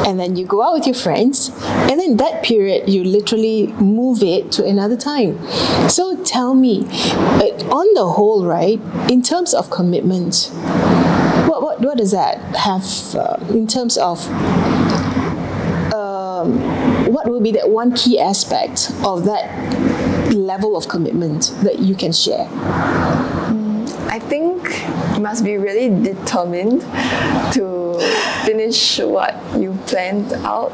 and 0.06 0.18
then 0.18 0.36
you 0.36 0.46
go 0.46 0.62
out 0.62 0.72
with 0.74 0.86
your 0.86 0.94
friends 0.94 1.50
and 1.90 1.98
then 2.00 2.16
that 2.16 2.42
period 2.42 2.88
you 2.88 3.04
literally 3.04 3.66
move 3.74 4.22
it 4.22 4.52
to 4.52 4.64
another 4.64 4.96
time. 4.96 5.38
So 5.88 6.22
tell 6.22 6.54
me 6.54 6.86
uh, 6.88 7.52
on 7.68 7.92
the 7.94 8.08
whole 8.16 8.46
right 8.46 8.80
in 9.10 9.22
terms 9.22 9.52
of 9.52 9.70
commitment 9.70 10.50
what, 11.52 11.62
what, 11.62 11.80
what 11.80 11.98
does 11.98 12.12
that 12.12 12.38
have 12.56 13.14
uh, 13.14 13.36
in 13.50 13.66
terms 13.66 13.98
of 13.98 14.26
um, 15.92 16.58
what 17.12 17.28
will 17.28 17.42
be 17.42 17.52
that 17.52 17.68
one 17.68 17.94
key 17.94 18.18
aspect 18.18 18.90
of 19.04 19.26
that 19.26 19.44
level 20.32 20.78
of 20.78 20.88
commitment 20.88 21.54
that 21.62 21.78
you 21.78 21.94
can 21.94 22.10
share 22.10 22.48
I 24.08 24.18
think 24.18 24.62
you 25.14 25.20
must 25.20 25.44
be 25.44 25.56
really 25.56 25.88
determined 25.88 26.80
to 27.52 27.98
finish 28.44 28.98
what 28.98 29.34
you 29.58 29.72
planned 29.86 30.32
out. 30.44 30.72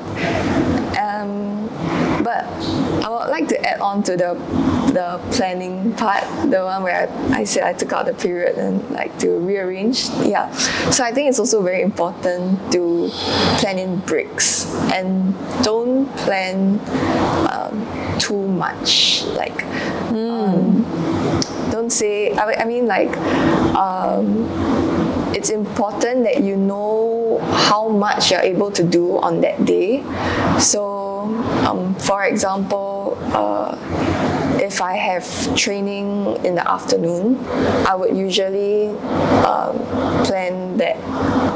Um, 0.98 1.68
but 2.24 2.46
I 3.02 3.08
would 3.08 3.30
like 3.30 3.48
to 3.48 3.60
add 3.64 3.80
on 3.80 4.02
to 4.04 4.16
the 4.16 4.34
the 4.92 5.20
planning 5.32 5.92
part, 5.94 6.24
the 6.50 6.64
one 6.64 6.82
where 6.82 7.08
I, 7.08 7.40
I 7.40 7.44
said 7.44 7.62
I 7.62 7.72
took 7.72 7.92
out 7.92 8.06
the 8.06 8.14
period 8.14 8.56
and 8.56 8.88
like 8.90 9.18
to 9.18 9.38
rearrange. 9.38 10.08
Yeah. 10.24 10.50
So 10.90 11.04
I 11.04 11.12
think 11.12 11.28
it's 11.28 11.38
also 11.38 11.62
very 11.62 11.82
important 11.82 12.72
to 12.72 13.08
plan 13.58 13.78
in 13.78 13.98
breaks 14.00 14.66
and 14.92 15.34
don't 15.62 16.08
plan 16.24 16.80
um, 17.52 18.18
too 18.18 18.48
much. 18.48 19.24
Like 19.36 19.64
don't 21.70 21.90
say 21.90 22.32
I, 22.32 22.62
I 22.62 22.64
mean 22.64 22.86
like 22.86 23.16
um, 23.76 24.48
it's 25.38 25.50
important 25.50 26.24
that 26.24 26.42
you 26.42 26.56
know 26.56 27.38
how 27.68 27.86
much 27.88 28.32
you're 28.32 28.40
able 28.40 28.72
to 28.72 28.82
do 28.82 29.18
on 29.20 29.40
that 29.40 29.64
day. 29.64 30.02
So 30.58 31.22
um, 31.62 31.94
for 31.94 32.24
example 32.24 33.16
uh, 33.30 33.78
if 34.68 34.82
I 34.82 34.96
have 34.96 35.24
training 35.56 36.36
in 36.44 36.54
the 36.54 36.70
afternoon, 36.70 37.38
I 37.88 37.94
would 37.96 38.14
usually 38.14 38.88
um, 39.48 39.78
plan 40.28 40.76
that 40.76 40.96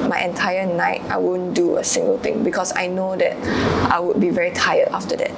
my 0.09 0.18
entire 0.25 0.64
night 0.66 1.03
I 1.11 1.18
won't 1.18 1.53
do 1.53 1.77
a 1.77 1.85
single 1.85 2.18
thing 2.18 2.42
because 2.42 2.72
I 2.75 2.87
know 2.87 3.14
that 3.16 3.37
I 3.92 4.01
would 4.01 4.18
be 4.18 4.31
very 4.31 4.51
tired 4.53 4.88
after 4.88 5.14
that. 5.16 5.33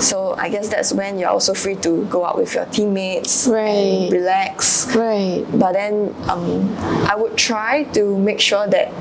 So 0.00 0.36
I 0.38 0.48
guess 0.48 0.68
that's 0.68 0.92
when 0.92 1.18
you're 1.18 1.28
also 1.36 1.52
free 1.52 1.74
to 1.86 2.04
go 2.06 2.24
out 2.24 2.36
with 2.38 2.54
your 2.54 2.66
teammates, 2.66 3.48
Right. 3.48 4.06
and 4.06 4.12
relax. 4.12 4.86
Right. 4.94 5.44
But 5.50 5.72
then 5.72 6.14
um, 6.30 6.72
I 7.10 7.16
would 7.16 7.36
try 7.36 7.84
to 7.98 8.16
make 8.18 8.38
sure 8.40 8.68
that 8.68 8.92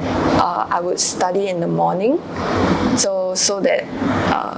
uh, 0.42 0.66
I 0.70 0.80
would 0.82 1.00
study 1.00 1.48
in 1.48 1.60
the 1.60 1.68
morning, 1.68 2.18
so 2.98 3.36
so 3.36 3.60
that 3.62 3.84
uh, 4.34 4.58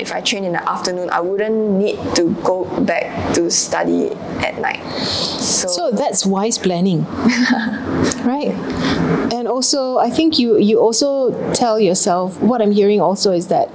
if 0.00 0.12
I 0.12 0.20
train 0.20 0.44
in 0.44 0.52
the 0.52 0.68
afternoon, 0.68 1.10
I 1.10 1.20
wouldn't 1.20 1.78
need 1.78 1.98
to 2.16 2.34
go 2.42 2.64
back 2.84 3.34
to 3.34 3.50
study 3.50 4.10
at 4.44 4.58
night. 4.60 4.82
So, 5.06 5.68
So 5.68 5.90
that's 5.90 6.26
wise 6.26 6.58
planning, 6.58 7.04
right? 8.24 8.52
And 9.32 9.48
also, 9.48 9.98
I 9.98 10.10
think 10.10 10.38
you 10.38 10.58
you 10.58 10.80
also 10.80 11.32
tell 11.52 11.80
yourself. 11.80 12.40
What 12.40 12.60
I'm 12.62 12.72
hearing 12.72 13.00
also 13.00 13.32
is 13.32 13.48
that 13.48 13.68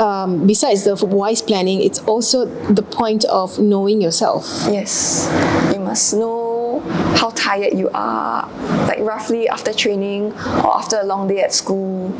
um, 0.00 0.46
besides 0.46 0.84
the 0.84 0.94
wise 1.04 1.42
planning, 1.42 1.80
it's 1.82 1.98
also 2.06 2.46
the 2.72 2.82
point 2.82 3.24
of 3.26 3.58
knowing 3.58 4.00
yourself. 4.00 4.46
yes, 4.70 5.28
you 5.72 5.80
must 5.80 6.14
know 6.14 6.39
tired 7.50 7.76
you 7.76 7.90
are, 7.94 8.48
like 8.86 9.00
roughly 9.00 9.48
after 9.48 9.72
training 9.72 10.32
or 10.62 10.76
after 10.76 11.00
a 11.00 11.04
long 11.04 11.26
day 11.28 11.40
at 11.40 11.52
school. 11.52 12.14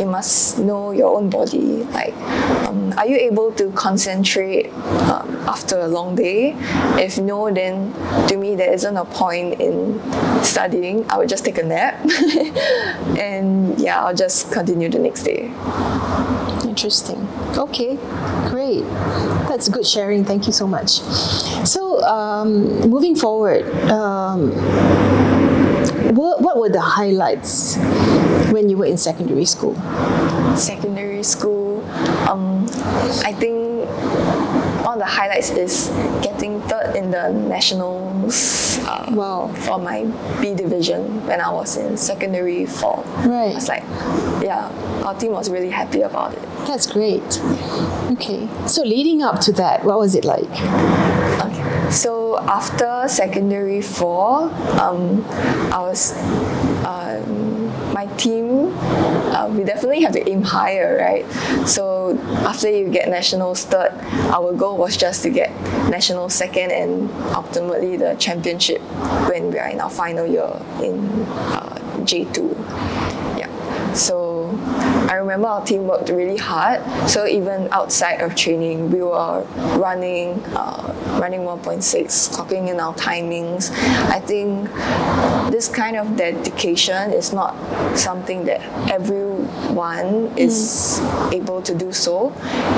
You 0.00 0.06
must 0.06 0.58
know 0.58 0.92
your 0.92 1.16
own 1.16 1.28
body. 1.28 1.84
Like, 1.92 2.16
um, 2.66 2.94
are 2.96 3.06
you 3.06 3.16
able 3.16 3.52
to 3.52 3.70
concentrate 3.72 4.72
um, 5.12 5.28
after 5.46 5.78
a 5.80 5.88
long 5.88 6.14
day? 6.14 6.56
If 6.96 7.18
no, 7.18 7.52
then 7.52 7.92
to 8.28 8.36
me 8.36 8.56
there 8.56 8.72
isn't 8.72 8.96
a 8.96 9.04
point 9.04 9.60
in 9.60 10.00
studying. 10.42 11.04
I 11.10 11.18
would 11.18 11.28
just 11.28 11.44
take 11.44 11.58
a 11.58 11.62
nap, 11.62 12.00
and 13.18 13.78
yeah, 13.78 14.02
I'll 14.04 14.16
just 14.16 14.50
continue 14.52 14.88
the 14.88 14.98
next 14.98 15.24
day. 15.24 15.52
Interesting. 16.70 17.26
Okay, 17.58 17.98
great. 18.48 18.84
That's 19.50 19.68
good 19.68 19.84
sharing. 19.84 20.24
Thank 20.24 20.46
you 20.46 20.52
so 20.52 20.68
much. 20.68 21.00
So, 21.66 22.00
um, 22.04 22.88
moving 22.88 23.16
forward, 23.16 23.66
um, 23.90 24.52
what, 26.14 26.40
what 26.42 26.58
were 26.58 26.68
the 26.68 26.80
highlights 26.80 27.76
when 28.54 28.70
you 28.70 28.76
were 28.76 28.86
in 28.86 28.96
secondary 28.96 29.46
school? 29.46 29.74
secondary 30.54 31.24
school, 31.24 31.82
um, 32.30 32.66
I 33.26 33.34
think 33.34 33.59
one 34.90 35.00
of 35.00 35.06
the 35.06 35.14
highlights 35.14 35.50
is 35.50 35.86
getting 36.20 36.60
third 36.62 36.96
in 36.96 37.12
the 37.12 37.30
nationals 37.30 38.78
uh, 38.88 39.06
Wow. 39.12 39.46
for 39.54 39.78
my 39.78 40.02
B 40.40 40.52
division 40.52 41.24
when 41.28 41.40
I 41.40 41.48
was 41.52 41.76
in 41.76 41.96
secondary 41.96 42.66
four. 42.66 43.04
Right. 43.18 43.52
I 43.52 43.54
was 43.54 43.68
like, 43.68 43.84
yeah, 44.42 44.66
our 45.06 45.14
team 45.14 45.30
was 45.30 45.48
really 45.48 45.70
happy 45.70 46.00
about 46.00 46.34
it. 46.34 46.42
That's 46.66 46.86
great. 46.90 47.22
Okay. 48.14 48.48
So, 48.66 48.82
leading 48.82 49.22
up 49.22 49.38
to 49.42 49.52
that, 49.52 49.84
what 49.84 49.98
was 50.00 50.16
it 50.16 50.24
like? 50.24 50.50
Okay. 51.46 51.90
So 51.92 52.38
after 52.40 53.04
secondary 53.06 53.82
four, 53.82 54.50
um, 54.80 55.24
I 55.70 55.78
was 55.88 56.16
um, 56.84 57.39
my 58.00 58.16
team. 58.16 58.72
Uh, 59.34 59.48
we 59.52 59.62
definitely 59.64 60.00
have 60.00 60.12
to 60.12 60.22
aim 60.28 60.42
higher, 60.42 60.96
right? 60.96 61.24
So 61.66 62.18
after 62.48 62.68
you 62.70 62.88
get 62.88 63.08
nationals 63.08 63.64
third, 63.64 63.92
our 64.32 64.52
goal 64.54 64.78
was 64.78 64.96
just 64.96 65.22
to 65.24 65.30
get 65.30 65.50
national 65.90 66.28
second 66.30 66.70
and 66.70 67.10
ultimately 67.34 67.96
the 67.96 68.14
championship 68.18 68.80
when 69.28 69.50
we 69.52 69.58
are 69.58 69.68
in 69.68 69.80
our 69.80 69.90
final 69.90 70.26
year 70.26 70.50
in 70.82 70.96
uh, 71.52 72.04
J 72.04 72.24
two. 72.32 72.56
Yeah. 73.36 73.50
So 73.92 74.48
I 75.10 75.14
remember 75.16 75.48
our 75.48 75.64
team 75.64 75.86
worked 75.86 76.08
really 76.08 76.36
hard. 76.38 76.80
So 77.08 77.26
even 77.26 77.68
outside 77.72 78.20
of 78.22 78.34
training, 78.34 78.90
we 78.90 79.02
were 79.02 79.42
running, 79.76 80.40
uh, 80.56 80.94
running 81.20 81.40
1.6, 81.40 81.82
clocking 82.34 82.68
in 82.68 82.80
our 82.80 82.94
timings. 82.94 83.70
I 84.08 84.20
think 84.20 84.70
this 85.50 85.68
kind 85.68 85.96
of 85.96 86.16
dedication 86.16 87.12
is 87.12 87.32
not 87.32 87.54
something 87.98 88.44
that 88.44 88.60
everyone 88.90 90.30
mm. 90.30 90.38
is 90.38 91.00
able 91.32 91.60
to 91.62 91.74
do 91.74 91.92
so. 91.92 92.30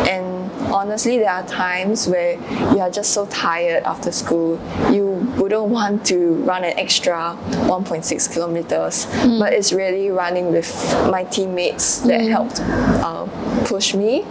And 0.09 0.32
honestly, 0.73 1.19
there 1.19 1.31
are 1.31 1.47
times 1.47 2.07
where 2.09 2.35
you 2.75 2.81
are 2.81 2.91
just 2.91 3.13
so 3.13 3.27
tired 3.27 3.83
after 3.85 4.13
school, 4.13 4.61
you 4.93 5.07
wouldn't 5.37 5.65
want 5.65 6.05
to 6.07 6.35
run 6.45 6.65
an 6.65 6.79
extra 6.79 7.37
1.6 7.69 8.33
kilometers, 8.33 9.07
but 9.39 9.53
it's 9.53 9.73
really 9.73 10.11
running 10.11 10.53
with 10.53 10.71
my 11.11 11.25
teammates 11.25 12.01
that 12.01 12.21
helped 12.23 12.61
uh, 12.61 13.27
push 13.67 13.95
me. 13.95 14.23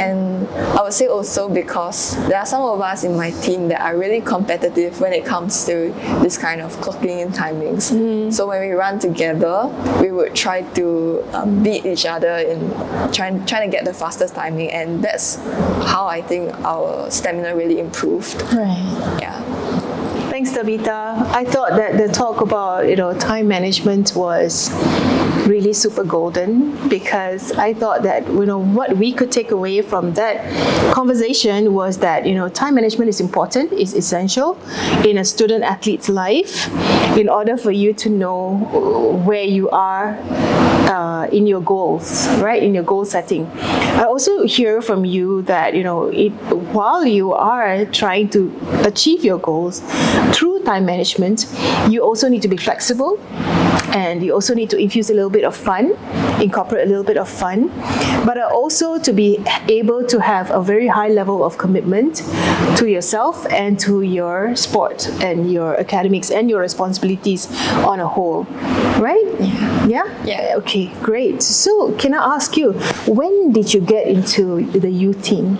And 0.00 0.46
I 0.48 0.82
would 0.82 0.92
say 0.92 1.06
also 1.06 1.48
because 1.48 2.16
there 2.28 2.38
are 2.38 2.46
some 2.46 2.62
of 2.62 2.80
us 2.80 3.04
in 3.04 3.16
my 3.16 3.30
team 3.30 3.68
that 3.68 3.80
are 3.80 3.96
really 3.96 4.20
competitive 4.20 5.00
when 5.00 5.12
it 5.12 5.24
comes 5.24 5.64
to 5.66 5.92
this 6.22 6.36
kind 6.38 6.60
of 6.60 6.72
clocking 6.78 7.20
in 7.22 7.28
timings. 7.32 8.32
So 8.32 8.46
when 8.46 8.60
we 8.60 8.72
run 8.72 8.98
together, 8.98 9.66
we 10.00 10.10
would 10.12 10.34
try 10.34 10.62
to 10.74 11.24
um, 11.32 11.62
beat 11.62 11.84
each 11.86 12.06
other 12.06 12.36
in 12.38 12.70
trying 13.12 13.44
trying 13.46 13.70
to 13.70 13.76
get 13.76 13.84
the 13.84 13.94
fastest 13.94 14.34
timing, 14.34 14.70
and 14.70 15.02
that's 15.02 15.36
how 15.86 16.06
I 16.06 16.22
think 16.22 16.54
our 16.60 17.10
stamina 17.10 17.54
really 17.56 17.78
improved. 17.78 18.42
Right. 18.52 19.18
Yeah. 19.20 19.40
Thanks, 20.30 20.52
Tabitha. 20.52 21.30
I 21.32 21.44
thought 21.44 21.76
that 21.76 21.96
the 21.96 22.12
talk 22.12 22.40
about 22.40 22.88
you 22.88 22.96
know 22.96 23.16
time 23.18 23.46
management 23.46 24.16
was 24.16 24.70
really 25.46 25.72
super 25.72 26.02
golden 26.02 26.88
because 26.88 27.52
I 27.52 27.74
thought 27.74 28.02
that 28.02 28.26
you 28.26 28.46
know 28.46 28.58
what 28.58 28.96
we 28.96 29.12
could 29.12 29.30
take 29.30 29.50
away 29.50 29.82
from 29.82 30.14
that 30.14 30.42
conversation 30.92 31.74
was 31.74 31.98
that 31.98 32.26
you 32.26 32.34
know 32.34 32.48
time 32.48 32.74
management 32.74 33.08
is 33.08 33.20
important, 33.20 33.72
is 33.72 33.94
essential 33.94 34.58
in 35.04 35.18
a 35.18 35.24
student 35.24 35.62
athlete's 35.64 36.08
life 36.08 36.68
in 37.16 37.28
order 37.28 37.56
for 37.56 37.70
you 37.70 37.92
to 37.94 38.08
know 38.08 39.22
where 39.24 39.44
you 39.44 39.70
are 39.70 40.18
uh, 40.88 41.28
in 41.32 41.46
your 41.46 41.60
goals, 41.60 42.28
right? 42.38 42.62
In 42.62 42.74
your 42.74 42.84
goal 42.84 43.04
setting. 43.04 43.46
I 43.94 44.04
also 44.04 44.44
hear 44.46 44.82
from 44.82 45.04
you 45.04 45.42
that 45.42 45.74
you 45.74 45.82
know 45.82 46.06
it, 46.08 46.30
while 46.72 47.04
you 47.06 47.32
are 47.32 47.84
trying 47.86 48.28
to 48.30 48.52
achieve 48.84 49.24
your 49.24 49.38
goals 49.38 49.80
through 50.32 50.62
time 50.64 50.84
management, 50.84 51.46
you 51.88 52.02
also 52.02 52.28
need 52.28 52.42
to 52.42 52.48
be 52.48 52.56
flexible, 52.56 53.18
and 53.94 54.22
you 54.22 54.34
also 54.34 54.54
need 54.54 54.68
to 54.70 54.76
infuse 54.76 55.08
a 55.08 55.14
little 55.14 55.30
bit 55.30 55.44
of 55.44 55.56
fun, 55.56 55.96
incorporate 56.42 56.86
a 56.86 56.88
little 56.88 57.04
bit 57.04 57.16
of 57.16 57.28
fun, 57.28 57.68
but 58.26 58.36
also 58.42 58.98
to 58.98 59.12
be 59.12 59.38
able 59.68 60.04
to 60.04 60.20
have 60.20 60.50
a 60.50 60.60
very 60.60 60.88
high 60.88 61.08
level 61.08 61.44
of 61.44 61.56
commitment 61.56 62.16
to 62.76 62.86
yourself 62.86 63.46
and 63.50 63.78
to 63.78 64.02
your 64.02 64.54
sport 64.56 65.08
and 65.22 65.50
your 65.50 65.78
academics 65.78 66.30
and 66.30 66.50
your 66.50 66.60
responsibilities 66.60 67.46
on 67.86 68.00
a 68.00 68.06
whole, 68.06 68.44
right? 68.98 69.24
Yeah. 69.40 69.84
Yeah. 69.86 70.24
Yeah. 70.24 70.54
Okay, 70.58 70.86
great. 71.02 71.42
So, 71.42 71.92
can 71.92 72.14
I 72.14 72.34
ask 72.34 72.56
you, 72.56 72.72
when 73.06 73.52
did 73.52 73.72
you 73.72 73.80
get 73.80 74.08
into 74.08 74.64
the 74.72 74.90
youth 74.90 75.22
team? 75.22 75.58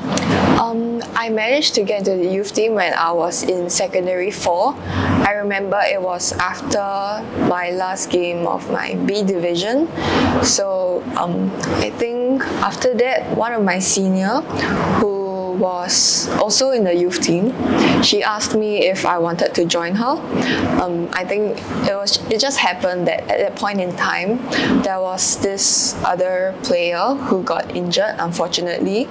Um, 0.58 1.02
I 1.14 1.28
managed 1.28 1.74
to 1.76 1.82
get 1.84 2.00
into 2.00 2.16
the 2.16 2.32
youth 2.32 2.54
team 2.54 2.74
when 2.74 2.94
I 2.94 3.12
was 3.12 3.42
in 3.42 3.70
secondary 3.70 4.30
four. 4.30 4.74
I 5.28 5.32
remember 5.32 5.80
it 5.84 6.00
was 6.00 6.32
after 6.32 6.78
my 7.48 7.70
last 7.70 8.10
game 8.10 8.23
of 8.32 8.70
my 8.70 8.94
B 9.06 9.22
division. 9.22 9.88
So 10.42 11.02
um, 11.16 11.50
I 11.84 11.90
think 11.90 12.42
after 12.64 12.94
that, 12.94 13.36
one 13.36 13.52
of 13.52 13.62
my 13.62 13.78
senior 13.78 14.40
who 14.98 15.23
was 15.58 16.28
also 16.40 16.70
in 16.70 16.84
the 16.84 16.94
youth 16.94 17.20
team, 17.20 17.52
she 18.02 18.22
asked 18.22 18.54
me 18.54 18.86
if 18.86 19.06
I 19.06 19.18
wanted 19.18 19.54
to 19.54 19.64
join 19.64 19.94
her. 19.94 20.16
Um, 20.82 21.08
I 21.12 21.24
think 21.24 21.58
it 21.88 21.94
was 21.94 22.18
it 22.30 22.40
just 22.40 22.58
happened 22.58 23.06
that 23.08 23.20
at 23.30 23.38
that 23.38 23.56
point 23.56 23.80
in 23.80 23.94
time, 23.96 24.38
there 24.82 25.00
was 25.00 25.38
this 25.38 25.94
other 26.04 26.54
player 26.62 27.14
who 27.28 27.42
got 27.42 27.74
injured, 27.74 28.16
unfortunately, 28.18 29.06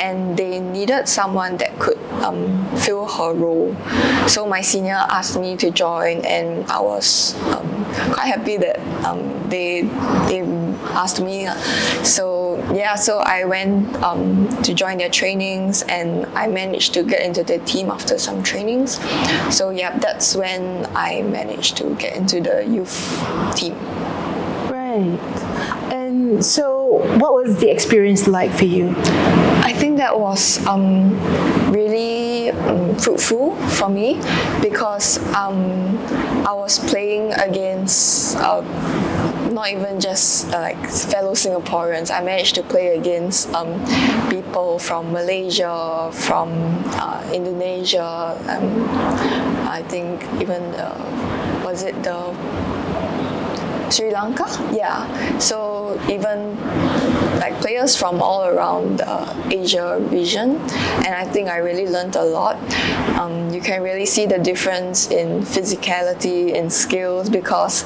and 0.00 0.36
they 0.36 0.60
needed 0.60 1.08
someone 1.08 1.56
that 1.58 1.78
could 1.78 1.98
um, 2.22 2.66
fill 2.76 3.06
her 3.06 3.34
role. 3.34 3.76
So 4.26 4.46
my 4.46 4.60
senior 4.60 5.00
asked 5.10 5.38
me 5.38 5.56
to 5.56 5.70
join, 5.70 6.24
and 6.24 6.64
I 6.70 6.80
was 6.80 7.34
um, 7.52 7.84
quite 8.12 8.26
happy 8.26 8.56
that 8.56 8.78
um, 9.04 9.48
they 9.48 9.82
they 10.28 10.42
asked 10.90 11.20
me. 11.20 11.46
So 12.04 12.56
yeah, 12.72 12.94
so 12.94 13.18
I 13.18 13.44
went 13.44 13.94
um, 14.02 14.48
to 14.62 14.74
join 14.74 14.98
their 14.98 15.10
trainings, 15.10 15.82
and 15.82 16.26
I 16.36 16.46
managed 16.46 16.94
to 16.94 17.02
get 17.02 17.22
into 17.22 17.42
the 17.44 17.58
team 17.60 17.90
after 17.90 18.18
some 18.18 18.42
trainings. 18.42 19.00
So 19.54 19.70
yeah, 19.70 19.98
that's 19.98 20.34
when 20.34 20.86
I 20.94 21.22
managed 21.22 21.76
to 21.78 21.94
get 21.96 22.16
into 22.16 22.40
the 22.40 22.64
youth 22.66 22.96
team. 23.56 23.74
Right. 24.70 25.18
And 25.92 26.44
so, 26.44 27.02
what 27.18 27.32
was 27.32 27.58
the 27.58 27.70
experience 27.70 28.26
like 28.26 28.50
for 28.52 28.64
you? 28.64 28.94
I 29.64 29.72
think 29.72 29.96
that 29.98 30.18
was 30.18 30.64
um, 30.66 31.12
really 31.72 32.50
um, 32.50 32.96
fruitful 32.96 33.56
for 33.68 33.88
me 33.88 34.20
because 34.60 35.18
um, 35.34 35.96
I 36.46 36.52
was 36.52 36.78
playing 36.78 37.32
against. 37.34 38.36
Uh, 38.36 38.62
not 39.52 39.68
even 39.70 40.00
just 40.00 40.48
uh, 40.52 40.60
like 40.60 40.80
fellow 40.88 41.32
Singaporeans. 41.32 42.10
I 42.10 42.22
managed 42.22 42.54
to 42.56 42.62
play 42.62 42.96
against 42.96 43.52
um, 43.54 43.78
people 44.28 44.78
from 44.78 45.12
Malaysia, 45.12 46.10
from 46.12 46.50
uh, 46.96 47.22
Indonesia. 47.32 48.36
Um, 48.48 48.88
I 49.68 49.82
think 49.88 50.22
even 50.40 50.62
uh, 50.74 51.62
was 51.64 51.82
it 51.82 51.94
the 52.02 52.34
Sri 53.92 54.10
Lanka? 54.10 54.46
Yeah. 54.72 55.38
So 55.38 56.00
even 56.08 56.56
like 57.38 57.60
players 57.60 57.96
from 57.96 58.22
all 58.22 58.46
around 58.46 58.98
the 58.98 59.28
Asia 59.50 59.98
region, 60.10 60.56
and 61.04 61.14
I 61.14 61.24
think 61.24 61.48
I 61.48 61.58
really 61.58 61.86
learned 61.86 62.16
a 62.16 62.24
lot. 62.24 62.56
Um, 63.18 63.50
you 63.50 63.60
can 63.60 63.82
really 63.82 64.06
see 64.06 64.26
the 64.26 64.38
difference 64.38 65.10
in 65.10 65.42
physicality, 65.42 66.54
in 66.54 66.70
skills, 66.70 67.28
because 67.28 67.84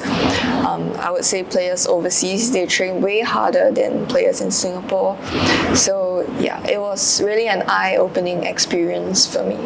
um, 0.65 0.93
I 0.99 1.11
would 1.11 1.25
say 1.25 1.43
players 1.43 1.87
overseas 1.87 2.51
they 2.51 2.65
train 2.65 3.01
way 3.01 3.21
harder 3.21 3.71
than 3.71 4.05
players 4.07 4.41
in 4.41 4.51
Singapore. 4.51 5.17
So 5.75 6.25
yeah, 6.39 6.65
it 6.67 6.79
was 6.79 7.21
really 7.21 7.47
an 7.47 7.63
eye-opening 7.67 8.43
experience 8.43 9.27
for 9.27 9.43
me. 9.43 9.57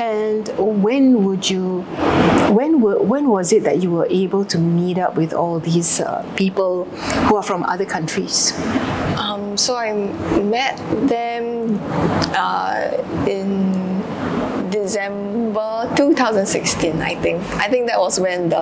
And 0.00 0.48
when 0.82 1.24
would 1.24 1.48
you, 1.50 1.82
when 2.52 2.80
were, 2.80 3.02
when 3.02 3.28
was 3.28 3.52
it 3.52 3.64
that 3.64 3.82
you 3.82 3.90
were 3.90 4.06
able 4.08 4.44
to 4.46 4.58
meet 4.58 4.98
up 4.98 5.16
with 5.16 5.32
all 5.34 5.58
these 5.66 6.00
uh, 6.00 6.22
people 6.36 6.84
who 7.26 7.36
are 7.36 7.42
from 7.42 7.64
other 7.64 7.84
countries? 7.84 8.54
Um, 9.18 9.56
so 9.58 9.76
I 9.76 9.92
met 10.40 10.78
them 11.08 11.78
uh, 12.32 13.02
in 13.26 13.75
December 14.86 15.92
2016, 15.96 17.02
I 17.02 17.16
think. 17.16 17.42
I 17.54 17.68
think 17.68 17.88
that 17.88 17.98
was 17.98 18.20
when 18.20 18.48
the 18.48 18.56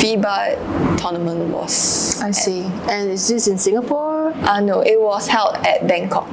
FIBA 0.00 0.98
tournament 0.98 1.52
was. 1.52 2.20
I 2.22 2.30
see. 2.30 2.62
And 2.88 3.10
is 3.10 3.28
this 3.28 3.46
in 3.48 3.58
Singapore? 3.58 4.32
Uh, 4.48 4.60
no, 4.60 4.80
it 4.80 4.98
was 4.98 5.28
held 5.28 5.56
at 5.66 5.86
Bangkok. 5.86 6.26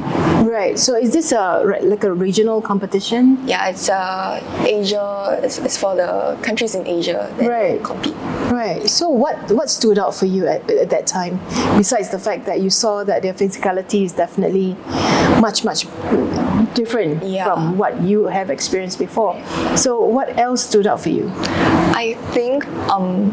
Right. 0.46 0.80
So 0.80 0.96
is 0.96 1.12
this 1.12 1.34
a 1.34 1.64
like 1.84 2.04
a 2.06 2.14
regional 2.14 2.62
competition? 2.62 3.38
Yeah, 3.46 3.68
it's 3.68 3.90
uh, 3.90 4.40
Asia. 4.66 5.38
It's, 5.44 5.58
it's 5.58 5.78
for 5.78 5.96
the 5.96 6.38
countries 6.42 6.76
in 6.76 6.88
Asia 6.88 7.34
that 7.38 7.50
Right. 7.50 7.84
compete. 7.84 8.16
Right. 8.52 8.88
So 8.88 9.10
what 9.10 9.52
what 9.52 9.70
stood 9.70 10.00
out 10.00 10.16
for 10.16 10.28
you 10.28 10.48
at, 10.48 10.70
at 10.72 10.90
that 10.92 11.08
time, 11.08 11.40
besides 11.78 12.10
the 12.10 12.20
fact 12.20 12.46
that 12.46 12.62
you 12.62 12.70
saw 12.70 13.04
that 13.04 13.22
their 13.22 13.34
physicality 13.34 14.06
is 14.06 14.14
definitely 14.14 14.76
much 15.42 15.66
much 15.66 15.86
different 16.76 17.24
Yeah. 17.24 17.46
from 17.46 17.78
what 17.78 18.02
you 18.04 18.26
have 18.28 18.50
experienced 18.52 19.00
before. 19.00 19.34
So 19.76 20.00
what 20.04 20.38
else 20.38 20.62
stood 20.62 20.86
out 20.86 21.00
for 21.02 21.10
you? 21.10 21.32
I 21.96 22.16
think 22.34 22.68
um, 22.90 23.32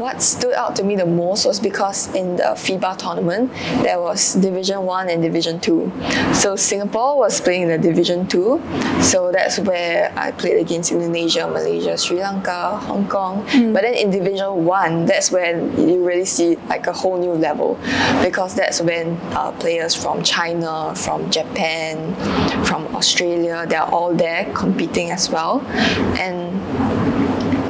what 0.00 0.22
stood 0.22 0.54
out 0.54 0.74
to 0.76 0.82
me 0.82 0.96
the 0.96 1.06
most 1.06 1.44
was 1.44 1.60
because 1.60 2.12
in 2.14 2.36
the 2.36 2.56
FIBA 2.56 2.96
tournament 2.96 3.52
there 3.82 4.00
was 4.00 4.34
Division 4.34 4.82
One 4.82 5.08
and 5.10 5.22
Division 5.22 5.60
Two. 5.60 5.92
So 6.32 6.56
Singapore 6.56 7.18
was 7.18 7.40
playing 7.40 7.62
in 7.62 7.68
the 7.68 7.78
Division 7.78 8.26
Two, 8.26 8.62
so 9.02 9.30
that's 9.30 9.58
where 9.58 10.12
I 10.16 10.32
played 10.32 10.58
against 10.58 10.90
Indonesia, 10.90 11.46
Malaysia, 11.46 11.96
Sri 11.98 12.18
Lanka, 12.18 12.78
Hong 12.78 13.06
Kong. 13.08 13.44
But 13.72 13.82
then 13.82 13.94
in 13.94 14.10
Division 14.10 14.64
One, 14.64 15.04
that's 15.04 15.30
when 15.30 15.76
you 15.76 16.04
really 16.04 16.24
see 16.24 16.56
like 16.68 16.86
a 16.86 16.92
whole 16.92 17.18
new 17.18 17.32
level, 17.32 17.78
because 18.22 18.54
that's 18.54 18.80
when 18.80 19.18
uh, 19.36 19.52
players 19.52 19.94
from 19.94 20.22
China, 20.22 20.94
from 20.96 21.30
Japan, 21.30 22.14
from 22.64 22.86
Australia, 22.96 23.66
they're 23.68 23.82
all 23.82 24.14
there 24.14 24.50
competing 24.54 25.10
as 25.10 25.28
well, 25.28 25.60
and 26.16 26.56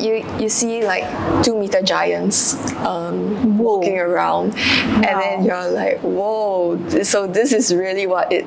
you 0.01 0.25
you 0.39 0.49
see 0.49 0.85
like 0.85 1.05
two 1.45 1.59
meter 1.59 1.83
giants 1.83 2.55
um, 2.77 3.59
walking 3.59 3.99
around, 3.99 4.55
and 4.57 5.05
then 5.05 5.45
you're 5.45 5.71
like, 5.71 5.99
whoa! 6.01 6.79
So 7.03 7.27
this 7.27 7.53
is 7.53 7.75
really 7.75 8.07
what 8.07 8.33
it 8.33 8.47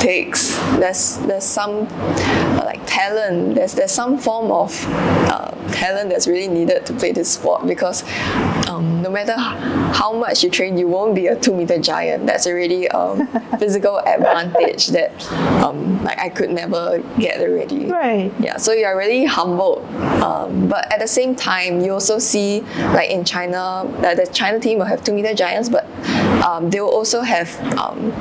takes. 0.00 0.56
There's 0.78 1.18
there's 1.18 1.44
some 1.44 1.86
like 2.68 2.80
talent. 2.86 3.54
There's 3.54 3.72
there's 3.72 3.92
some 3.92 4.18
form 4.18 4.52
of 4.52 4.70
uh, 5.32 5.50
talent 5.72 6.10
that's 6.10 6.26
really 6.26 6.48
needed 6.48 6.84
to 6.86 6.92
play 6.92 7.12
this 7.12 7.32
sport 7.32 7.66
because 7.66 8.04
um, 8.68 9.00
no 9.00 9.10
matter 9.10 9.36
how 9.96 10.12
much 10.12 10.44
you 10.44 10.50
train, 10.50 10.76
you 10.76 10.86
won't 10.86 11.14
be 11.14 11.28
a 11.28 11.36
two 11.44 11.54
meter 11.54 11.78
giant. 11.78 12.26
That's 12.26 12.46
already 12.46 12.88
um, 12.88 13.26
physical 13.58 13.98
advantage 14.00 14.88
that 14.88 15.10
um, 15.64 16.04
like 16.04 16.18
I 16.18 16.28
could 16.28 16.50
never 16.50 16.98
get 17.18 17.40
already. 17.40 17.86
Right. 17.86 18.30
Yeah, 18.38 18.58
so 18.58 18.72
you're 18.72 18.96
really 18.96 19.24
humbled. 19.24 19.84
Um, 20.22 20.68
but 20.68 20.92
at 20.92 21.00
the 21.00 21.08
same 21.08 21.34
time, 21.34 21.80
you 21.80 21.92
also 21.92 22.18
see, 22.18 22.60
like 22.92 23.10
in 23.10 23.24
China, 23.24 23.58
uh, 23.58 24.14
the 24.14 24.28
China 24.32 24.60
team 24.60 24.78
will 24.78 24.86
have 24.92 25.02
two 25.02 25.14
meter 25.14 25.32
giants, 25.34 25.68
but 25.68 25.86
um, 26.44 26.70
they 26.70 26.80
will 26.80 26.92
also 26.92 27.20
have 27.22 27.48
um, 27.78 28.12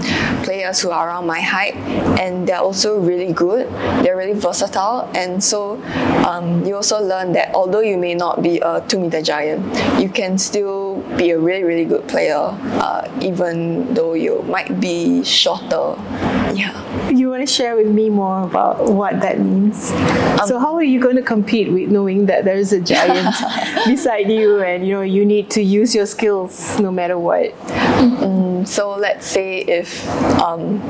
players 0.44 0.80
who 0.82 0.90
are 0.90 1.08
around 1.08 1.28
my 1.28 1.42
height, 1.42 1.76
and 2.20 2.48
they're 2.48 2.60
also 2.60 3.00
really 3.00 3.34
good. 3.34 3.68
They're 4.04 4.18
really 4.18 4.37
versatile, 4.38 5.10
and 5.14 5.44
so 5.44 5.82
um, 6.26 6.66
you 6.66 6.76
also 6.76 7.02
learn 7.02 7.34
that 7.34 7.54
although 7.54 7.82
you 7.82 7.98
may 7.98 8.16
not 8.16 8.42
be 8.42 8.60
a 8.60 8.84
two 8.88 9.00
meter 9.00 9.22
giant, 9.22 9.62
you 10.02 10.10
can 10.10 10.38
still 10.38 10.97
be 11.16 11.32
a 11.32 11.40
really, 11.40 11.64
really 11.64 11.86
good 11.86 12.08
player, 12.08 12.36
uh, 12.36 13.10
even 13.22 13.94
though 13.94 14.14
you 14.14 14.42
might 14.44 14.80
be 14.80 15.24
shorter. 15.24 15.96
Yeah. 16.54 16.74
You 17.10 17.30
want 17.30 17.48
to 17.48 17.54
share 17.54 17.76
with 17.76 17.88
me 17.88 18.10
more 18.10 18.44
about 18.44 18.92
what 18.92 19.20
that 19.22 19.40
means? 19.40 19.88
so 20.46 20.60
how 20.60 20.76
are 20.76 20.84
you 20.84 21.00
going 21.00 21.16
to 21.16 21.22
compete 21.22 21.72
with 21.72 21.90
knowing 21.90 22.26
that 22.26 22.46
there 22.46 22.58
is 22.58 22.74
a 22.74 22.82
giant 22.82 23.36
beside 23.86 24.30
you 24.30 24.62
and 24.62 24.86
you 24.86 24.94
know 24.94 25.02
you 25.02 25.26
need 25.26 25.50
to 25.52 25.62
use 25.62 25.94
your 25.94 26.06
skills 26.06 26.80
no 26.80 26.92
matter 26.92 27.18
what? 27.18 27.54
So 28.68 28.96
let's 28.96 29.26
say 29.26 29.60
if 29.60 30.08
um, 30.42 30.82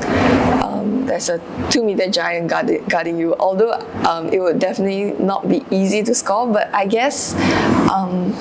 um, 0.62 1.06
there's 1.06 1.28
a 1.28 1.40
two 1.70 1.84
meter 1.84 2.10
giant 2.10 2.48
guarding, 2.48 2.84
guarding 2.86 3.18
you, 3.18 3.36
although 3.36 3.72
um, 4.08 4.28
it 4.28 4.40
would 4.40 4.58
definitely 4.58 5.12
not 5.24 5.48
be 5.48 5.64
easy 5.70 6.02
to 6.02 6.14
score, 6.14 6.52
but 6.52 6.74
I 6.74 6.86
guess 6.86 7.34
um, 7.88 8.32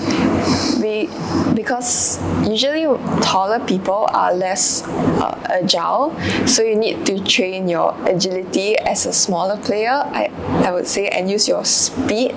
because 1.56 2.20
usually 2.48 2.86
taller 3.22 3.60
people 3.66 4.08
are 4.14 4.34
less 4.34 4.84
uh, 4.88 5.38
agile, 5.50 6.16
so 6.46 6.64
you 6.64 6.76
need 6.76 7.06
to 7.06 7.24
train 7.24 7.68
your 7.68 7.96
agility 8.08 8.78
as 8.78 9.06
a 9.06 9.14
smaller 9.14 9.58
player. 9.58 9.92
I, 10.06 10.32
I 10.66 10.72
would 10.72 10.88
say 10.88 11.08
and 11.10 11.30
use 11.30 11.48
your 11.48 11.66
speed 11.66 12.34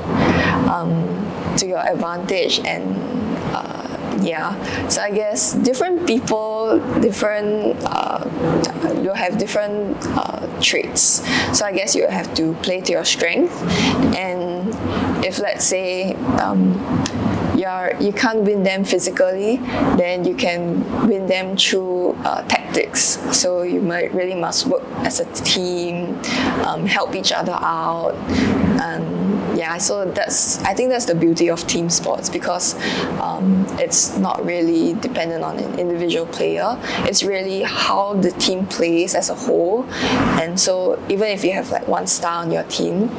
um, 0.69 1.07
to 1.59 1.67
your 1.67 1.81
advantage 1.87 2.61
and 2.61 2.97
uh, 3.55 4.17
yeah 4.23 4.55
so 4.89 5.01
i 5.03 5.11
guess 5.11 5.55
different 5.55 6.07
people 6.07 6.79
different 7.01 7.77
uh, 7.85 8.25
you'll 9.03 9.15
have 9.15 9.39
different 9.39 9.97
uh, 10.17 10.47
traits 10.61 11.27
so 11.57 11.65
i 11.65 11.73
guess 11.73 11.95
you 11.95 12.07
have 12.07 12.33
to 12.35 12.55
play 12.63 12.81
to 12.81 12.93
your 12.93 13.05
strength 13.05 13.53
and 14.17 14.69
if 15.25 15.39
let's 15.39 15.65
say 15.65 16.15
um, 16.41 16.75
you're, 17.61 17.93
you 18.01 18.13
can't 18.13 18.41
win 18.41 18.63
them 18.63 18.85
physically, 18.85 19.57
then 19.97 20.25
you 20.25 20.35
can 20.35 20.81
win 21.09 21.27
them 21.27 21.57
through 21.57 22.13
uh, 22.25 22.43
tactics. 22.49 23.19
So 23.37 23.63
you 23.63 23.81
might 23.81 24.13
really 24.15 24.35
must 24.35 24.67
work 24.67 24.83
as 25.05 25.21
a 25.21 25.27
team, 25.45 26.19
um, 26.65 26.87
help 26.87 27.15
each 27.15 27.33
other 27.33 27.53
out, 27.61 28.15
and 28.81 29.59
yeah. 29.59 29.77
So 29.79 30.05
that's 30.11 30.63
I 30.65 30.75
think 30.75 30.91
that's 30.91 31.05
the 31.05 31.15
beauty 31.15 31.51
of 31.51 31.67
team 31.67 31.91
sports 31.91 32.31
because 32.31 32.75
um, 33.21 33.67
it's 33.79 34.17
not 34.17 34.45
really 34.45 34.95
dependent 34.95 35.45
on 35.45 35.59
an 35.59 35.79
individual 35.79 36.27
player. 36.27 36.79
It's 37.09 37.23
really 37.23 37.63
how 37.63 38.15
the 38.15 38.31
team 38.33 38.67
plays 38.67 39.15
as 39.15 39.29
a 39.31 39.35
whole, 39.35 39.85
and 40.41 40.59
so 40.59 41.03
even 41.09 41.29
if 41.29 41.45
you 41.45 41.53
have 41.53 41.71
like 41.71 41.87
one 41.87 42.07
star 42.07 42.43
on 42.43 42.51
your 42.51 42.65
team. 42.65 43.11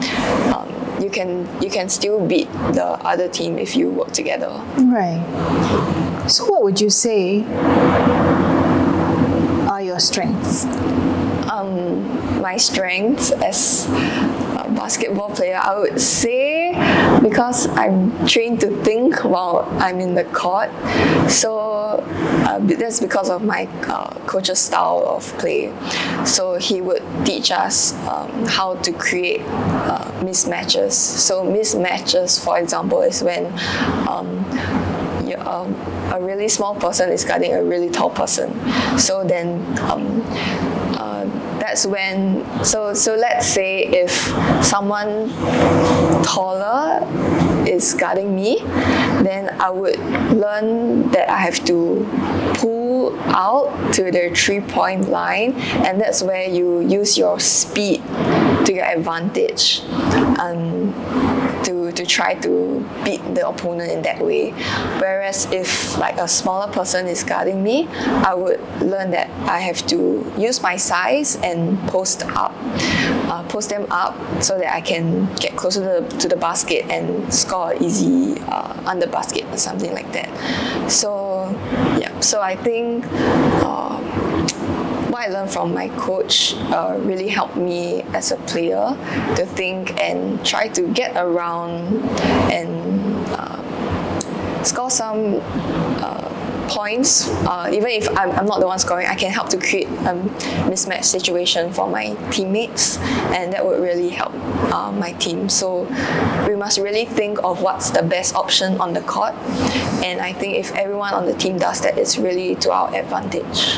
Um, 0.53 0.69
you 1.01 1.09
can 1.09 1.47
you 1.61 1.69
can 1.69 1.89
still 1.89 2.25
beat 2.25 2.51
the 2.73 2.85
other 3.03 3.27
team 3.27 3.57
if 3.57 3.75
you 3.75 3.89
work 3.89 4.11
together. 4.11 4.49
Right. 4.77 5.21
So 6.27 6.45
what 6.45 6.63
would 6.63 6.79
you 6.79 6.89
say 6.89 7.43
are 9.67 9.81
your 9.81 9.99
strengths? 9.99 10.65
Um, 11.49 12.41
my 12.41 12.57
strengths 12.57 13.31
as 13.31 13.87
basketball 14.75 15.29
player, 15.29 15.59
I 15.61 15.77
would 15.79 15.99
say, 15.99 16.71
because 17.21 17.67
I'm 17.69 18.25
trained 18.27 18.59
to 18.61 18.69
think 18.83 19.23
while 19.23 19.67
I'm 19.79 19.99
in 19.99 20.15
the 20.15 20.23
court. 20.25 20.69
So 21.29 21.59
uh, 21.59 22.59
that's 22.59 22.99
because 22.99 23.29
of 23.29 23.43
my 23.43 23.67
uh, 23.87 24.13
coach's 24.25 24.59
style 24.59 25.03
of 25.05 25.25
play. 25.37 25.73
So 26.25 26.55
he 26.55 26.81
would 26.81 27.03
teach 27.25 27.51
us 27.51 27.93
um, 28.07 28.45
how 28.45 28.75
to 28.75 28.91
create 28.91 29.41
uh, 29.41 30.11
mismatches. 30.21 30.93
So 30.93 31.43
mismatches, 31.43 32.43
for 32.43 32.59
example, 32.59 33.01
is 33.01 33.21
when 33.23 33.45
um, 34.07 34.45
um, 35.51 35.73
a 36.13 36.19
really 36.21 36.47
small 36.47 36.75
person 36.75 37.09
is 37.09 37.23
guarding 37.23 37.53
a 37.53 37.63
really 37.63 37.89
tall 37.89 38.09
person. 38.09 38.53
So 38.97 39.23
then 39.23 39.61
um, 39.79 40.21
that's 41.61 41.85
when 41.85 42.41
so 42.65 42.91
so 42.93 43.13
let's 43.13 43.45
say 43.45 43.85
if 43.85 44.11
someone 44.65 45.29
taller 46.23 47.05
is 47.67 47.93
guarding 47.93 48.35
me, 48.35 48.57
then 49.21 49.49
I 49.61 49.69
would 49.69 49.99
learn 50.33 51.09
that 51.11 51.29
I 51.29 51.37
have 51.37 51.63
to 51.65 52.07
pull 52.55 53.19
out 53.29 53.93
to 53.93 54.11
the 54.11 54.33
three 54.35 54.61
point 54.61 55.09
line, 55.09 55.53
and 55.85 56.01
that's 56.01 56.23
where 56.23 56.49
you 56.49 56.79
use 56.81 57.15
your 57.17 57.39
speed 57.39 58.01
to 58.65 58.73
your 58.73 58.85
advantage. 58.85 59.83
Um, 60.41 60.93
to, 61.91 62.05
try 62.05 62.33
to 62.35 62.87
beat 63.03 63.21
the 63.35 63.47
opponent 63.47 63.91
in 63.91 64.01
that 64.03 64.23
way. 64.23 64.51
Whereas 64.99 65.45
if 65.51 65.97
like 65.97 66.17
a 66.17 66.27
smaller 66.27 66.71
person 66.71 67.07
is 67.07 67.23
guarding 67.23 67.63
me, 67.63 67.87
I 67.87 68.33
would 68.33 68.59
learn 68.81 69.11
that 69.11 69.29
I 69.49 69.59
have 69.59 69.85
to 69.87 70.31
use 70.37 70.61
my 70.61 70.77
size 70.77 71.35
and 71.37 71.77
post 71.89 72.23
up, 72.23 72.53
uh, 73.29 73.43
post 73.49 73.69
them 73.69 73.85
up 73.91 74.15
so 74.43 74.57
that 74.57 74.73
I 74.73 74.81
can 74.81 75.33
get 75.35 75.55
closer 75.55 75.81
to 75.81 76.01
the, 76.01 76.17
to 76.17 76.27
the 76.27 76.37
basket 76.37 76.85
and 76.89 77.33
score 77.33 77.73
easy 77.81 78.39
uh, 78.41 78.81
under 78.85 79.07
basket 79.07 79.45
or 79.45 79.57
something 79.57 79.93
like 79.93 80.11
that. 80.13 80.29
So 80.91 81.49
yeah, 81.99 82.19
so 82.19 82.41
I 82.41 82.55
think. 82.55 83.05
Uh, 83.11 83.99
I 85.21 85.27
learned 85.27 85.51
from 85.51 85.71
my 85.71 85.87
coach 85.89 86.55
uh, 86.73 86.97
really 86.99 87.27
helped 87.27 87.55
me 87.55 88.01
as 88.15 88.31
a 88.31 88.37
player 88.37 88.97
to 89.35 89.45
think 89.45 90.01
and 90.01 90.43
try 90.43 90.67
to 90.69 90.87
get 90.93 91.15
around 91.15 92.09
and 92.51 93.11
uh, 93.37 94.63
score 94.63 94.89
some 94.89 95.39
uh, 96.01 96.67
points. 96.67 97.29
Uh, 97.45 97.69
even 97.71 97.89
if 97.89 98.09
I'm, 98.17 98.31
I'm 98.31 98.47
not 98.47 98.61
the 98.61 98.65
one 98.65 98.79
scoring, 98.79 99.05
I 99.05 99.13
can 99.13 99.29
help 99.29 99.49
to 99.49 99.59
create 99.59 99.89
a 99.89 100.15
mismatch 100.65 101.03
situation 101.03 101.71
for 101.71 101.87
my 101.87 102.15
teammates, 102.31 102.97
and 103.37 103.53
that 103.53 103.63
would 103.63 103.79
really 103.79 104.09
help 104.09 104.33
uh, 104.73 104.91
my 104.91 105.11
team. 105.13 105.49
So 105.49 105.83
we 106.47 106.55
must 106.55 106.79
really 106.79 107.05
think 107.05 107.43
of 107.43 107.61
what's 107.61 107.91
the 107.91 108.01
best 108.01 108.33
option 108.33 108.81
on 108.81 108.93
the 108.93 109.01
court, 109.01 109.35
and 110.03 110.19
I 110.19 110.33
think 110.33 110.55
if 110.55 110.73
everyone 110.73 111.13
on 111.13 111.27
the 111.27 111.35
team 111.35 111.59
does 111.59 111.79
that, 111.81 111.99
it's 111.99 112.17
really 112.17 112.55
to 112.55 112.71
our 112.71 112.95
advantage. 112.95 113.77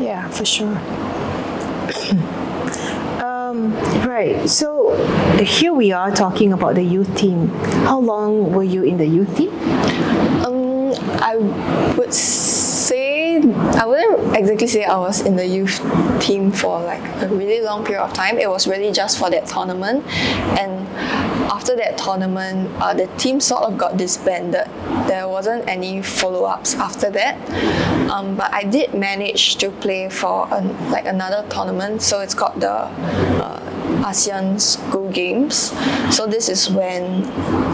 Yeah, 0.00 0.28
for 0.30 0.46
sure. 0.46 0.66
um, 3.22 3.74
right. 4.08 4.48
So 4.48 4.96
here 5.44 5.74
we 5.74 5.92
are 5.92 6.10
talking 6.10 6.54
about 6.54 6.74
the 6.74 6.82
youth 6.82 7.14
team. 7.16 7.48
How 7.84 7.98
long 7.98 8.52
were 8.52 8.62
you 8.62 8.82
in 8.82 8.96
the 8.96 9.06
youth 9.06 9.36
team? 9.36 9.50
Um, 10.44 10.94
I 11.20 11.36
would 11.98 12.14
say 12.14 13.36
I 13.42 13.84
wouldn't 13.86 14.36
exactly 14.36 14.66
say 14.68 14.84
I 14.84 14.96
was 14.98 15.20
in 15.20 15.36
the 15.36 15.46
youth 15.46 15.80
team 16.20 16.50
for 16.50 16.80
like 16.80 17.02
a 17.22 17.28
really 17.28 17.60
long 17.62 17.84
period 17.84 18.02
of 18.02 18.14
time. 18.14 18.38
It 18.38 18.48
was 18.48 18.66
really 18.66 18.92
just 18.92 19.18
for 19.18 19.28
that 19.30 19.46
tournament, 19.46 20.06
and 20.58 20.88
after 21.50 21.76
that 21.76 21.98
tournament, 21.98 22.70
uh, 22.80 22.94
the 22.94 23.06
team 23.18 23.40
sort 23.40 23.64
of 23.64 23.76
got 23.76 23.96
disbanded. 23.96 24.66
There 25.06 25.28
wasn't 25.28 25.68
any 25.68 26.00
follow 26.00 26.44
ups 26.44 26.74
after 26.76 27.10
that, 27.10 27.36
um, 28.10 28.36
but 28.36 28.52
I 28.54 28.62
did 28.62 28.94
manage 28.94 29.56
to 29.56 29.70
play 29.70 30.08
for 30.08 30.46
an, 30.54 30.70
like 30.90 31.06
another 31.06 31.44
tournament. 31.50 32.02
So 32.02 32.20
it's 32.20 32.34
called 32.34 32.60
the 32.60 32.70
uh, 32.72 34.04
ASEAN 34.06 34.60
School 34.60 35.10
Games. 35.10 35.72
So 36.14 36.26
this 36.26 36.48
is 36.48 36.70
when. 36.70 37.24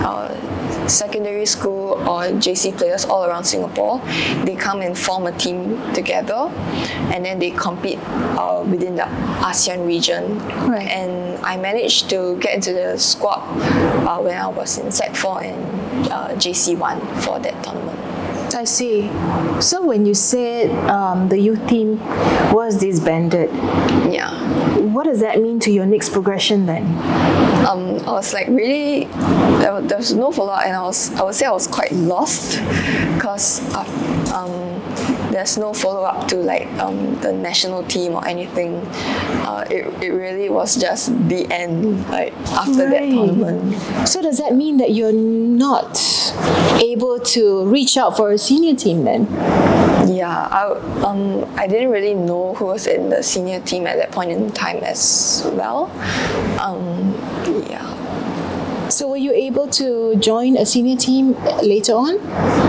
Uh, 0.03 0.56
secondary 0.89 1.47
school 1.47 1.95
or 2.09 2.31
JC 2.39 2.77
players 2.77 3.05
all 3.05 3.25
around 3.25 3.45
Singapore. 3.45 4.01
They 4.45 4.57
come 4.57 4.81
and 4.81 4.97
form 4.97 5.27
a 5.27 5.33
team 5.33 5.81
together, 5.93 6.51
and 7.13 7.25
then 7.25 7.39
they 7.39 7.51
compete 7.51 7.99
uh, 8.39 8.65
within 8.69 8.97
the 8.97 9.09
ASEAN 9.43 9.87
region. 9.87 10.39
Right. 10.69 10.89
And 10.89 11.45
I 11.45 11.57
managed 11.57 12.11
to 12.11 12.39
get 12.41 12.55
into 12.55 12.73
the 12.73 12.99
squad 12.99 13.43
uh, 14.07 14.21
when 14.21 14.37
I 14.37 14.49
was 14.49 14.79
in 14.79 14.91
Sec 14.91 15.15
4 15.15 15.43
and 15.43 16.09
uh, 16.13 16.29
JC 16.35 16.79
1 16.79 17.01
for 17.23 17.39
that 17.41 17.63
tournament. 17.63 18.06
I 18.55 18.65
see. 18.65 19.11
So 19.61 19.85
when 19.85 20.07
you 20.07 20.15
said 20.15 20.71
um, 20.89 21.29
the 21.29 21.39
youth 21.39 21.67
team 21.69 21.99
was 22.53 22.79
disbanded, 22.79 23.51
Yeah. 24.13 24.31
what 24.95 25.05
does 25.05 25.21
that 25.21 25.41
mean 25.41 25.59
to 25.61 25.71
your 25.71 25.87
next 25.87 26.11
progression 26.11 26.67
then? 26.67 26.85
um, 27.67 27.99
I 28.07 28.13
was 28.13 28.33
like 28.33 28.47
really 28.47 29.05
there, 29.59 29.81
there 29.81 29.99
was 29.99 30.13
no 30.15 30.31
follow 30.31 30.53
up, 30.53 30.65
and 30.65 30.77
I 30.77 30.83
was 30.83 31.11
I 31.19 31.23
would 31.25 31.35
say 31.35 31.47
I 31.47 31.51
was 31.51 31.67
quite 31.67 31.91
lost 31.93 32.61
because 33.15 33.61
um, 34.33 34.81
there's 35.37 35.59
no 35.59 35.75
follow 35.75 36.03
up 36.03 36.27
to 36.29 36.37
like 36.37 36.67
um, 36.81 37.15
the 37.21 37.31
national 37.31 37.85
team 37.85 38.13
or 38.15 38.27
anything. 38.27 38.77
Uh, 39.45 39.67
it, 39.71 39.85
it 40.03 40.11
really 40.11 40.49
was 40.49 40.77
just 40.77 41.13
the 41.29 41.47
end 41.53 42.09
like 42.09 42.33
after 42.57 42.89
that 42.89 43.05
tournament. 43.05 44.09
So 44.09 44.23
does 44.23 44.39
that 44.39 44.55
mean 44.55 44.79
that 44.79 44.93
you're 44.93 45.13
not 45.13 46.01
able 46.81 47.21
to 47.21 47.67
reach 47.67 47.99
out 47.99 48.17
for 48.17 48.33
a 48.33 48.39
senior 48.39 48.75
team 48.75 49.05
then? 49.05 49.27
Yeah, 50.09 50.49
I 50.51 50.73
um 51.05 51.45
I 51.57 51.67
didn't 51.67 51.91
really 51.91 52.15
know 52.15 52.55
who 52.55 52.67
was 52.67 52.87
in 52.87 53.11
the 53.11 53.23
senior 53.23 53.61
team 53.61 53.87
at 53.87 53.97
that 53.97 54.13
point 54.13 54.31
in 54.31 54.51
time 54.53 54.79
as 54.85 55.43
well. 55.53 55.91
Um, 56.61 57.13
yeah. 57.69 57.96
Were 59.17 59.21
you 59.21 59.33
able 59.33 59.67
to 59.81 60.15
join 60.17 60.59
a 60.59 60.67
senior 60.67 60.99
team 60.99 61.33
later 61.63 61.95
on? 61.95 62.19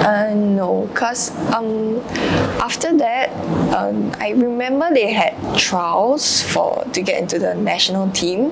Uh, 0.08 0.34
no, 0.34 0.90
cause 0.94 1.36
um, 1.54 2.00
after 2.64 2.98
that, 3.00 3.32
um, 3.76 4.14
I 4.20 4.32
remember 4.32 4.94
they 4.94 5.12
had 5.12 5.36
trials 5.58 6.42
for 6.42 6.84
to 6.94 7.02
get 7.02 7.22
into 7.22 7.40
the 7.40 7.56
national 7.56 8.10
team, 8.12 8.52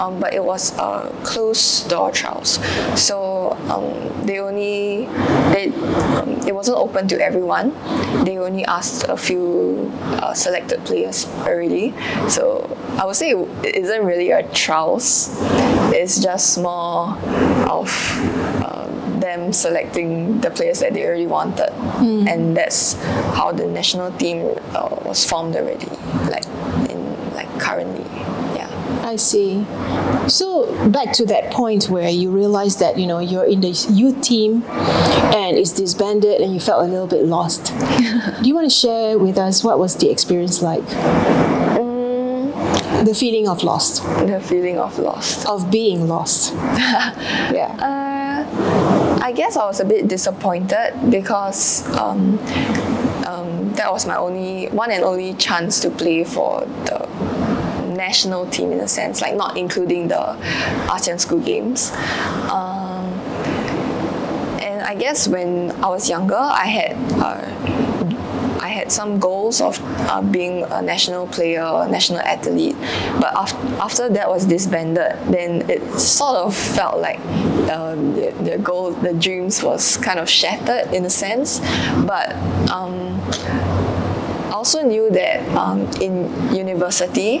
um, 0.00 0.18
but 0.20 0.34
it 0.34 0.42
was 0.42 0.76
uh, 0.78 1.10
closed 1.24 1.88
door 1.88 2.10
trials. 2.10 2.58
So 2.96 3.56
um, 3.68 4.26
they 4.26 4.40
only 4.40 5.06
they 5.52 5.72
um, 6.18 6.40
it 6.46 6.54
wasn't 6.54 6.78
open 6.78 7.06
to 7.08 7.20
everyone. 7.20 7.72
They 8.24 8.38
only 8.38 8.64
asked 8.64 9.06
a 9.08 9.16
few 9.16 9.90
uh, 10.22 10.34
selected 10.34 10.84
players 10.84 11.26
already. 11.46 11.94
So 12.28 12.76
I 12.98 13.06
would 13.06 13.16
say 13.16 13.30
it 13.30 13.76
isn't 13.76 14.04
really 14.04 14.30
a 14.30 14.42
trials. 14.52 15.30
It's 15.92 16.20
just 16.20 16.58
more 16.58 17.16
of 17.68 17.88
um, 18.64 19.19
them 19.30 19.52
selecting 19.52 20.40
the 20.40 20.50
players 20.50 20.80
that 20.80 20.92
they 20.94 21.04
already 21.06 21.26
wanted, 21.26 21.70
and 22.28 22.56
that's 22.56 22.94
how 23.38 23.52
the 23.52 23.66
national 23.66 24.10
team 24.18 24.38
uh, 24.74 24.88
was 25.04 25.24
formed 25.24 25.54
already, 25.56 25.86
like 26.34 26.46
in 26.90 27.00
like 27.34 27.50
currently, 27.60 28.04
yeah. 28.58 28.68
I 29.04 29.16
see. 29.16 29.64
So 30.28 30.48
back 30.90 31.12
to 31.14 31.24
that 31.26 31.52
point 31.52 31.88
where 31.88 32.08
you 32.10 32.30
realize 32.30 32.76
that 32.78 32.98
you 32.98 33.06
know 33.06 33.18
you're 33.20 33.46
in 33.54 33.60
the 33.60 33.72
youth 33.90 34.20
team 34.20 34.62
and 35.40 35.56
it's 35.56 35.72
disbanded 35.72 36.40
and 36.40 36.52
you 36.54 36.60
felt 36.60 36.84
a 36.84 36.88
little 36.88 37.06
bit 37.08 37.24
lost. 37.24 37.72
Do 38.42 38.46
you 38.48 38.54
want 38.54 38.66
to 38.70 38.74
share 38.84 39.18
with 39.18 39.38
us 39.38 39.64
what 39.64 39.78
was 39.78 39.96
the 39.96 40.10
experience 40.10 40.62
like? 40.62 40.86
The 43.00 43.14
feeling 43.14 43.48
of 43.48 43.64
lost, 43.64 44.02
The 44.26 44.40
feeling 44.44 44.78
of 44.78 44.98
lost. 44.98 45.46
of 45.48 45.70
being 45.70 46.06
lost. 46.06 46.52
yeah. 47.58 47.72
Uh, 47.80 48.89
I 49.20 49.32
guess 49.32 49.56
I 49.56 49.66
was 49.66 49.80
a 49.80 49.84
bit 49.84 50.08
disappointed 50.08 50.94
because 51.10 51.86
um, 51.96 52.38
um, 53.26 53.72
that 53.74 53.92
was 53.92 54.06
my 54.06 54.16
only 54.16 54.68
one 54.68 54.90
and 54.90 55.04
only 55.04 55.34
chance 55.34 55.80
to 55.80 55.90
play 55.90 56.24
for 56.24 56.60
the 56.86 57.06
national 57.94 58.46
team 58.46 58.72
in 58.72 58.80
a 58.80 58.88
sense, 58.88 59.20
like 59.20 59.34
not 59.36 59.56
including 59.56 60.08
the 60.08 60.36
ASEAN 60.88 61.20
School 61.20 61.40
Games. 61.40 61.92
Um, 62.50 63.04
and 64.60 64.82
I 64.82 64.94
guess 64.94 65.28
when 65.28 65.70
I 65.84 65.88
was 65.88 66.08
younger, 66.08 66.36
I 66.36 66.66
had 66.66 66.96
uh, 67.20 67.79
had 68.70 68.90
some 68.92 69.18
goals 69.18 69.60
of 69.60 69.78
uh, 69.82 70.22
being 70.22 70.64
a 70.64 70.82
national 70.82 71.26
player, 71.26 71.62
a 71.62 71.88
national 71.88 72.20
athlete, 72.20 72.76
but 73.20 73.32
af- 73.36 73.54
after 73.80 74.08
that 74.08 74.28
was 74.28 74.46
disbanded, 74.46 75.16
then 75.28 75.68
it 75.70 75.82
sort 75.98 76.36
of 76.36 76.56
felt 76.56 77.00
like 77.00 77.20
um, 77.70 78.14
the, 78.14 78.30
the 78.42 78.58
goal, 78.58 78.92
the 78.92 79.14
dreams 79.14 79.62
was 79.62 79.96
kind 79.98 80.18
of 80.18 80.28
shattered 80.28 80.92
in 80.94 81.04
a 81.04 81.10
sense. 81.10 81.60
But 82.06 82.34
um, 82.70 83.20
I 83.30 83.79
also 84.60 84.82
knew 84.84 85.08
that 85.08 85.40
um, 85.56 85.88
in 86.02 86.28
university, 86.54 87.38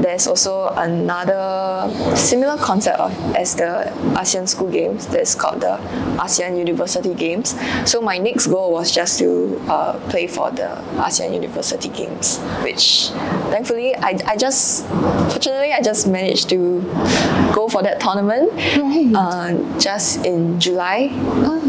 there's 0.00 0.26
also 0.26 0.68
another 0.80 1.92
similar 2.16 2.56
concept 2.56 2.98
of, 2.98 3.12
as 3.36 3.54
the 3.56 3.92
ASEAN 4.16 4.48
School 4.48 4.70
Games 4.70 5.06
that's 5.08 5.34
called 5.34 5.60
the 5.60 5.76
ASEAN 6.16 6.56
University 6.56 7.12
Games. 7.12 7.54
So 7.84 8.00
my 8.00 8.16
next 8.16 8.46
goal 8.46 8.72
was 8.72 8.90
just 8.90 9.18
to 9.18 9.60
uh, 9.68 10.00
play 10.08 10.26
for 10.26 10.50
the 10.50 10.80
ASEAN 10.96 11.34
University 11.34 11.90
Games, 11.90 12.38
which 12.64 13.10
thankfully 13.52 13.94
I, 13.94 14.16
I 14.26 14.36
just, 14.38 14.86
fortunately, 15.28 15.72
I 15.72 15.82
just 15.82 16.08
managed 16.08 16.48
to 16.56 16.80
go 17.52 17.68
for 17.68 17.82
that 17.82 18.00
tournament 18.00 18.48
Right. 18.80 19.12
uh, 19.14 19.78
just 19.78 20.24
in 20.24 20.58
July. 20.58 21.10
Yeah, 21.12 21.60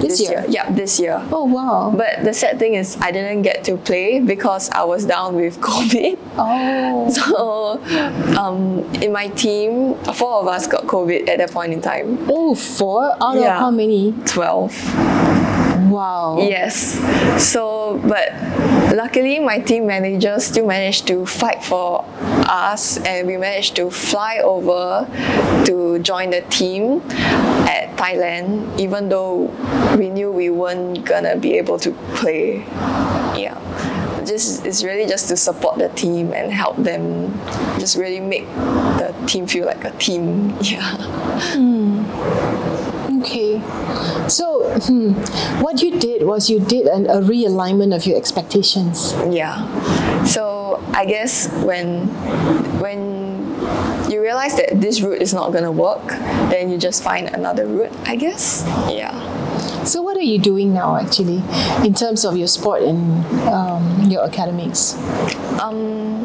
This 0.00 0.20
year? 0.20 0.44
Yeah, 0.48 0.70
this 0.70 0.98
year. 0.98 1.20
Oh 1.30 1.44
wow. 1.44 1.92
But 1.96 2.24
the 2.24 2.32
sad 2.32 2.58
thing 2.58 2.74
is, 2.74 2.96
I 3.00 3.10
didn't 3.12 3.42
get 3.42 3.64
to 3.64 3.76
play 3.76 4.20
because 4.20 4.70
I 4.70 4.84
was 4.84 5.04
down 5.04 5.36
with 5.36 5.60
COVID. 5.60 6.18
oh. 6.36 7.10
So, 7.10 8.36
um, 8.38 8.82
in 9.02 9.12
my 9.12 9.28
team, 9.28 9.94
four 10.14 10.40
of 10.40 10.46
us 10.48 10.66
got 10.66 10.86
COVID 10.86 11.28
at 11.28 11.38
that 11.38 11.50
point 11.50 11.72
in 11.72 11.80
time. 11.80 12.18
Oh, 12.28 12.54
four 12.54 13.12
out 13.22 13.36
of 13.36 13.44
how 13.44 13.70
many? 13.70 14.12
12. 14.26 15.90
Wow. 15.90 16.38
Yes. 16.40 16.98
So, 17.42 18.00
but 18.06 18.30
luckily, 18.92 19.38
my 19.38 19.58
team 19.58 19.86
manager 19.86 20.38
still 20.40 20.66
managed 20.66 21.06
to 21.08 21.26
fight 21.26 21.62
for 21.64 22.04
us, 22.48 22.98
and 22.98 23.26
we 23.26 23.36
managed 23.36 23.76
to 23.76 23.90
fly 23.90 24.38
over 24.42 25.06
to 25.66 25.98
join 26.00 26.30
the 26.30 26.42
team 26.42 27.02
at 27.68 27.96
Thailand, 27.96 28.78
even 28.80 29.08
though 29.08 29.50
we 29.96 30.08
knew 30.08 30.30
we 30.30 30.50
weren't 30.50 31.04
gonna 31.04 31.36
be 31.36 31.56
able 31.58 31.78
to 31.78 31.92
play. 32.14 32.58
Yeah. 33.36 33.58
This 34.24 34.64
is 34.64 34.84
really 34.84 35.06
just 35.06 35.28
to 35.28 35.36
support 35.36 35.78
the 35.78 35.88
team 35.90 36.32
and 36.32 36.52
help 36.52 36.76
them 36.76 37.32
just 37.78 37.96
really 37.96 38.20
make 38.20 38.46
the 39.00 39.14
team 39.26 39.46
feel 39.46 39.66
like 39.66 39.84
a 39.84 39.90
team. 39.98 40.56
Yeah. 40.62 40.96
Hmm. 41.54 42.69
Okay. 43.20 43.60
So, 44.28 44.64
hmm, 44.86 45.12
what 45.60 45.82
you 45.82 45.98
did 45.98 46.24
was 46.24 46.48
you 46.48 46.60
did 46.60 46.86
an, 46.86 47.06
a 47.06 47.20
realignment 47.20 47.94
of 47.94 48.06
your 48.06 48.16
expectations. 48.16 49.12
Yeah. 49.28 49.68
So 50.24 50.82
I 50.94 51.04
guess 51.04 51.52
when 51.64 52.08
when 52.80 53.50
you 54.10 54.22
realize 54.22 54.56
that 54.56 54.80
this 54.80 55.00
route 55.00 55.20
is 55.20 55.34
not 55.34 55.52
gonna 55.52 55.72
work, 55.72 56.06
then 56.48 56.70
you 56.70 56.78
just 56.78 57.02
find 57.02 57.28
another 57.28 57.66
route. 57.66 57.92
I 58.06 58.16
guess. 58.16 58.64
Yeah. 58.88 59.12
So, 59.84 60.02
what 60.02 60.16
are 60.16 60.22
you 60.22 60.38
doing 60.38 60.74
now, 60.74 60.96
actually, 60.96 61.42
in 61.84 61.94
terms 61.94 62.24
of 62.24 62.36
your 62.36 62.48
sport 62.48 62.82
and 62.82 63.24
um, 63.48 64.10
your 64.10 64.24
academics? 64.24 64.94
Um, 65.58 66.22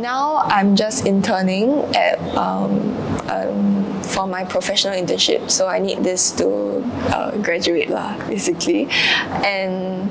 now 0.00 0.42
I'm 0.46 0.76
just 0.76 1.06
interning 1.06 1.84
at 1.94 2.18
um, 2.36 2.96
um, 3.28 3.69
for 4.10 4.26
my 4.26 4.44
professional 4.44 4.94
internship. 4.94 5.50
So 5.50 5.68
I 5.68 5.78
need 5.78 6.02
this 6.02 6.32
to 6.42 6.82
uh, 7.14 7.30
graduate 7.38 7.88
lah, 7.90 8.18
basically. 8.28 8.88
And 9.46 10.10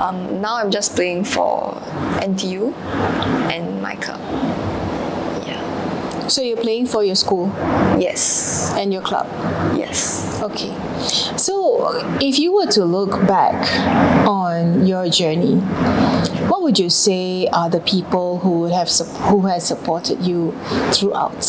um, 0.00 0.40
now 0.40 0.56
I'm 0.56 0.70
just 0.70 0.94
playing 0.94 1.24
for 1.24 1.74
NTU 2.22 2.72
and 3.50 3.82
my 3.82 3.96
club. 3.96 4.20
Yeah. 5.46 5.58
So, 6.28 6.40
you're 6.40 6.56
playing 6.56 6.86
for 6.86 7.02
your 7.04 7.16
school 7.16 7.50
Yes. 7.98 8.72
and 8.78 8.92
your 8.92 9.02
club. 9.02 9.26
Yes. 9.76 10.40
Okay. 10.40 10.72
So, 11.36 11.90
if 12.20 12.38
you 12.38 12.54
were 12.54 12.66
to 12.72 12.84
look 12.84 13.26
back 13.26 13.58
on 14.26 14.86
your 14.86 15.08
journey, 15.10 15.56
what 16.48 16.62
would 16.62 16.78
you 16.78 16.90
say 16.90 17.48
are 17.52 17.68
the 17.68 17.80
people 17.80 18.38
who 18.38 18.60
would 18.60 18.72
have 18.72 18.88
who 19.28 19.46
has 19.46 19.66
supported 19.66 20.22
you 20.22 20.52
throughout? 20.94 21.42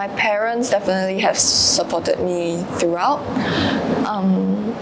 My 0.00 0.08
parents 0.16 0.70
definitely 0.70 1.18
have 1.20 1.36
supported 1.36 2.18
me 2.20 2.64
throughout. 2.78 3.20
Um, 4.06 4.74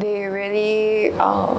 they 0.00 0.24
really, 0.24 1.12
uh, 1.18 1.52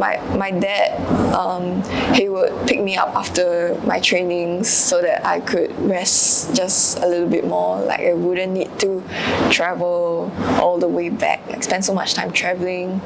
my, 0.00 0.18
my 0.36 0.50
dad, 0.50 0.98
um, 1.34 1.82
he 2.14 2.28
would 2.28 2.52
pick 2.66 2.80
me 2.80 2.96
up 2.96 3.14
after 3.14 3.78
my 3.86 4.00
trainings 4.00 4.68
so 4.68 5.00
that 5.02 5.24
I 5.26 5.40
could 5.40 5.70
rest 5.88 6.56
just 6.56 6.98
a 6.98 7.06
little 7.06 7.28
bit 7.28 7.46
more. 7.46 7.80
Like 7.82 8.00
I 8.00 8.14
wouldn't 8.14 8.52
need 8.52 8.72
to 8.80 9.02
travel 9.50 10.32
all 10.60 10.78
the 10.78 10.88
way 10.88 11.10
back, 11.10 11.46
like 11.48 11.62
spend 11.62 11.84
so 11.84 11.94
much 11.94 12.14
time 12.14 12.32
traveling. 12.32 13.00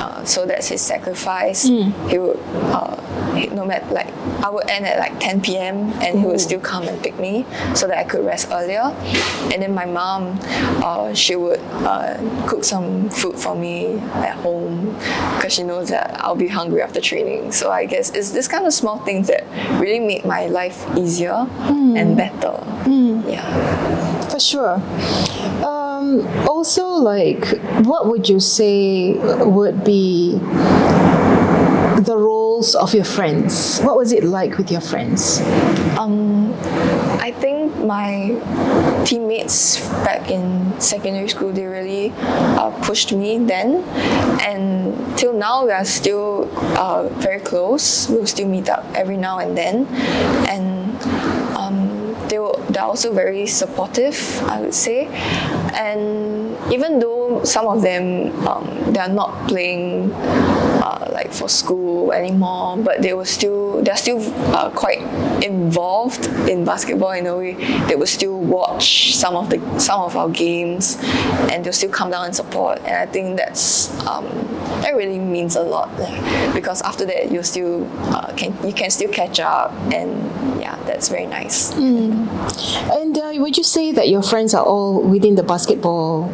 Uh, 0.00 0.24
so 0.24 0.46
that's 0.46 0.68
his 0.68 0.80
sacrifice. 0.80 1.64
He 2.08 2.18
would, 2.18 2.38
uh, 2.72 2.96
he- 3.34 3.48
no 3.48 3.64
matter 3.66 3.86
like 3.92 4.08
I 4.44 4.48
would 4.50 4.68
end 4.70 4.86
at 4.86 4.98
like 4.98 5.18
10 5.20 5.40
p.m. 5.42 5.92
and 6.00 6.18
he 6.20 6.24
would 6.26 6.40
still 6.40 6.60
come 6.60 6.84
and 6.88 7.02
pick 7.02 7.18
me 7.18 7.44
so 7.74 7.86
that 7.88 7.98
I 7.98 8.04
could 8.04 8.24
rest 8.24 8.48
earlier. 8.50 8.94
And 9.52 9.60
then 9.62 9.74
my 9.74 9.84
mom, 9.86 10.38
uh, 10.82 11.12
she 11.14 11.36
would 11.36 11.60
uh, 11.84 12.16
cook 12.46 12.64
some 12.64 13.10
food 13.10 13.36
for 13.38 13.54
me 13.56 13.98
at 14.14 14.36
home 14.36 14.94
because 15.36 15.52
she 15.54 15.62
knows 15.62 15.88
that 15.88 16.05
I'll 16.14 16.36
be 16.36 16.48
hungry 16.48 16.82
after 16.82 17.00
training. 17.00 17.52
So 17.52 17.70
I 17.70 17.86
guess 17.86 18.10
it's 18.10 18.30
this 18.30 18.48
kind 18.48 18.66
of 18.66 18.72
small 18.72 18.98
things 18.98 19.28
that 19.28 19.44
really 19.80 20.00
make 20.00 20.24
my 20.24 20.46
life 20.46 20.84
easier 20.96 21.34
and 21.34 22.10
hmm. 22.10 22.16
better. 22.16 22.52
Hmm. 22.84 23.28
Yeah. 23.28 24.28
For 24.28 24.40
sure. 24.40 24.74
Um, 25.64 26.26
also, 26.48 26.86
like, 26.86 27.46
what 27.84 28.06
would 28.06 28.28
you 28.28 28.40
say 28.40 29.14
would 29.44 29.84
be 29.84 30.38
the 32.02 32.16
roles 32.16 32.74
of 32.74 32.94
your 32.94 33.04
friends? 33.04 33.80
What 33.80 33.96
was 33.96 34.12
it 34.12 34.24
like 34.24 34.58
with 34.58 34.70
your 34.70 34.80
friends? 34.80 35.40
Think 35.40 36.45
my 37.86 38.34
teammates 39.04 39.78
back 40.04 40.30
in 40.30 40.74
secondary 40.80 41.28
school 41.28 41.52
they 41.52 41.64
really 41.66 42.12
uh, 42.58 42.70
pushed 42.82 43.12
me 43.12 43.38
then, 43.38 43.82
and 44.42 44.94
till 45.16 45.32
now 45.32 45.64
we 45.64 45.72
are 45.72 45.84
still 45.84 46.50
uh, 46.76 47.08
very 47.22 47.40
close. 47.40 48.08
We'll 48.08 48.26
still 48.26 48.48
meet 48.48 48.68
up 48.68 48.84
every 48.94 49.16
now 49.16 49.38
and 49.38 49.56
then, 49.56 49.86
and 50.48 50.90
um, 51.56 52.16
they 52.28 52.38
were, 52.38 52.56
they're 52.70 52.82
also 52.82 53.12
very 53.12 53.46
supportive. 53.46 54.16
I 54.44 54.60
would 54.60 54.74
say, 54.74 55.06
and 55.74 56.56
even 56.72 56.98
though 56.98 57.44
some 57.44 57.66
of 57.66 57.82
them 57.82 58.34
um, 58.46 58.92
they 58.92 59.00
are 59.00 59.08
not 59.08 59.48
playing 59.48 60.10
uh, 60.86 61.08
like 61.12 61.32
for 61.32 61.48
school 61.48 62.12
anymore, 62.12 62.76
but 62.78 63.02
they 63.02 63.12
were 63.12 63.24
still 63.26 63.82
they're 63.82 63.96
still 64.06 64.20
uh, 64.54 64.70
quite 64.70 65.02
involved 65.42 66.26
in 66.48 66.64
basketball 66.64 67.10
in 67.12 67.26
a 67.26 67.34
way. 67.36 67.54
They 67.88 67.96
would 67.96 68.08
still 68.08 68.38
watch 68.38 69.14
some 69.14 69.34
of 69.34 69.50
the 69.50 69.58
some 69.80 70.00
of 70.00 70.16
our 70.16 70.28
games, 70.30 70.96
and 71.50 71.64
they'll 71.64 71.72
still 71.82 71.90
come 71.90 72.10
down 72.10 72.24
and 72.26 72.34
support. 72.36 72.78
And 72.86 72.94
I 72.96 73.06
think 73.06 73.36
that's 73.36 73.90
um, 74.06 74.24
that 74.82 74.94
really 74.94 75.18
means 75.18 75.56
a 75.56 75.62
lot 75.62 75.90
because 76.54 76.82
after 76.82 77.04
that 77.06 77.32
you 77.32 77.42
still 77.42 77.82
uh, 78.14 78.32
can 78.36 78.54
you 78.66 78.72
can 78.72 78.90
still 78.90 79.10
catch 79.10 79.40
up, 79.40 79.72
and 79.92 80.10
yeah, 80.60 80.76
that's 80.86 81.08
very 81.08 81.26
nice. 81.26 81.74
And 81.76 83.16
uh, 83.18 83.32
would 83.42 83.56
you 83.56 83.64
say 83.64 83.92
that 83.92 84.08
your 84.08 84.22
friends 84.22 84.54
are 84.54 84.64
all 84.64 85.02
within 85.02 85.34
the 85.34 85.42
basketball 85.42 86.30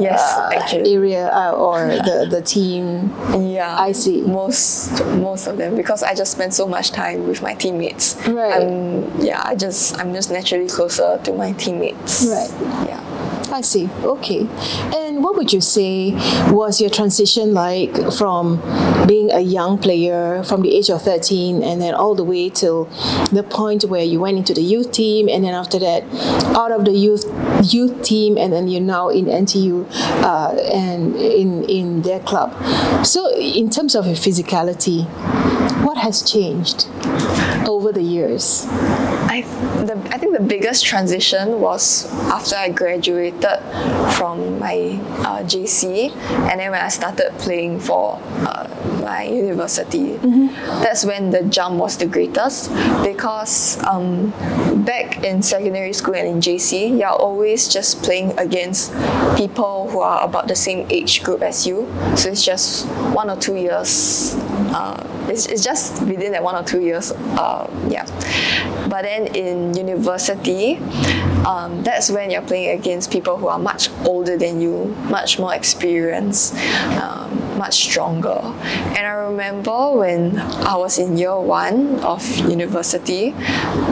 Yes, 0.00 0.22
uh, 0.22 0.50
actually. 0.54 0.94
area 0.94 1.28
uh, 1.34 1.50
or 1.52 1.88
the, 1.88 2.26
the 2.30 2.40
team? 2.42 3.10
Yeah, 3.34 3.69
I 3.78 3.92
see. 3.92 4.22
Most 4.22 5.04
most 5.16 5.46
of 5.46 5.56
them 5.56 5.76
because 5.76 6.02
I 6.02 6.14
just 6.14 6.32
spend 6.32 6.54
so 6.54 6.66
much 6.66 6.90
time 6.90 7.26
with 7.26 7.42
my 7.42 7.54
teammates. 7.54 8.16
Right. 8.26 8.62
I'm, 8.62 9.20
yeah, 9.20 9.42
I 9.44 9.54
just 9.54 9.98
I'm 9.98 10.12
just 10.12 10.30
naturally 10.30 10.68
closer 10.68 11.20
to 11.24 11.32
my 11.32 11.52
teammates. 11.52 12.26
Right. 12.26 12.50
Yeah. 12.88 13.19
I 13.52 13.62
see. 13.62 13.88
Okay. 14.04 14.46
And 14.94 15.22
what 15.24 15.36
would 15.36 15.52
you 15.52 15.60
say 15.60 16.12
was 16.50 16.80
your 16.80 16.90
transition 16.90 17.52
like 17.52 18.12
from 18.12 18.60
being 19.06 19.30
a 19.32 19.40
young 19.40 19.78
player 19.78 20.42
from 20.44 20.62
the 20.62 20.74
age 20.76 20.88
of 20.88 21.02
13 21.02 21.62
and 21.62 21.80
then 21.80 21.94
all 21.94 22.14
the 22.14 22.24
way 22.24 22.48
till 22.48 22.84
the 23.32 23.42
point 23.42 23.84
where 23.84 24.04
you 24.04 24.20
went 24.20 24.38
into 24.38 24.54
the 24.54 24.62
youth 24.62 24.92
team 24.92 25.28
and 25.28 25.44
then 25.44 25.54
after 25.54 25.78
that 25.78 26.04
out 26.56 26.70
of 26.70 26.84
the 26.84 26.92
youth 26.92 27.24
youth 27.62 28.02
team 28.02 28.38
and 28.38 28.52
then 28.52 28.68
you're 28.68 28.80
now 28.80 29.08
in 29.08 29.24
NTU 29.26 29.86
uh, 30.22 30.54
and 30.72 31.16
in 31.16 31.64
in 31.64 32.02
their 32.02 32.20
club. 32.20 32.54
So 33.04 33.34
in 33.36 33.68
terms 33.70 33.94
of 33.94 34.06
your 34.06 34.16
physicality, 34.16 35.06
what 35.84 35.98
has 35.98 36.22
changed 36.22 36.86
over 37.66 37.92
the 37.92 38.02
years? 38.02 38.66
I, 39.30 39.42
the, 39.86 39.94
I 40.10 40.18
think 40.18 40.36
the 40.36 40.42
biggest 40.42 40.84
transition 40.84 41.60
was 41.60 42.12
after 42.32 42.56
I 42.56 42.68
graduated 42.70 43.60
from 44.16 44.58
my 44.58 44.98
uh, 45.22 45.44
JC 45.44 46.10
and 46.50 46.58
then 46.58 46.72
when 46.72 46.80
I 46.80 46.88
started 46.88 47.30
playing 47.38 47.78
for 47.78 48.18
uh, 48.40 48.66
my 49.04 49.22
university. 49.22 50.16
That's 50.82 51.04
when 51.04 51.30
the 51.30 51.44
jump 51.44 51.76
was 51.76 51.96
the 51.96 52.06
greatest 52.06 52.70
because 53.04 53.80
um, 53.84 54.30
back 54.84 55.22
in 55.22 55.42
secondary 55.42 55.92
school 55.92 56.16
and 56.16 56.26
in 56.26 56.40
JC, 56.40 56.98
you're 56.98 57.08
always 57.08 57.68
just 57.68 58.02
playing 58.02 58.36
against 58.36 58.92
people 59.36 59.88
who 59.90 60.00
are 60.00 60.24
about 60.24 60.48
the 60.48 60.56
same 60.56 60.88
age 60.90 61.22
group 61.22 61.42
as 61.42 61.68
you. 61.68 61.88
So 62.16 62.30
it's 62.30 62.44
just 62.44 62.86
one 63.14 63.30
or 63.30 63.36
two 63.36 63.54
years. 63.54 64.34
Uh, 64.74 65.06
it's, 65.30 65.46
it's 65.46 65.64
just 65.64 66.02
within 66.02 66.32
that 66.32 66.42
one 66.42 66.54
or 66.54 66.62
two 66.66 66.80
years. 66.80 67.12
Uh, 67.12 67.68
yeah. 67.88 68.04
But 68.88 69.02
then 69.02 69.34
in 69.34 69.74
university, 69.74 70.78
um, 71.46 71.82
that's 71.82 72.10
when 72.10 72.30
you're 72.30 72.42
playing 72.42 72.78
against 72.78 73.10
people 73.10 73.36
who 73.36 73.48
are 73.48 73.58
much 73.58 73.90
older 74.04 74.36
than 74.36 74.60
you, 74.60 74.86
much 75.08 75.38
more 75.38 75.54
experienced, 75.54 76.54
um, 77.00 77.58
much 77.58 77.74
stronger. 77.74 78.40
And 78.96 79.06
I 79.06 79.12
remember 79.28 79.92
when 79.92 80.38
I 80.38 80.76
was 80.76 80.98
in 80.98 81.16
year 81.16 81.38
one 81.38 82.00
of 82.00 82.24
university, 82.48 83.32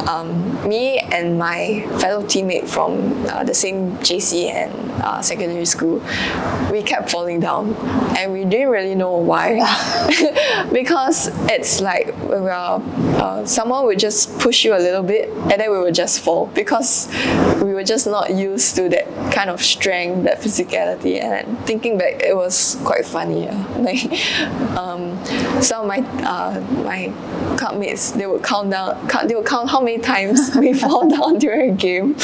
um, 0.09 0.49
me 0.69 0.99
and 0.99 1.39
my 1.39 1.87
fellow 2.01 2.23
teammate 2.25 2.69
from 2.69 3.27
uh, 3.27 3.45
the 3.45 3.55
same 3.55 3.93
JC 3.99 4.51
and 4.51 4.73
uh, 5.03 5.23
secondary 5.23 5.65
school, 5.67 6.03
we 6.71 6.83
kept 6.83 7.11
falling 7.11 7.41
down, 7.41 7.75
and 8.17 8.33
we 8.33 8.45
didn't 8.45 8.69
really 8.69 8.95
know 8.95 9.17
why, 9.17 9.61
because 10.73 11.29
it's 11.49 11.81
like 11.81 12.15
when 12.29 12.45
we 12.45 12.51
are, 12.51 12.83
uh, 13.21 13.45
someone 13.47 13.85
would 13.85 13.99
just 13.99 14.39
push 14.39 14.65
you 14.65 14.75
a 14.75 14.79
little 14.81 15.03
bit, 15.03 15.29
and 15.29 15.61
then 15.61 15.71
we 15.71 15.79
would 15.79 15.95
just 15.95 16.21
fall. 16.21 16.47
Because 16.55 17.09
we 17.63 17.73
were 17.75 17.85
just 17.85 18.07
not 18.07 18.31
used 18.35 18.77
to 18.77 18.89
that 18.89 19.07
kind 19.33 19.51
of 19.51 19.61
strength, 19.63 20.25
that 20.25 20.41
physicality. 20.41 21.23
And 21.23 21.59
thinking 21.67 21.99
back, 21.99 22.23
it 22.23 22.35
was 22.37 22.77
quite 22.85 23.05
funny. 23.07 23.45
Yeah. 23.45 23.65
Like 23.89 24.05
um, 24.77 25.17
some 25.63 25.83
of 25.83 25.87
my 25.89 25.99
uh, 26.27 26.61
my 26.85 27.13
club 27.57 27.79
mates, 27.79 28.11
they 28.13 28.27
would 28.27 28.43
count 28.45 28.71
down, 28.71 28.99
they 29.27 29.35
would 29.35 29.47
count 29.47 29.71
how 29.71 29.81
many 29.81 29.99
times 29.99 30.55
we 30.57 30.75
fall 30.75 31.09
down 31.17 31.39
during 31.39 31.71
a 31.71 31.75
game 31.75 32.15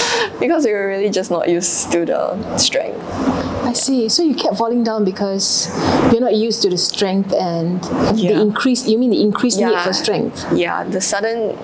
because 0.40 0.64
we 0.64 0.72
were 0.72 0.86
really 0.86 1.10
just 1.10 1.30
not 1.30 1.48
used 1.48 1.90
to 1.92 2.04
the 2.04 2.58
strength. 2.58 3.00
I 3.64 3.72
see. 3.72 4.08
So 4.10 4.22
you 4.22 4.34
kept 4.34 4.56
falling 4.58 4.84
down 4.84 5.04
because 5.04 5.68
you're 6.12 6.20
not 6.20 6.34
used 6.34 6.60
to 6.62 6.70
the 6.70 6.76
strength 6.78 7.32
and 7.32 7.82
the 8.18 8.30
increase. 8.32 8.86
You 8.86 8.98
mean 8.98 9.10
the 9.10 9.22
increased 9.22 9.58
need 9.58 9.78
for 9.80 9.92
strength? 9.92 10.44
Yeah, 10.54 10.84
the 10.84 11.00
sudden 11.00 11.56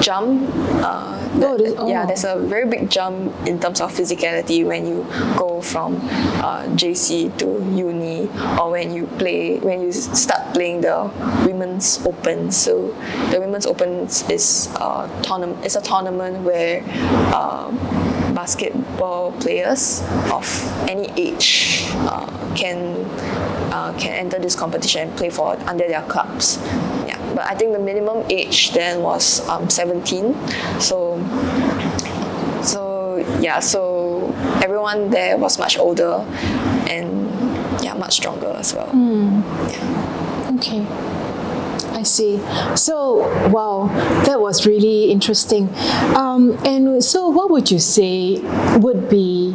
jump. 0.00 0.48
Uh, 0.84 1.14
Oh, 1.40 1.56
there's- 1.56 1.74
Yeah, 1.86 2.02
oh. 2.02 2.06
there's 2.06 2.24
a 2.24 2.38
very 2.38 2.66
big 2.66 2.90
jump 2.90 2.97
in 3.46 3.58
terms 3.60 3.80
of 3.80 3.92
physicality 3.92 4.66
when 4.66 4.86
you 4.86 5.06
go 5.36 5.60
from 5.60 5.96
uh, 6.42 6.64
JC 6.74 7.36
to 7.38 7.46
uni, 7.74 8.28
or 8.58 8.70
when 8.70 8.92
you 8.94 9.06
play 9.18 9.58
when 9.58 9.80
you 9.80 9.92
start 9.92 10.54
playing 10.54 10.80
the 10.82 11.10
women's 11.46 12.04
open. 12.04 12.50
So 12.52 12.88
the 13.30 13.40
women's 13.40 13.66
open 13.66 14.06
is 14.06 14.68
a 14.76 15.08
tournament. 15.22 15.64
It's 15.64 15.76
a 15.76 15.82
tournament 15.82 16.44
where. 16.44 16.82
Uh, 17.34 17.72
basketball 18.34 19.32
players 19.40 20.00
of 20.30 20.46
any 20.86 21.10
age 21.16 21.82
uh, 22.06 22.22
can 22.54 22.94
uh, 23.72 23.92
can 23.98 24.12
enter 24.14 24.38
this 24.38 24.54
competition 24.54 25.08
and 25.08 25.16
play 25.18 25.28
for 25.28 25.56
under 25.66 25.88
their 25.88 26.02
clubs. 26.02 26.58
Yeah, 27.08 27.18
but 27.34 27.44
I 27.50 27.56
think 27.56 27.72
the 27.72 27.80
minimum 27.80 28.24
age 28.30 28.70
then 28.72 29.02
was 29.02 29.42
um, 29.48 29.68
17. 29.68 30.36
So 30.78 30.98
so 30.98 31.16
yeah, 33.40 33.60
so 33.60 34.32
everyone 34.62 35.10
there 35.10 35.36
was 35.36 35.58
much 35.58 35.78
older 35.78 36.24
and 36.88 37.28
yeah, 37.82 37.94
much 37.94 38.14
stronger 38.14 38.48
as 38.56 38.74
well. 38.74 38.90
Okay. 40.56 40.86
I 41.98 42.02
see. 42.04 42.38
So, 42.76 43.26
wow, 43.48 43.88
that 44.24 44.40
was 44.40 44.66
really 44.66 45.10
interesting. 45.10 45.68
Um, 46.14 46.56
and 46.64 47.02
so, 47.02 47.28
what 47.28 47.50
would 47.50 47.70
you 47.70 47.80
say 47.80 48.38
would 48.78 49.08
be 49.08 49.52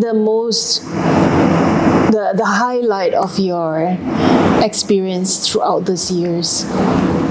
the 0.00 0.12
most, 0.14 0.82
the, 0.82 2.32
the 2.34 2.46
highlight 2.46 3.12
of 3.12 3.38
your 3.38 3.98
experience 4.62 5.46
throughout 5.46 5.84
these 5.86 6.10
years? 6.10 6.64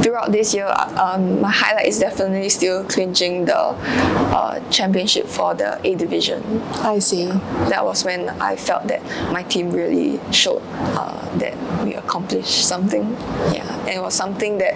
Throughout 0.01 0.31
this 0.31 0.53
year, 0.53 0.67
um, 0.97 1.41
my 1.41 1.51
highlight 1.51 1.87
is 1.87 1.99
definitely 1.99 2.49
still 2.49 2.83
clinching 2.85 3.45
the 3.45 3.57
uh, 3.57 4.59
championship 4.69 5.27
for 5.27 5.53
the 5.53 5.79
A 5.83 5.95
division. 5.95 6.61
I 6.83 6.99
see. 6.99 7.27
That 7.69 7.85
was 7.85 8.03
when 8.03 8.29
I 8.41 8.55
felt 8.55 8.87
that 8.87 9.03
my 9.31 9.43
team 9.43 9.71
really 9.71 10.19
showed 10.31 10.61
uh, 10.71 11.37
that 11.37 11.55
we 11.83 11.95
accomplished 11.95 12.65
something. 12.67 13.11
Yeah, 13.53 13.79
and 13.81 13.89
it 13.89 14.01
was 14.01 14.13
something 14.13 14.57
that 14.59 14.75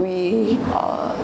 we 0.00 0.58
uh, 0.72 1.14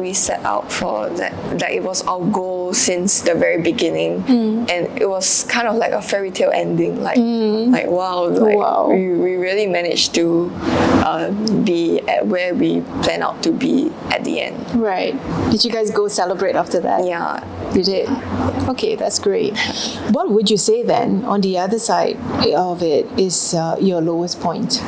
that 0.00 0.06
we 0.08 0.14
set 0.14 0.44
out 0.44 0.72
for. 0.72 1.08
That 1.10 1.32
that 1.58 1.70
it 1.72 1.82
was 1.82 2.02
our 2.06 2.24
goal 2.30 2.72
since 2.74 3.20
the 3.22 3.34
very 3.34 3.60
beginning, 3.62 4.24
and 4.70 4.88
it 5.00 5.08
was 5.08 5.44
kind 5.44 5.68
of 5.68 5.76
like 5.76 5.92
a 5.92 6.02
fairy 6.02 6.30
tale 6.30 6.50
ending. 6.52 7.02
Like 7.02 7.18
like 7.18 7.86
wow, 7.90 8.28
like 8.28 8.56
Wow. 8.56 8.88
we 8.90 9.10
we 9.14 9.36
really 9.36 9.66
managed 9.66 10.14
to 10.14 10.50
uh, 11.04 11.30
be 11.64 12.00
at 12.08 12.26
where 12.26 12.54
we 12.54 12.80
plan 13.02 13.22
out 13.22 13.42
to 13.42 13.52
be 13.52 13.90
at 14.10 14.24
the 14.24 14.40
end. 14.40 14.56
Right. 14.74 15.14
Did 15.50 15.64
you 15.64 15.70
guys 15.70 15.90
go 15.90 16.08
celebrate 16.08 16.56
after 16.56 16.80
that? 16.80 17.04
Yeah. 17.06 17.44
You 17.74 17.84
did? 17.84 18.08
Okay, 18.68 18.96
that's 18.96 19.18
great. 19.18 19.56
What 20.10 20.30
would 20.30 20.50
you 20.50 20.56
say 20.56 20.82
then, 20.82 21.24
on 21.24 21.40
the 21.40 21.58
other 21.58 21.78
side 21.78 22.16
of 22.54 22.82
it, 22.82 23.06
is 23.18 23.54
uh, 23.54 23.76
your 23.80 24.00
lowest 24.00 24.40
point? 24.40 24.82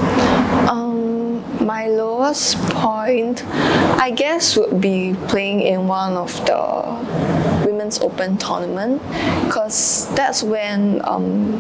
Um, 0.69 1.12
my 1.61 1.87
lowest 1.87 2.59
point, 2.71 3.45
I 3.47 4.11
guess, 4.11 4.57
would 4.57 4.81
be 4.81 5.15
playing 5.29 5.61
in 5.61 5.87
one 5.87 6.15
of 6.15 6.35
the 6.47 7.67
women's 7.67 8.01
open 8.01 8.37
tournament, 8.37 9.03
because 9.45 10.13
that's 10.15 10.43
when 10.43 11.01
um, 11.05 11.53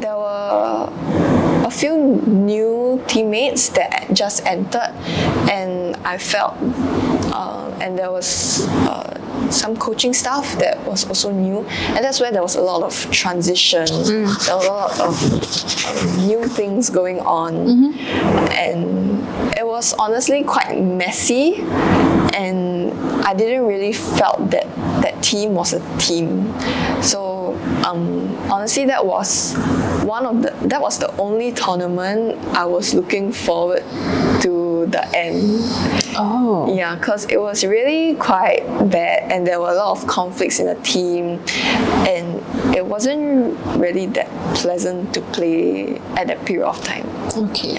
there 0.00 0.16
were 0.16 0.88
a 1.64 1.70
few 1.70 1.96
new 2.26 3.02
teammates 3.06 3.68
that 3.70 4.08
just 4.12 4.44
entered, 4.46 4.92
and 5.50 5.96
I 6.04 6.18
felt, 6.18 6.56
uh, 7.32 7.70
and 7.80 7.98
there 7.98 8.10
was. 8.10 8.66
Uh, 8.86 9.16
some 9.50 9.76
coaching 9.76 10.12
staff 10.12 10.46
that 10.58 10.78
was 10.86 11.06
also 11.08 11.32
new, 11.32 11.64
and 11.94 12.04
that's 12.04 12.20
where 12.20 12.30
there 12.30 12.42
was 12.42 12.56
a 12.56 12.60
lot 12.60 12.82
of 12.82 13.10
transition. 13.10 13.86
There 13.86 14.22
was 14.22 14.48
a 14.48 14.56
lot 14.56 15.00
of 15.00 15.16
um, 15.86 16.26
new 16.28 16.46
things 16.46 16.90
going 16.90 17.20
on, 17.20 17.94
and 18.52 19.26
it 19.56 19.66
was 19.66 19.92
honestly 19.94 20.44
quite 20.44 20.78
messy. 20.80 21.64
And 22.34 22.92
I 23.24 23.34
didn't 23.34 23.66
really 23.66 23.92
felt 23.92 24.50
that 24.50 24.66
that 25.02 25.20
team 25.22 25.54
was 25.54 25.72
a 25.72 25.80
team. 25.98 26.54
So 27.02 27.29
um, 27.84 28.36
honestly, 28.50 28.84
that 28.86 29.04
was 29.04 29.54
one 30.04 30.26
of 30.26 30.42
the 30.42 30.50
that 30.68 30.80
was 30.80 30.98
the 30.98 31.14
only 31.16 31.52
tournament 31.52 32.36
I 32.56 32.64
was 32.64 32.94
looking 32.94 33.32
forward 33.32 33.82
to 34.42 34.86
the 34.86 35.04
end. 35.16 35.40
Oh. 36.16 36.74
Yeah, 36.74 36.96
because 36.96 37.26
it 37.26 37.40
was 37.40 37.64
really 37.64 38.14
quite 38.16 38.66
bad, 38.90 39.30
and 39.30 39.46
there 39.46 39.60
were 39.60 39.70
a 39.70 39.74
lot 39.74 39.98
of 39.98 40.06
conflicts 40.06 40.58
in 40.58 40.66
the 40.66 40.74
team, 40.82 41.40
and 42.06 42.42
it 42.74 42.84
wasn't 42.84 43.56
really 43.76 44.06
that 44.06 44.28
pleasant 44.54 45.14
to 45.14 45.20
play 45.32 45.98
at 46.16 46.26
that 46.26 46.44
period 46.44 46.66
of 46.66 46.82
time. 46.82 47.06
Okay. 47.36 47.78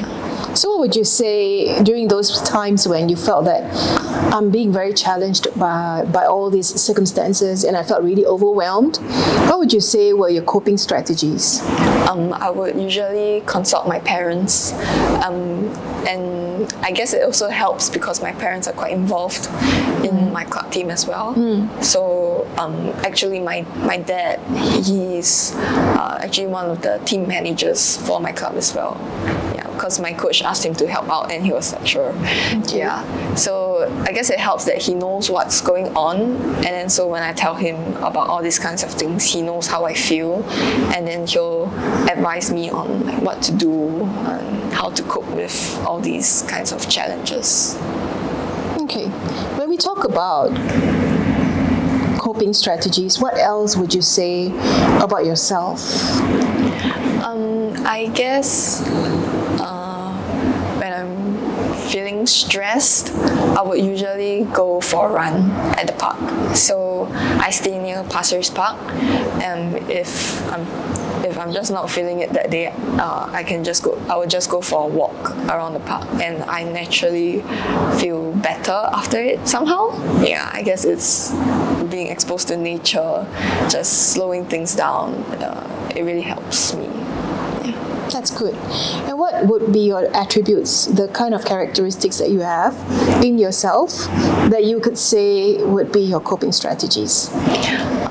So, 0.53 0.69
what 0.69 0.79
would 0.79 0.95
you 0.95 1.05
say 1.05 1.81
during 1.83 2.09
those 2.09 2.41
times 2.41 2.87
when 2.87 3.07
you 3.07 3.15
felt 3.15 3.45
that 3.45 3.63
I'm 4.33 4.49
being 4.51 4.71
very 4.71 4.93
challenged 4.93 5.47
by, 5.57 6.05
by 6.11 6.25
all 6.25 6.49
these 6.49 6.67
circumstances 6.67 7.63
and 7.63 7.77
I 7.77 7.83
felt 7.83 8.03
really 8.03 8.25
overwhelmed? 8.25 8.97
What 9.47 9.59
would 9.59 9.71
you 9.71 9.79
say 9.79 10.11
were 10.13 10.29
your 10.29 10.43
coping 10.43 10.77
strategies? 10.77 11.61
Um, 12.09 12.33
I 12.33 12.49
would 12.49 12.75
usually 12.75 13.43
consult 13.45 13.87
my 13.87 13.99
parents, 13.99 14.73
um, 15.23 15.69
and 16.05 16.73
I 16.81 16.91
guess 16.91 17.13
it 17.13 17.23
also 17.23 17.47
helps 17.47 17.89
because 17.89 18.21
my 18.21 18.33
parents 18.33 18.67
are 18.67 18.73
quite 18.73 18.91
involved 18.91 19.47
in 20.03 20.33
my 20.33 20.43
club 20.43 20.71
team 20.71 20.89
as 20.89 21.07
well. 21.07 21.33
So 21.81 22.45
um, 22.57 22.89
actually, 23.05 23.39
my 23.39 23.61
my 23.77 23.97
dad 23.97 24.39
he's 24.83 25.53
uh, 25.55 26.19
actually 26.21 26.47
one 26.47 26.69
of 26.69 26.81
the 26.81 26.97
team 27.05 27.27
managers 27.27 27.97
for 28.05 28.19
my 28.19 28.31
club 28.33 28.55
as 28.55 28.73
well. 28.75 28.97
Yeah, 29.55 29.67
because 29.73 29.99
my 29.99 30.13
coach 30.13 30.41
asked 30.41 30.65
him 30.65 30.75
to 30.75 30.87
help 30.87 31.09
out, 31.09 31.31
and 31.31 31.45
he 31.45 31.51
was 31.51 31.73
like, 31.73 31.87
sure. 31.87 32.13
Yeah. 32.67 33.03
So 33.35 33.89
I 34.07 34.11
guess 34.11 34.29
it 34.29 34.39
helps 34.39 34.65
that 34.65 34.81
he 34.81 34.93
knows 34.93 35.29
what's 35.29 35.61
going 35.61 35.87
on, 35.95 36.21
and 36.21 36.63
then 36.63 36.89
so 36.89 37.07
when 37.07 37.23
I 37.23 37.33
tell 37.33 37.55
him 37.55 37.77
about 37.97 38.27
all 38.27 38.41
these 38.41 38.59
kinds 38.59 38.83
of 38.83 38.91
things, 38.91 39.25
he 39.25 39.41
knows 39.41 39.67
how 39.67 39.85
I 39.85 39.93
feel, 39.93 40.43
and 40.93 41.07
then 41.07 41.27
he'll 41.27 41.65
advise 42.09 42.51
me 42.51 42.69
on 42.69 43.05
like, 43.05 43.21
what 43.21 43.41
to 43.43 43.51
do 43.51 44.03
and 44.03 44.73
how 44.73 44.89
to 44.89 45.03
cope 45.03 45.29
with 45.31 45.77
all 45.85 45.99
these 45.99 46.43
kinds 46.43 46.71
of 46.71 46.87
challenges. 46.89 47.77
Okay. 48.77 49.07
When 49.57 49.69
we 49.69 49.77
talk 49.77 50.03
about 50.03 50.51
coping 52.19 52.53
strategies, 52.53 53.19
what 53.19 53.37
else 53.37 53.75
would 53.75 53.93
you 53.93 54.01
say 54.01 54.47
about 55.01 55.25
yourself? 55.25 55.79
Um, 57.23 57.73
I 57.85 58.11
guess 58.13 58.81
feeling 62.21 62.27
stressed, 62.27 63.13
I 63.57 63.61
would 63.61 63.83
usually 63.83 64.45
go 64.53 64.81
for 64.81 65.09
a 65.09 65.13
run 65.13 65.51
at 65.77 65.87
the 65.87 65.93
park. 65.93 66.55
So 66.55 67.07
I 67.39 67.49
stay 67.51 67.77
near 67.79 68.03
Pasir 68.03 68.37
Ris 68.37 68.49
Park, 68.49 68.77
and 69.41 69.75
if 69.89 70.41
I'm 70.51 70.65
if 71.23 71.37
I'm 71.37 71.53
just 71.53 71.71
not 71.71 71.89
feeling 71.89 72.21
it 72.21 72.33
that 72.33 72.49
day, 72.49 72.73
uh, 72.99 73.29
I 73.31 73.43
can 73.43 73.63
just 73.63 73.83
go. 73.83 73.97
I 74.09 74.17
would 74.17 74.29
just 74.29 74.49
go 74.49 74.61
for 74.61 74.83
a 74.83 74.87
walk 74.87 75.31
around 75.49 75.73
the 75.73 75.79
park, 75.79 76.07
and 76.21 76.43
I 76.43 76.63
naturally 76.63 77.41
feel 77.99 78.33
better 78.33 78.89
after 78.93 79.19
it 79.19 79.47
somehow. 79.47 79.91
Yeah, 80.23 80.49
I 80.51 80.63
guess 80.63 80.85
it's 80.85 81.31
being 81.89 82.07
exposed 82.07 82.47
to 82.49 82.57
nature, 82.57 83.25
just 83.69 84.13
slowing 84.13 84.45
things 84.45 84.75
down. 84.75 85.15
Uh, 85.41 85.91
it 85.95 86.03
really 86.03 86.21
helps 86.21 86.73
me. 86.73 86.87
That's 88.11 88.31
good. 88.31 88.55
And 89.07 89.17
what 89.17 89.45
would 89.45 89.71
be 89.71 89.79
your 89.79 90.05
attributes, 90.15 90.85
the 90.85 91.07
kind 91.09 91.33
of 91.33 91.45
characteristics 91.45 92.17
that 92.17 92.29
you 92.29 92.41
have 92.41 92.75
in 93.23 93.37
yourself 93.37 93.91
that 94.49 94.65
you 94.65 94.79
could 94.79 94.97
say 94.97 95.63
would 95.63 95.91
be 95.91 96.01
your 96.01 96.19
coping 96.19 96.51
strategies? 96.51 97.29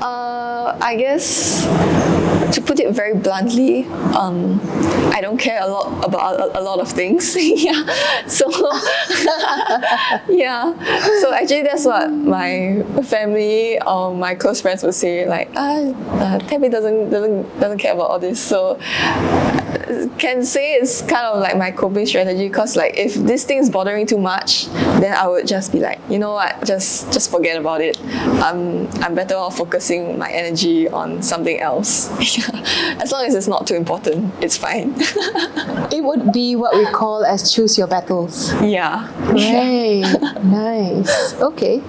Uh, 0.00 0.78
I 0.80 0.96
guess 0.96 1.66
to 2.52 2.60
put 2.60 2.80
it 2.80 2.92
very 2.94 3.14
bluntly, 3.14 3.84
um, 4.16 4.60
I 5.12 5.20
don't 5.20 5.38
care 5.38 5.60
a 5.62 5.66
lot 5.66 6.04
about 6.04 6.40
a, 6.40 6.60
a 6.60 6.62
lot 6.62 6.80
of 6.80 6.88
things. 6.88 7.36
yeah. 7.38 7.84
So 8.26 8.50
yeah. 10.28 10.74
So 11.20 11.32
actually, 11.32 11.62
that's 11.62 11.84
what 11.84 12.10
my 12.10 12.82
family 13.04 13.80
or 13.82 14.14
my 14.14 14.34
close 14.34 14.60
friends 14.60 14.82
would 14.82 14.94
say. 14.94 15.28
Like, 15.28 15.50
ah, 15.56 15.92
uh, 16.18 16.38
Tabby 16.40 16.68
doesn't 16.68 17.10
doesn't 17.10 17.60
doesn't 17.60 17.78
care 17.78 17.92
about 17.94 18.10
all 18.10 18.18
this. 18.18 18.40
So 18.40 18.78
can 20.18 20.44
say 20.44 20.74
it's 20.74 21.00
kind 21.02 21.26
of 21.26 21.40
like 21.40 21.56
my 21.56 21.70
coping 21.70 22.06
strategy 22.06 22.48
because 22.48 22.76
like 22.76 22.96
if 22.96 23.14
this 23.14 23.44
thing 23.44 23.58
is 23.58 23.70
bothering 23.70 24.06
too 24.06 24.18
much 24.18 24.68
then 25.02 25.14
I 25.14 25.26
would 25.26 25.46
just 25.46 25.72
be 25.72 25.80
like 25.80 26.00
you 26.08 26.18
know 26.18 26.32
what? 26.32 26.64
Just 26.64 27.12
just 27.12 27.30
forget 27.30 27.56
about 27.58 27.80
it. 27.80 27.98
I'm 28.42 28.88
I'm 29.02 29.14
better 29.14 29.36
off 29.36 29.56
focusing 29.56 30.18
my 30.18 30.30
energy 30.30 30.88
on 30.88 31.22
something 31.22 31.58
else. 31.60 32.10
As 33.02 33.12
long 33.12 33.24
as 33.24 33.34
it's 33.34 33.48
not 33.48 33.66
too 33.66 33.74
important 33.74 34.32
it's 34.42 34.56
fine. 34.56 34.94
It 35.92 36.04
would 36.04 36.32
be 36.32 36.54
what 36.54 36.76
we 36.76 36.86
call 36.86 37.24
as 37.24 37.52
choose 37.52 37.76
your 37.76 37.88
battles. 37.88 38.52
Yeah. 38.62 39.10
Right. 39.32 40.06
Nice. 40.44 41.34
Okay. 41.40 41.82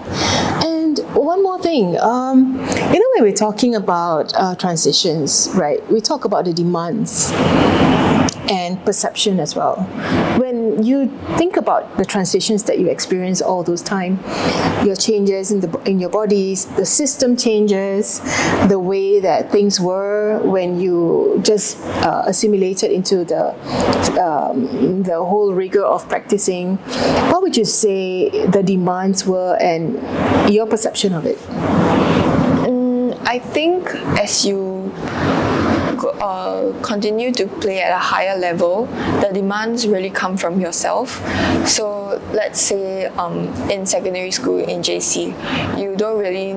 And 0.65 0.99
one 1.15 1.41
more 1.43 1.59
thing. 1.59 1.97
Um, 1.99 2.57
you 2.93 2.99
know 2.99 3.09
when 3.15 3.23
we're 3.23 3.31
talking 3.33 3.75
about 3.75 4.33
uh, 4.35 4.55
transitions 4.55 5.49
right? 5.53 5.79
We 5.91 6.01
talk 6.01 6.25
about 6.25 6.45
the 6.45 6.53
demands 6.53 7.31
and 8.49 8.83
perception 8.83 9.39
as 9.39 9.55
well. 9.55 9.75
When 10.37 10.60
you 10.83 11.07
think 11.37 11.57
about 11.57 11.97
the 11.97 12.05
transitions 12.05 12.63
that 12.63 12.79
you 12.79 12.87
experience 12.87 13.41
all 13.41 13.63
those 13.63 13.81
time, 13.81 14.19
your 14.85 14.95
changes 14.95 15.51
in 15.51 15.59
the 15.59 15.69
in 15.89 15.99
your 15.99 16.09
bodies, 16.09 16.65
the 16.75 16.85
system 16.85 17.35
changes, 17.35 18.19
the 18.67 18.79
way 18.79 19.19
that 19.19 19.51
things 19.51 19.79
were 19.79 20.39
when 20.43 20.79
you 20.79 21.39
just 21.43 21.79
uh, 22.05 22.23
assimilated 22.25 22.91
into 22.91 23.23
the 23.25 23.53
um, 24.21 25.03
the 25.03 25.15
whole 25.15 25.53
rigor 25.53 25.83
of 25.83 26.07
practicing. 26.07 26.77
What 27.31 27.41
would 27.41 27.57
you 27.57 27.65
say 27.65 28.29
the 28.47 28.63
demands 28.63 29.25
were 29.25 29.57
and 29.59 29.99
your 30.51 30.65
perception 30.65 31.13
of 31.13 31.25
it? 31.25 31.37
Mm, 32.67 33.17
I 33.25 33.39
think 33.39 33.89
as 34.17 34.45
you 34.45 34.70
uh, 36.03 36.73
continue 36.81 37.31
to 37.33 37.47
play 37.47 37.81
at 37.81 37.91
a 37.91 37.99
higher 37.99 38.37
level, 38.37 38.85
the 39.21 39.29
demands 39.33 39.87
really 39.87 40.09
come 40.09 40.37
from 40.37 40.59
yourself. 40.59 41.21
So 41.67 42.21
let's 42.33 42.59
say 42.59 43.05
um, 43.17 43.47
in 43.69 43.85
secondary 43.85 44.31
school, 44.31 44.59
in 44.59 44.81
JC, 44.81 45.33
you 45.79 45.95
don't 45.95 46.19
really 46.19 46.53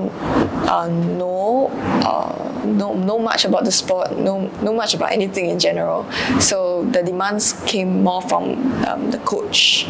uh, 0.69 0.89
know, 0.89 1.71
uh, 2.05 2.54
know 2.65 2.95
know 2.95 3.19
much 3.19 3.45
about 3.45 3.65
the 3.65 3.73
sport, 3.73 4.17
know, 4.17 4.49
know 4.63 4.73
much 4.73 4.95
about 4.95 5.13
anything 5.13 5.51
in 5.51 5.59
general. 5.59 6.11
So 6.41 6.85
the 6.87 7.03
demands 7.03 7.53
came 7.67 8.03
more 8.03 8.23
from 8.23 8.85
um, 8.85 9.11
the 9.11 9.19
coach. 9.19 9.87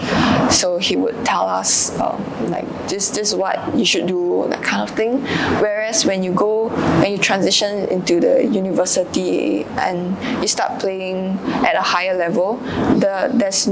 So 0.51 0.79
he 0.79 0.97
would 0.97 1.25
tell 1.25 1.47
us 1.49 1.99
um, 2.01 2.22
like 2.51 2.66
this, 2.89 3.11
this 3.11 3.31
is 3.31 3.35
what 3.35 3.77
you 3.77 3.85
should 3.85 4.07
do, 4.07 4.47
that 4.51 4.62
kind 4.62 4.89
of 4.89 4.95
thing. 4.97 5.25
Whereas 5.61 6.05
when 6.05 6.22
you 6.22 6.33
go, 6.33 6.68
when 7.01 7.12
you 7.12 7.18
transition 7.18 7.89
into 7.89 8.20
the 8.20 8.45
university 8.45 9.64
and 9.79 10.16
you 10.41 10.49
start 10.49 10.81
playing 10.81 11.39
at 11.64 11.77
a 11.77 11.83
higher 11.83 12.14
level, 12.14 12.57
the 12.99 13.31
there's 13.35 13.66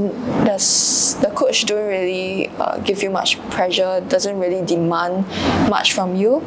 there's 0.45 1.15
the 1.21 1.31
coach 1.35 1.67
don't 1.67 1.87
really 1.87 2.49
uh, 2.59 2.79
give 2.79 3.03
you 3.03 3.11
much 3.11 3.39
pressure, 3.51 4.03
doesn't 4.09 4.39
really 4.39 4.65
demand 4.65 5.27
much 5.69 5.93
from 5.93 6.17
you. 6.17 6.43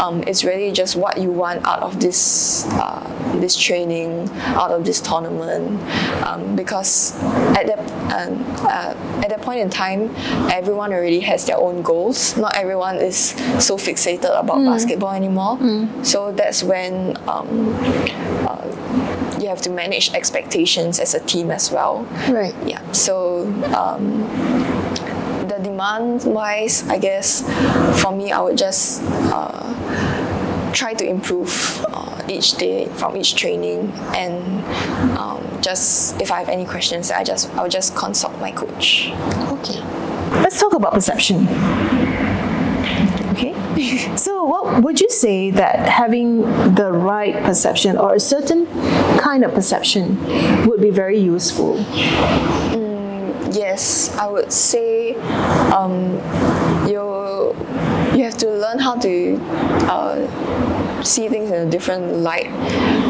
Um, 0.00 0.22
it's 0.26 0.44
really 0.44 0.72
just 0.72 0.96
what 0.96 1.18
you 1.18 1.30
want 1.30 1.64
out 1.66 1.82
of 1.82 1.97
this 2.00 2.64
uh, 2.72 3.04
this 3.40 3.56
training, 3.56 4.28
out 4.56 4.70
of 4.70 4.84
this 4.84 5.00
tournament, 5.00 5.80
um, 6.24 6.56
because 6.56 7.14
at 7.56 7.66
that 7.66 7.80
um, 8.12 8.44
uh, 8.66 8.94
at 9.22 9.28
that 9.28 9.42
point 9.42 9.60
in 9.60 9.70
time, 9.70 10.14
everyone 10.50 10.92
already 10.92 11.20
has 11.20 11.44
their 11.46 11.58
own 11.58 11.82
goals. 11.82 12.36
Not 12.36 12.56
everyone 12.56 12.96
is 12.96 13.30
so 13.58 13.76
fixated 13.76 14.38
about 14.38 14.58
mm. 14.58 14.66
basketball 14.66 15.12
anymore. 15.12 15.56
Mm. 15.58 16.04
So 16.04 16.32
that's 16.32 16.62
when 16.62 17.16
um, 17.28 17.74
uh, 18.46 19.38
you 19.40 19.48
have 19.48 19.62
to 19.62 19.70
manage 19.70 20.12
expectations 20.14 20.98
as 20.98 21.14
a 21.14 21.20
team 21.20 21.50
as 21.50 21.70
well. 21.70 22.02
Right. 22.28 22.54
Yeah. 22.66 22.82
So 22.92 23.46
um, 23.76 24.22
the 25.48 25.58
demand 25.62 26.24
wise, 26.24 26.86
I 26.88 26.98
guess 26.98 27.42
for 28.02 28.12
me, 28.14 28.32
I 28.32 28.40
would 28.40 28.58
just 28.58 29.02
uh, 29.32 29.74
try 30.72 30.94
to 30.94 31.04
improve 31.06 31.84
uh, 31.88 32.22
each 32.28 32.52
day 32.56 32.86
from 32.96 33.16
each 33.16 33.34
training 33.34 33.90
and 34.14 34.64
um, 35.18 35.42
just 35.62 36.20
if 36.20 36.30
I 36.30 36.38
have 36.38 36.48
any 36.48 36.64
questions, 36.64 37.10
I 37.10 37.24
just 37.24 37.52
I 37.54 37.62
will 37.62 37.68
just 37.70 37.94
consult 37.96 38.38
my 38.40 38.52
coach. 38.52 39.10
Okay. 39.58 39.80
Let's 40.42 40.60
talk 40.60 40.74
about 40.74 40.92
perception. 40.92 41.48
Okay. 43.32 43.54
so, 44.16 44.44
what 44.44 44.82
would 44.82 45.00
you 45.00 45.10
say 45.10 45.50
that 45.50 45.88
having 45.88 46.42
the 46.74 46.90
right 46.92 47.34
perception 47.44 47.96
or 47.96 48.14
a 48.14 48.20
certain 48.20 48.66
kind 49.18 49.44
of 49.44 49.54
perception 49.54 50.18
would 50.66 50.80
be 50.80 50.90
very 50.90 51.18
useful? 51.18 51.76
Mm, 51.76 53.54
yes, 53.54 54.14
I 54.16 54.26
would 54.28 54.52
say 54.52 55.14
um, 55.70 56.14
you 56.14 56.18
you 56.18 56.22
have 56.28 56.57
to 58.38 58.50
learn 58.50 58.78
how 58.78 58.96
to 58.96 59.36
uh, 59.90 61.02
see 61.02 61.28
things 61.28 61.50
in 61.50 61.66
a 61.66 61.70
different 61.70 62.16
light 62.16 62.50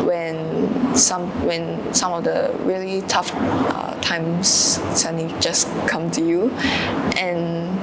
when 0.05 0.97
some 0.97 1.29
when 1.47 1.93
some 1.95 2.12
of 2.12 2.24
the 2.24 2.55
really 2.61 3.03
tough 3.03 3.31
uh, 3.35 3.95
times 4.01 4.49
suddenly 4.97 5.33
just 5.41 5.68
come 5.87 6.11
to 6.11 6.22
you. 6.24 6.51
And 7.16 7.79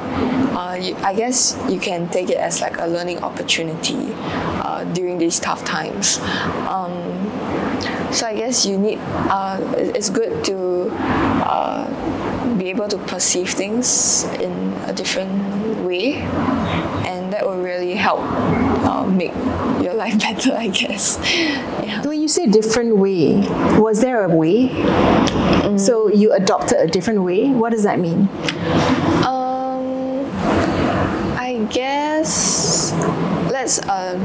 uh, 0.55 0.77
you, 0.79 0.95
I 0.97 1.13
guess 1.13 1.57
you 1.69 1.79
can 1.79 2.09
take 2.09 2.29
it 2.29 2.37
as 2.37 2.61
like 2.61 2.77
a 2.77 2.87
learning 2.87 3.19
opportunity 3.23 4.13
uh, 4.63 4.83
during 4.93 5.17
these 5.17 5.39
tough 5.39 5.63
times. 5.65 6.19
Um, 6.67 6.93
so 8.11 8.27
I 8.27 8.35
guess 8.35 8.65
you 8.65 8.77
need 8.77 8.99
uh, 9.29 9.59
it's 9.77 10.09
good 10.09 10.43
to 10.45 10.89
uh, 11.45 11.85
be 12.66 12.72
able 12.72 12.88
to 12.88 12.97
perceive 12.97 13.51
things 13.51 14.24
in 14.41 14.51
a 14.88 14.91
different 14.91 15.32
way 15.86 16.16
and 17.05 17.32
that 17.32 17.45
will 17.45 17.61
really 17.61 17.93
help 17.93 18.22
uh, 18.89 19.05
make 19.05 19.32
your 19.84 19.93
life 20.03 20.18
better 20.18 20.51
I 20.51 20.70
guess 20.70 21.20
yeah. 21.84 22.01
when 22.01 22.20
you 22.20 22.28
say 22.28 22.47
different 22.47 22.97
way 22.97 23.36
was 23.78 24.01
there 24.01 24.26
a 24.26 24.36
way 24.36 24.70
mm. 24.70 25.80
so 25.80 26.09
you 26.09 26.34
adopted 26.34 26.80
a 26.80 26.88
different 26.88 27.22
way 27.22 27.51
what 27.51 27.70
does 27.70 27.84
that 27.84 27.99
mean 27.99 28.22
um, 29.30 30.26
I 31.38 31.68
guess 31.70 32.93
let's 33.51 33.78
uh, 33.78 34.18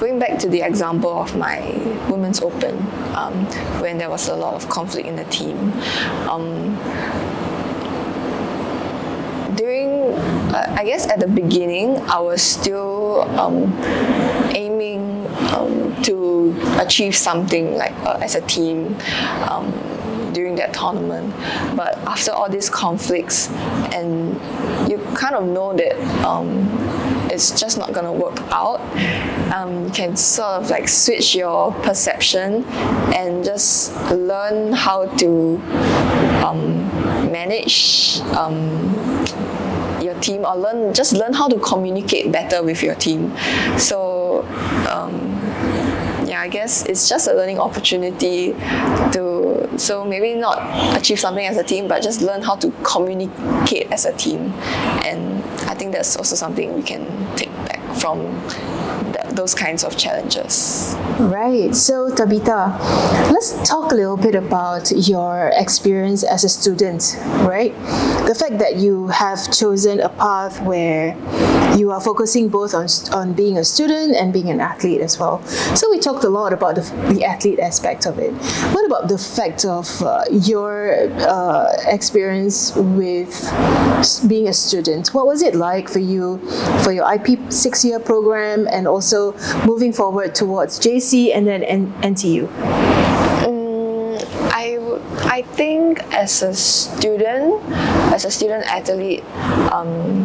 going 0.00 0.18
back 0.18 0.38
to 0.38 0.48
the 0.48 0.62
example 0.62 1.10
of 1.10 1.36
my 1.36 1.60
women's 2.08 2.40
open 2.40 2.74
um, 3.14 3.34
when 3.82 3.98
there 3.98 4.08
was 4.08 4.28
a 4.28 4.34
lot 4.34 4.54
of 4.54 4.66
conflict 4.70 5.06
in 5.06 5.16
the 5.16 5.24
team 5.24 5.58
um, 6.30 6.74
during 9.56 10.14
uh, 10.54 10.76
I 10.78 10.84
guess 10.84 11.06
at 11.08 11.20
the 11.20 11.28
beginning 11.28 11.98
I 12.08 12.18
was 12.20 12.42
still 12.42 13.22
um, 13.38 13.72
aiming 14.54 15.26
um, 15.52 15.94
to 16.02 16.54
achieve 16.78 17.14
something 17.16 17.76
like 17.76 17.92
uh, 18.04 18.18
as 18.20 18.34
a 18.34 18.40
team 18.42 18.96
um, 19.48 19.72
during 20.32 20.56
that 20.56 20.72
tournament. 20.74 21.34
But 21.76 21.98
after 22.06 22.32
all 22.32 22.48
these 22.48 22.70
conflicts 22.70 23.50
and 23.92 24.34
you 24.90 24.98
kind 25.14 25.34
of 25.34 25.44
know 25.46 25.74
that 25.76 25.96
um, 26.24 26.68
it's 27.32 27.58
just 27.58 27.78
not 27.78 27.92
going 27.92 28.04
to 28.04 28.12
work 28.12 28.38
out. 28.52 28.80
Um, 29.52 29.84
you 29.86 29.90
can 29.90 30.16
sort 30.16 30.62
of 30.62 30.70
like 30.70 30.88
switch 30.88 31.34
your 31.34 31.72
perception 31.82 32.64
and 33.14 33.44
just 33.44 33.94
learn 34.10 34.72
how 34.72 35.06
to 35.16 35.56
um, 36.44 36.86
manage 37.32 38.20
um, 38.36 38.60
your 40.02 40.14
team 40.20 40.44
or 40.44 40.56
learn 40.56 40.92
just 40.92 41.12
learn 41.12 41.32
how 41.32 41.48
to 41.48 41.58
communicate 41.60 42.30
better 42.30 42.62
with 42.62 42.82
your 42.82 42.94
team. 42.96 43.32
So 43.78 44.42
um, 44.90 45.31
I 46.42 46.48
guess 46.48 46.84
it's 46.86 47.08
just 47.08 47.28
a 47.28 47.34
learning 47.34 47.60
opportunity 47.60 48.52
to 49.14 49.78
so 49.78 50.04
maybe 50.04 50.34
not 50.34 50.58
achieve 50.98 51.20
something 51.20 51.46
as 51.46 51.56
a 51.56 51.62
team 51.62 51.86
but 51.86 52.02
just 52.02 52.20
learn 52.20 52.42
how 52.42 52.56
to 52.56 52.72
communicate 52.82 53.92
as 53.92 54.06
a 54.06 54.12
team. 54.16 54.52
And 55.06 55.44
I 55.70 55.74
think 55.74 55.92
that's 55.92 56.16
also 56.16 56.34
something 56.34 56.74
we 56.74 56.82
can 56.82 57.06
take 57.36 57.52
back 57.68 57.80
from 57.94 58.26
those 59.34 59.54
kinds 59.54 59.84
of 59.84 59.96
challenges. 59.96 60.94
Right. 61.18 61.74
So, 61.74 62.14
Tabitha, 62.14 62.76
let's 63.32 63.68
talk 63.68 63.92
a 63.92 63.94
little 63.94 64.16
bit 64.16 64.34
about 64.34 64.90
your 64.90 65.50
experience 65.54 66.22
as 66.24 66.44
a 66.44 66.48
student, 66.48 67.16
right? 67.46 67.74
The 68.26 68.34
fact 68.38 68.58
that 68.58 68.76
you 68.76 69.08
have 69.08 69.52
chosen 69.52 70.00
a 70.00 70.08
path 70.08 70.60
where 70.62 71.16
you 71.76 71.90
are 71.90 72.00
focusing 72.00 72.48
both 72.48 72.74
on, 72.74 72.86
on 73.12 73.32
being 73.32 73.58
a 73.58 73.64
student 73.64 74.14
and 74.16 74.32
being 74.32 74.50
an 74.50 74.60
athlete 74.60 75.00
as 75.00 75.18
well. 75.18 75.42
So, 75.76 75.90
we 75.90 75.98
talked 75.98 76.24
a 76.24 76.30
lot 76.30 76.52
about 76.52 76.76
the, 76.76 76.82
the 77.14 77.24
athlete 77.24 77.58
aspect 77.58 78.06
of 78.06 78.18
it. 78.18 78.32
What 78.72 78.86
about 78.86 79.08
the 79.08 79.18
fact 79.18 79.64
of 79.64 80.02
uh, 80.02 80.24
your 80.30 81.08
uh, 81.20 81.72
experience 81.86 82.74
with 82.76 83.32
being 84.28 84.48
a 84.48 84.52
student? 84.52 85.08
What 85.14 85.26
was 85.26 85.42
it 85.42 85.54
like 85.54 85.88
for 85.88 85.98
you 85.98 86.38
for 86.82 86.92
your 86.92 87.06
IP 87.12 87.52
six 87.52 87.84
year 87.84 87.98
program 87.98 88.66
and 88.70 88.86
also 88.86 89.21
moving 89.64 89.92
forward 89.92 90.34
towards 90.34 90.78
JC 90.80 91.34
and 91.34 91.46
then 91.46 91.62
N- 91.62 91.92
NTU? 92.02 92.48
I, 94.52 94.74
w- 94.76 95.00
I 95.26 95.42
think 95.42 96.02
as 96.12 96.42
a 96.42 96.54
student, 96.54 97.62
as 98.14 98.24
a 98.24 98.30
student 98.30 98.64
athlete, 98.66 99.24
um, 99.72 100.24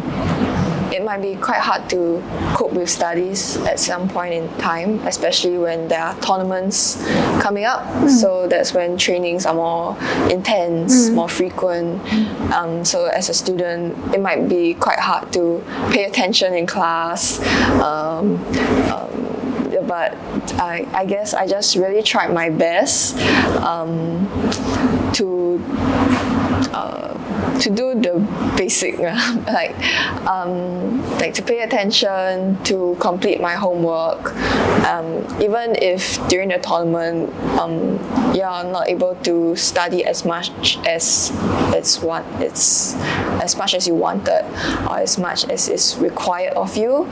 it 0.98 1.04
might 1.04 1.22
be 1.22 1.36
quite 1.36 1.60
hard 1.60 1.88
to 1.88 2.20
cope 2.56 2.72
with 2.72 2.90
studies 2.90 3.56
at 3.58 3.78
some 3.78 4.08
point 4.08 4.34
in 4.34 4.48
time, 4.58 4.98
especially 5.06 5.56
when 5.56 5.86
there 5.86 6.00
are 6.02 6.20
tournaments 6.20 7.00
coming 7.40 7.64
up. 7.64 8.08
So 8.08 8.48
that's 8.48 8.74
when 8.74 8.98
trainings 8.98 9.46
are 9.46 9.54
more 9.54 9.96
intense, 10.28 11.08
more 11.10 11.28
frequent. 11.28 12.02
Um, 12.52 12.84
so 12.84 13.06
as 13.06 13.28
a 13.28 13.34
student, 13.34 13.96
it 14.12 14.20
might 14.20 14.48
be 14.48 14.74
quite 14.74 14.98
hard 14.98 15.32
to 15.34 15.62
pay 15.92 16.04
attention 16.04 16.52
in 16.54 16.66
class. 16.66 17.38
Um, 17.80 18.44
um, 18.90 19.28
but 19.86 20.18
I, 20.58 20.84
I 20.92 21.06
guess 21.06 21.32
I 21.32 21.46
just 21.46 21.76
really 21.76 22.02
tried 22.02 22.34
my 22.34 22.50
best 22.50 23.16
um, 23.62 24.26
to 25.14 25.62
uh, 26.74 27.17
to 27.60 27.70
do 27.70 27.94
the 28.00 28.54
basic 28.56 28.98
like 29.46 29.74
um, 30.26 31.02
like 31.18 31.34
to 31.34 31.42
pay 31.42 31.60
attention 31.60 32.62
to 32.64 32.96
complete 33.00 33.40
my 33.40 33.54
homework. 33.54 34.34
Um, 34.86 35.26
even 35.42 35.76
if 35.82 36.16
during 36.28 36.48
the 36.48 36.58
tournament 36.58 37.34
um, 37.58 37.98
you're 38.34 38.64
not 38.64 38.88
able 38.88 39.14
to 39.16 39.54
study 39.56 40.04
as 40.04 40.24
much 40.24 40.78
as 40.86 41.30
it's 41.74 42.00
what 42.00 42.24
it's 42.40 42.94
as 43.42 43.56
much 43.56 43.74
as 43.74 43.86
you 43.86 43.94
wanted 43.94 44.44
or 44.88 44.98
as 44.98 45.18
much 45.18 45.44
as 45.50 45.68
is 45.68 45.96
required 45.98 46.54
of 46.54 46.76
you 46.76 47.04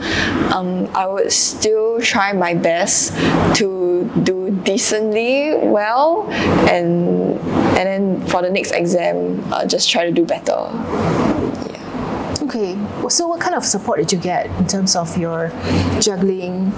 um, 0.53 0.87
I 0.95 1.05
would 1.07 1.31
still 1.31 2.01
try 2.01 2.33
my 2.33 2.53
best 2.53 3.13
to 3.57 4.09
do 4.23 4.36
decently 4.63 5.55
well 5.55 6.29
and 6.69 7.37
and 7.77 7.85
then 7.87 8.27
for 8.27 8.41
the 8.41 8.49
next 8.49 8.71
exam 8.71 9.41
uh, 9.53 9.65
just 9.65 9.89
try 9.89 10.05
to 10.05 10.11
do 10.11 10.25
better. 10.25 10.69
Okay, 12.47 12.77
so 13.09 13.27
what 13.27 13.41
kind 13.41 13.55
of 13.55 13.65
support 13.65 13.99
did 13.99 14.11
you 14.13 14.17
get 14.17 14.45
in 14.57 14.67
terms 14.67 14.95
of 14.95 15.17
your 15.17 15.51
juggling 15.99 16.71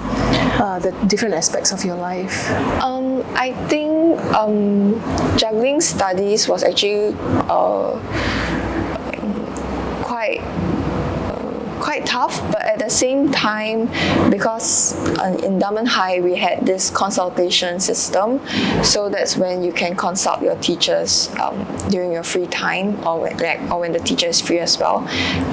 uh, 0.58 0.80
the 0.82 0.90
different 1.06 1.34
aspects 1.34 1.70
of 1.70 1.84
your 1.84 1.94
life? 1.94 2.50
Um, 2.82 3.22
I 3.34 3.52
think 3.68 4.18
um, 4.34 5.00
juggling 5.36 5.80
studies 5.80 6.48
was 6.48 6.64
actually 6.64 7.14
uh, 7.48 8.00
quite 10.02 10.42
quite 11.80 12.06
tough, 12.06 12.40
but 12.52 12.62
at 12.62 12.78
the 12.78 12.90
same 12.90 13.30
time, 13.30 13.86
because 14.30 14.94
uh, 15.18 15.36
in 15.42 15.58
Dunman 15.58 15.86
High 15.86 16.20
we 16.20 16.36
had 16.36 16.66
this 16.66 16.90
consultation 16.90 17.80
system, 17.80 18.40
so 18.82 19.08
that's 19.08 19.36
when 19.36 19.62
you 19.62 19.72
can 19.72 19.96
consult 19.96 20.42
your 20.42 20.56
teachers 20.56 21.30
um, 21.40 21.66
during 21.88 22.12
your 22.12 22.22
free 22.22 22.46
time 22.46 22.96
or 23.06 23.20
when, 23.20 23.36
like, 23.38 23.60
or 23.70 23.80
when 23.80 23.92
the 23.92 23.98
teacher 24.00 24.26
is 24.26 24.40
free 24.40 24.58
as 24.58 24.78
well, 24.78 25.06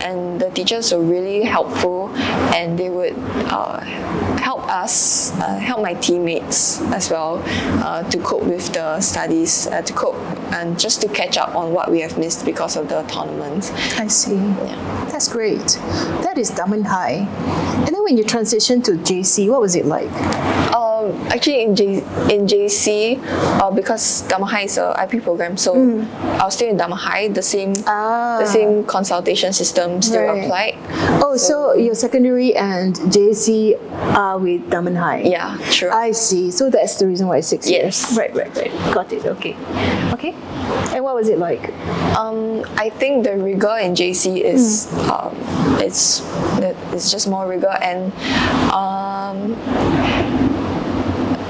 and 0.03 0.39
the 0.39 0.49
teachers 0.51 0.93
were 0.93 1.01
really 1.01 1.43
helpful, 1.43 2.09
and 2.53 2.77
they 2.77 2.89
would 2.89 3.15
uh, 3.49 3.79
help 4.37 4.67
us, 4.67 5.31
uh, 5.39 5.57
help 5.57 5.81
my 5.81 5.93
teammates 5.95 6.81
as 6.93 7.09
well 7.09 7.41
uh, 7.83 8.03
to 8.09 8.17
cope 8.19 8.43
with 8.43 8.73
the 8.73 8.99
studies, 9.01 9.67
uh, 9.67 9.81
to 9.81 9.93
cope 9.93 10.15
and 10.53 10.79
just 10.79 11.01
to 11.01 11.07
catch 11.09 11.37
up 11.37 11.55
on 11.55 11.73
what 11.73 11.91
we 11.91 11.99
have 12.01 12.17
missed 12.17 12.45
because 12.45 12.75
of 12.75 12.87
the 12.89 13.01
tournament. 13.03 13.71
I 13.97 14.07
see. 14.07 14.35
Yeah. 14.35 15.07
That's 15.11 15.27
great. 15.27 15.77
That 16.23 16.37
is 16.37 16.49
Dunman 16.49 16.83
High. 16.85 17.25
And 17.85 17.95
then 17.95 18.03
when 18.03 18.17
you 18.17 18.23
transitioned 18.23 18.83
to 18.85 18.91
JC, 18.93 19.49
what 19.49 19.61
was 19.61 19.75
it 19.75 19.85
like? 19.85 20.09
Um, 20.73 21.13
actually, 21.29 21.63
in 21.63 21.75
J 21.75 21.97
in 22.29 22.47
JC, 22.47 23.19
uh, 23.61 23.71
because 23.71 24.21
Dunman 24.27 24.49
High 24.49 24.63
is 24.63 24.77
a 24.77 24.93
IP 25.03 25.23
program, 25.23 25.55
so 25.57 25.73
I 25.75 26.43
was 26.45 26.53
still 26.55 26.69
in 26.69 26.77
Dunman 26.77 26.97
High. 26.97 27.27
The 27.29 27.41
same 27.41 27.73
Ah. 27.85 28.37
the 28.39 28.45
same 28.47 28.83
consultation 28.83 29.53
system 29.53 30.01
still 30.01 30.23
Right. 30.25 30.43
applied. 30.43 30.75
Oh, 31.23 31.37
so, 31.37 31.73
your 31.73 31.95
secondary 31.95 32.55
and 32.55 32.95
JC 33.11 33.75
are 34.15 34.37
with 34.37 34.69
Dunman 34.69 34.95
High? 34.95 35.21
Yeah, 35.25 35.57
true. 35.71 35.89
I 35.91 36.11
see. 36.11 36.51
So 36.51 36.69
that's 36.69 36.95
the 36.97 37.07
reason 37.07 37.27
why 37.27 37.37
it's 37.37 37.47
six 37.47 37.69
Yes. 37.69 37.77
years. 38.11 38.17
Right, 38.17 38.33
right, 38.35 38.51
right. 38.57 38.71
Got 38.93 39.13
it. 39.13 39.25
Okay. 39.25 39.55
Okay. 40.13 40.33
And 40.93 41.03
what 41.03 41.15
was 41.15 41.29
it 41.29 41.39
like? 41.39 41.71
Um, 42.17 42.63
I 42.77 42.89
think 42.89 43.23
the 43.23 43.37
rigor 43.37 43.77
in 43.79 43.95
JC 43.95 44.41
is 44.43 44.87
Hmm. 44.91 45.11
um, 45.11 45.33
it's 45.79 46.01
it's 46.93 47.11
just 47.11 47.27
more 47.27 47.47
rigor 47.47 47.75
and 47.81 48.11
um, 48.71 49.51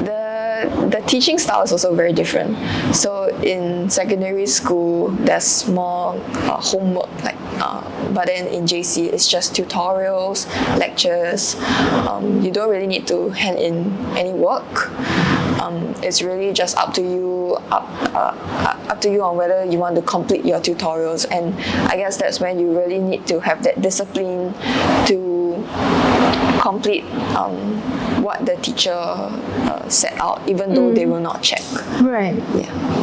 the 0.03 0.87
the 0.91 1.01
teaching 1.07 1.37
style 1.37 1.61
is 1.63 1.71
also 1.71 1.93
very 1.93 2.13
different. 2.13 2.57
So 2.95 3.27
in 3.41 3.89
secondary 3.89 4.47
school, 4.47 5.09
there's 5.27 5.67
more 5.67 6.15
uh, 6.47 6.59
homework 6.61 7.11
like. 7.23 7.37
Uh, 7.59 7.81
but 8.13 8.27
then 8.27 8.47
in 8.47 8.65
JC, 8.65 9.11
it's 9.11 9.27
just 9.27 9.53
tutorials, 9.53 10.47
lectures. 10.77 11.55
Um, 12.07 12.41
you 12.41 12.51
don't 12.51 12.69
really 12.69 12.87
need 12.87 13.07
to 13.07 13.29
hand 13.29 13.57
in 13.57 13.97
any 14.15 14.33
work. 14.33 14.91
Um, 15.61 15.93
it's 16.03 16.21
really 16.21 16.53
just 16.53 16.77
up 16.77 16.93
to 16.95 17.01
you, 17.01 17.57
up, 17.71 17.87
uh, 18.13 18.77
up 18.89 19.01
to 19.01 19.11
you 19.11 19.23
on 19.23 19.37
whether 19.37 19.65
you 19.65 19.77
want 19.77 19.95
to 19.95 20.01
complete 20.01 20.45
your 20.45 20.59
tutorials. 20.59 21.25
And 21.31 21.55
I 21.89 21.97
guess 21.97 22.17
that's 22.17 22.39
when 22.39 22.59
you 22.59 22.77
really 22.77 22.99
need 22.99 23.27
to 23.27 23.39
have 23.39 23.63
that 23.63 23.81
discipline 23.81 24.53
to 25.07 25.65
complete 26.61 27.05
um, 27.35 27.81
what 28.23 28.45
the 28.45 28.55
teacher 28.57 28.91
uh, 28.91 29.89
set 29.89 30.19
out, 30.19 30.47
even 30.47 30.73
though 30.73 30.93
they 30.93 31.05
will 31.05 31.21
not 31.21 31.41
check. 31.41 31.61
Right. 32.01 32.35
Yeah. 32.55 32.96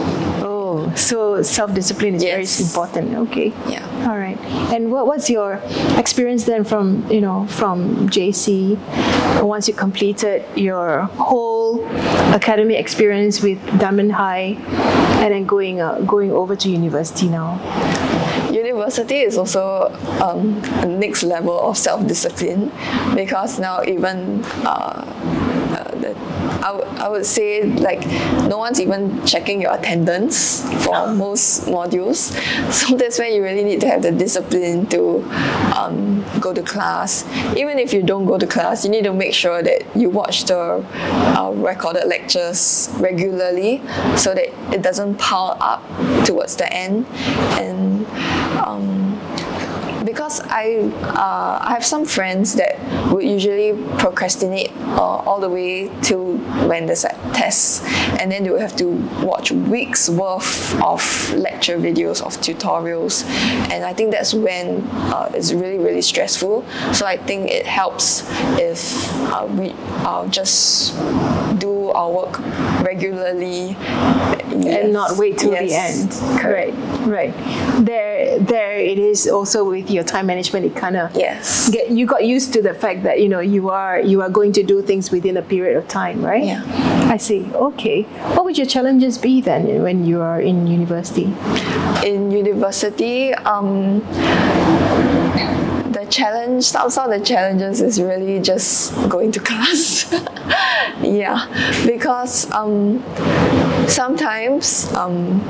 Oh, 0.74 0.92
so 0.96 1.40
self-discipline 1.42 2.14
is 2.16 2.22
Yes. 2.24 2.58
very 2.58 2.66
important. 2.66 3.06
Okay. 3.28 3.52
Yeah. 3.68 4.08
All 4.10 4.18
right. 4.18 4.38
And 4.74 4.90
what, 4.90 5.06
what's 5.06 5.30
your 5.30 5.60
experience 5.96 6.44
then 6.44 6.64
from 6.64 7.06
you 7.10 7.20
know 7.20 7.46
from 7.46 8.08
JC 8.08 8.76
once 9.42 9.68
you 9.68 9.74
completed 9.74 10.42
your 10.56 11.02
whole 11.30 11.84
academic 12.34 12.78
experience 12.78 13.40
with 13.40 13.58
Dunman 13.78 14.10
High, 14.10 14.56
and 15.22 15.32
then 15.32 15.44
going 15.46 15.80
uh, 15.80 16.00
going 16.06 16.32
over 16.32 16.56
to 16.56 16.68
university 16.68 17.28
now? 17.28 17.60
University 18.50 19.20
is 19.20 19.36
also 19.38 19.90
um, 20.22 20.58
a 20.82 20.86
next 20.86 21.22
level 21.22 21.58
of 21.68 21.76
self-discipline 21.76 22.70
because 23.14 23.58
now 23.58 23.82
even 23.84 24.42
uh, 24.66 25.02
I, 26.64 26.72
would- 26.72 27.14
would 27.14 27.26
say 27.26 27.62
like 27.88 28.04
no 28.48 28.58
one's 28.58 28.80
even 28.80 29.24
checking 29.26 29.60
your 29.62 29.72
attendance 29.74 30.62
for 30.84 31.12
most 31.14 31.66
modules. 31.66 32.32
So 32.74 32.96
that's 32.96 33.18
where 33.18 33.28
you 33.28 33.42
really 33.42 33.62
need 33.64 33.80
to 33.82 33.88
have 33.88 34.02
the 34.02 34.10
discipline 34.10 34.86
to 34.86 35.22
um, 35.78 36.24
go 36.40 36.52
to 36.52 36.62
class. 36.62 37.24
Even 37.56 37.78
if 37.78 37.92
you 37.92 38.02
don't 38.02 38.26
go 38.26 38.36
to 38.38 38.46
class 38.46 38.84
you 38.84 38.90
need 38.90 39.04
to 39.04 39.12
make 39.12 39.32
sure 39.34 39.62
that 39.62 39.84
you 39.94 40.08
watch 40.10 40.44
the 40.44 40.84
uh, 41.38 41.52
recorded 41.56 42.06
lectures 42.08 42.88
regularly 42.98 43.80
so 44.16 44.34
that 44.34 44.48
it 44.74 44.82
doesn't 44.82 45.16
pile 45.18 45.56
up 45.60 45.82
towards 46.26 46.56
the 46.56 46.66
end. 46.72 47.06
And 47.60 48.06
um, 48.58 48.93
because 50.04 50.40
I 50.40 50.90
uh, 51.02 51.58
I 51.62 51.72
have 51.72 51.84
some 51.84 52.04
friends 52.04 52.54
that 52.54 52.78
would 53.10 53.24
usually 53.24 53.72
procrastinate 53.98 54.72
uh, 54.96 55.24
all 55.26 55.40
the 55.40 55.48
way 55.48 55.90
till 56.02 56.36
when 56.68 56.86
like 57.04 57.13
tests, 57.32 57.82
and 58.20 58.30
then 58.30 58.44
they 58.44 58.50
would 58.50 58.60
have 58.60 58.76
to 58.76 58.88
watch 59.24 59.50
weeks 59.52 60.08
worth 60.08 60.74
of 60.82 61.00
lecture 61.34 61.78
videos 61.78 62.20
of 62.22 62.36
tutorials, 62.40 63.24
and 63.70 63.84
I 63.84 63.92
think 63.94 64.10
that's 64.12 64.34
when 64.34 64.82
uh, 65.12 65.30
it's 65.34 65.52
really 65.52 65.78
really 65.78 66.02
stressful. 66.02 66.64
So 66.92 67.06
I 67.06 67.16
think 67.16 67.50
it 67.50 67.66
helps 67.66 68.22
if 68.58 68.80
uh, 69.32 69.46
we 69.50 69.72
uh, 70.04 70.26
just 70.28 70.94
do 71.58 71.90
our 71.90 72.10
work 72.10 72.38
regularly 72.84 73.76
and 74.54 74.92
not 74.92 75.16
wait 75.16 75.38
till 75.38 75.50
the 75.50 75.64
Yes. 75.66 76.20
end. 76.20 76.44
Right, 76.44 76.74
right. 77.06 77.34
There, 77.84 78.38
there 78.38 78.76
it 78.78 78.98
is 78.98 79.26
also 79.28 79.64
with 79.68 79.90
your 79.90 80.04
time 80.04 80.26
management. 80.26 80.66
It 80.66 80.76
kind 80.76 80.96
of 80.96 81.14
Yes. 81.16 81.68
get 81.70 81.90
you 81.90 82.06
got 82.06 82.24
used 82.24 82.52
to 82.54 82.62
the 82.62 82.74
fact 82.74 83.02
that 83.04 83.20
you 83.20 83.28
know 83.28 83.40
you 83.40 83.70
are 83.70 84.00
you 84.00 84.22
are 84.22 84.30
going 84.30 84.52
to 84.52 84.62
do 84.62 84.82
things 84.82 85.10
within 85.10 85.36
a 85.36 85.42
period 85.42 85.76
of 85.76 85.88
time, 85.88 86.24
right? 86.24 86.44
Yeah. 86.44 86.62
I 87.14 87.16
see. 87.16 87.46
Okay. 87.54 88.02
What 88.34 88.44
would 88.44 88.58
your 88.58 88.66
challenges 88.66 89.18
be 89.18 89.40
then 89.40 89.82
when 89.84 90.04
you 90.04 90.20
are 90.20 90.40
in 90.40 90.66
university? 90.66 91.32
in 92.04 92.30
university, 92.30 93.32
um, 93.34 94.00
the 95.92 96.06
challenge, 96.10 96.74
of 96.74 97.10
the 97.10 97.20
challenges 97.24 97.80
is 97.80 98.00
really 98.00 98.40
just 98.40 98.92
going 99.08 99.32
to 99.32 99.40
class. 99.48 100.12
yeah, 101.02 101.46
because 101.86 102.50
um, 102.52 103.02
sometimes 103.88 104.92
um, 104.94 105.40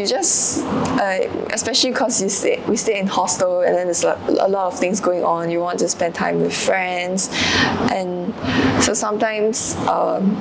you 0.00 0.06
just, 0.06 0.64
uh, 0.64 1.28
especially 1.52 1.90
because 1.90 2.22
you 2.22 2.28
stay, 2.28 2.62
we 2.68 2.76
stay 2.76 2.98
in 2.98 3.06
hostel 3.06 3.60
and 3.60 3.74
then 3.74 3.86
there's 3.86 4.04
a 4.04 4.18
a 4.40 4.48
lot 4.48 4.72
of 4.72 4.78
things 4.78 5.00
going 5.00 5.24
on. 5.24 5.50
You 5.50 5.60
want 5.60 5.78
to 5.80 5.88
spend 5.88 6.14
time 6.14 6.40
with 6.40 6.56
friends, 6.56 7.28
and 7.92 8.34
so 8.82 8.94
sometimes. 8.94 9.76
Um, 9.86 10.36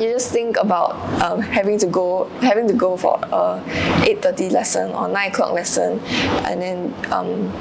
you 0.00 0.08
just 0.10 0.32
think 0.32 0.56
about 0.56 0.92
um, 1.20 1.40
having 1.42 1.78
to 1.78 1.86
go 1.86 2.24
having 2.40 2.66
to 2.66 2.72
go 2.72 2.96
for 2.96 3.18
a 3.22 3.62
8.30 4.08 4.50
lesson 4.50 4.90
or 4.92 5.08
9 5.08 5.30
o'clock 5.30 5.52
lesson 5.52 6.00
and 6.46 6.62
then 6.62 6.94
um, 7.12 7.52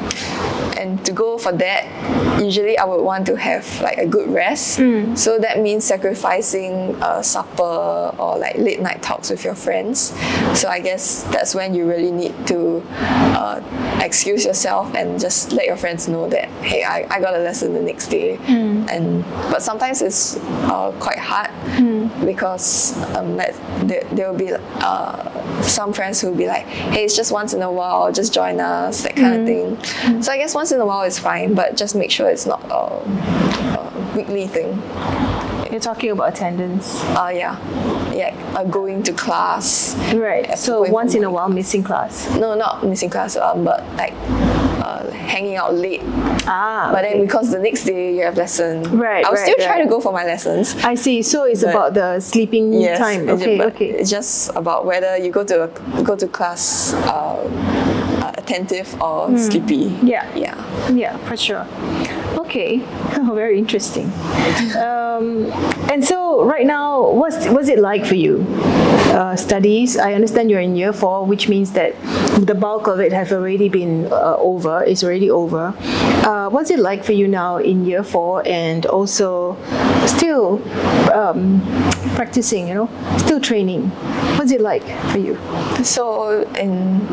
and 0.78 1.06
to 1.06 1.12
go 1.12 1.38
for 1.38 1.52
that 1.52 1.84
usually 2.42 2.78
I 2.78 2.86
would 2.86 3.04
want 3.04 3.26
to 3.28 3.36
have 3.36 3.66
like 3.82 3.98
a 3.98 4.06
good 4.06 4.30
rest 4.30 4.80
so 5.16 5.38
that 5.40 5.60
means 5.60 5.84
sacrificing 5.84 6.96
a 7.02 7.22
supper 7.22 8.16
or 8.18 8.38
like 8.38 8.58
late 8.58 8.80
night 8.80 9.02
talks 9.02 9.30
with 9.30 9.44
your 9.44 9.56
friends 9.56 10.14
so 10.58 10.70
I 10.70 10.80
guess 10.80 10.99
that's 11.32 11.56
when 11.56 11.74
you 11.74 11.88
really 11.88 12.12
need 12.12 12.36
to 12.48 12.84
uh, 13.40 13.62
excuse 14.04 14.44
yourself 14.46 14.94
and 14.96 15.20
just 15.20 15.52
let 15.54 15.66
your 15.66 15.78
friends 15.78 16.08
know 16.08 16.30
that 16.30 16.48
hey 16.64 16.84
I, 16.84 17.08
I 17.10 17.20
got 17.20 17.34
a 17.34 17.40
lesson 17.40 17.74
the 17.74 17.82
next 17.82 18.08
day. 18.08 18.38
And 18.90 19.24
but 19.52 19.62
sometimes 19.62 20.02
it's 20.02 20.38
uh, 20.68 20.92
quite 21.00 21.20
hard 21.20 21.50
because 22.26 22.98
um, 23.16 23.38
that, 23.38 23.54
there, 23.88 24.04
there 24.12 24.32
will 24.32 24.38
be 24.38 24.52
uh, 24.54 25.62
some 25.62 25.94
friends 25.94 26.20
who 26.22 26.30
will 26.30 26.38
be 26.38 26.48
like, 26.48 26.66
hey, 26.66 27.04
it's 27.06 27.16
just 27.16 27.32
once 27.32 27.54
in 27.54 27.62
a 27.62 27.72
while, 27.72 28.12
just 28.12 28.34
join 28.34 28.60
us, 28.60 29.04
that 29.04 29.16
kind 29.16 29.34
of 29.42 29.46
thing. 29.48 30.22
So 30.24 30.32
I 30.32 30.38
guess 30.38 30.54
once 30.56 30.72
in 30.72 30.80
a 30.80 30.86
while 30.86 31.04
is 31.04 31.18
fine, 31.20 31.54
but 31.54 31.78
just 31.78 31.96
make 31.96 32.12
sure 32.12 32.30
it's 32.30 32.46
not 32.46 32.62
a, 32.72 32.76
a 33.80 34.14
weekly 34.16 34.48
thing. 34.48 34.74
You're 35.72 35.80
talking 35.80 36.12
about 36.12 36.30
attendance, 36.34 37.00
Uh, 37.16 37.32
yeah, 37.34 37.56
yeah, 38.12 38.34
uh, 38.56 38.64
going 38.64 39.04
to 39.04 39.14
class. 39.14 39.96
right? 40.16 40.58
So 40.58 40.82
once 40.90 41.14
in 41.16 41.24
a 41.24 41.30
while, 41.32 41.48
missing 41.50 41.84
class. 41.84 42.28
No, 42.36 42.56
not 42.56 42.84
missing 42.86 43.10
class, 43.10 43.36
um, 43.38 43.64
but 43.64 43.84
like 43.96 44.14
uh, 44.82 45.12
hanging 45.12 45.58
out 45.58 45.76
late. 45.76 46.02
Ah, 46.48 46.90
But 46.92 47.04
then 47.04 47.22
because 47.22 47.52
the 47.52 47.60
next 47.60 47.84
day 47.86 48.16
you 48.18 48.24
have 48.24 48.36
lesson, 48.36 48.82
Right, 48.98 49.24
I'll 49.24 49.34
right, 49.34 49.46
still 49.46 49.56
try 49.62 49.76
right. 49.78 49.84
to 49.84 49.90
go 49.90 50.00
for 50.02 50.12
my 50.12 50.26
lessons. 50.26 50.74
I 50.84 50.96
see. 50.96 51.22
So 51.22 51.44
it's 51.46 51.62
about 51.62 51.94
the 51.94 52.20
sleeping 52.20 52.74
Yes, 52.74 52.98
time. 52.98 53.30
Okay, 53.30 53.62
okay. 53.62 53.90
It's 54.02 54.10
just 54.10 54.50
about 54.56 54.86
whether 54.86 55.18
you 55.18 55.30
go 55.32 55.44
to 55.44 55.66
a, 55.66 56.02
go 56.02 56.16
to 56.16 56.28
class 56.28 56.94
uh, 57.06 57.38
uh, 58.26 58.32
attentive 58.42 58.90
or 59.02 59.30
sleepy. 59.38 59.90
Hmm. 59.90 60.08
Yeah. 60.08 60.26
Yeah. 60.36 60.56
Yeah, 60.90 61.18
for 61.30 61.38
sure. 61.38 61.68
Okay, 62.50 62.82
oh, 63.14 63.34
very 63.36 63.60
interesting. 63.60 64.06
Um, 64.76 65.54
and 65.86 66.04
so, 66.04 66.44
right 66.44 66.66
now, 66.66 67.12
what's 67.12 67.46
what's 67.46 67.68
it 67.68 67.78
like 67.78 68.08
for 68.08 68.16
you? 68.16 68.42
Uh, 69.14 69.36
studies. 69.36 69.98
I 69.98 70.14
understand 70.14 70.50
you're 70.50 70.60
in 70.60 70.76
year 70.76 70.92
four, 70.92 71.28
which 71.28 71.48
means 71.48 71.74
that 71.74 71.94
the 72.42 72.56
bulk 72.56 72.88
of 72.88 73.00
it 73.00 73.14
has 73.14 73.32
already 73.32 73.70
been 73.70 74.08
uh, 74.12 74.36
over. 74.40 74.84
It's 74.84 75.04
already 75.04 75.30
over. 75.30 75.76
Uh, 76.26 76.50
what's 76.50 76.72
it 76.72 76.80
like 76.80 77.04
for 77.04 77.12
you 77.12 77.28
now 77.28 77.58
in 77.58 77.86
year 77.86 78.02
four, 78.02 78.42
and 78.48 78.84
also 78.88 79.56
still 80.08 80.58
um, 81.14 81.62
practicing? 82.16 82.68
You 82.68 82.74
know, 82.74 82.90
still 83.20 83.40
training. 83.40 83.90
What's 84.38 84.52
it 84.52 84.62
like 84.62 84.86
for 85.12 85.20
you? 85.20 85.38
So 85.84 86.50
in 86.58 87.06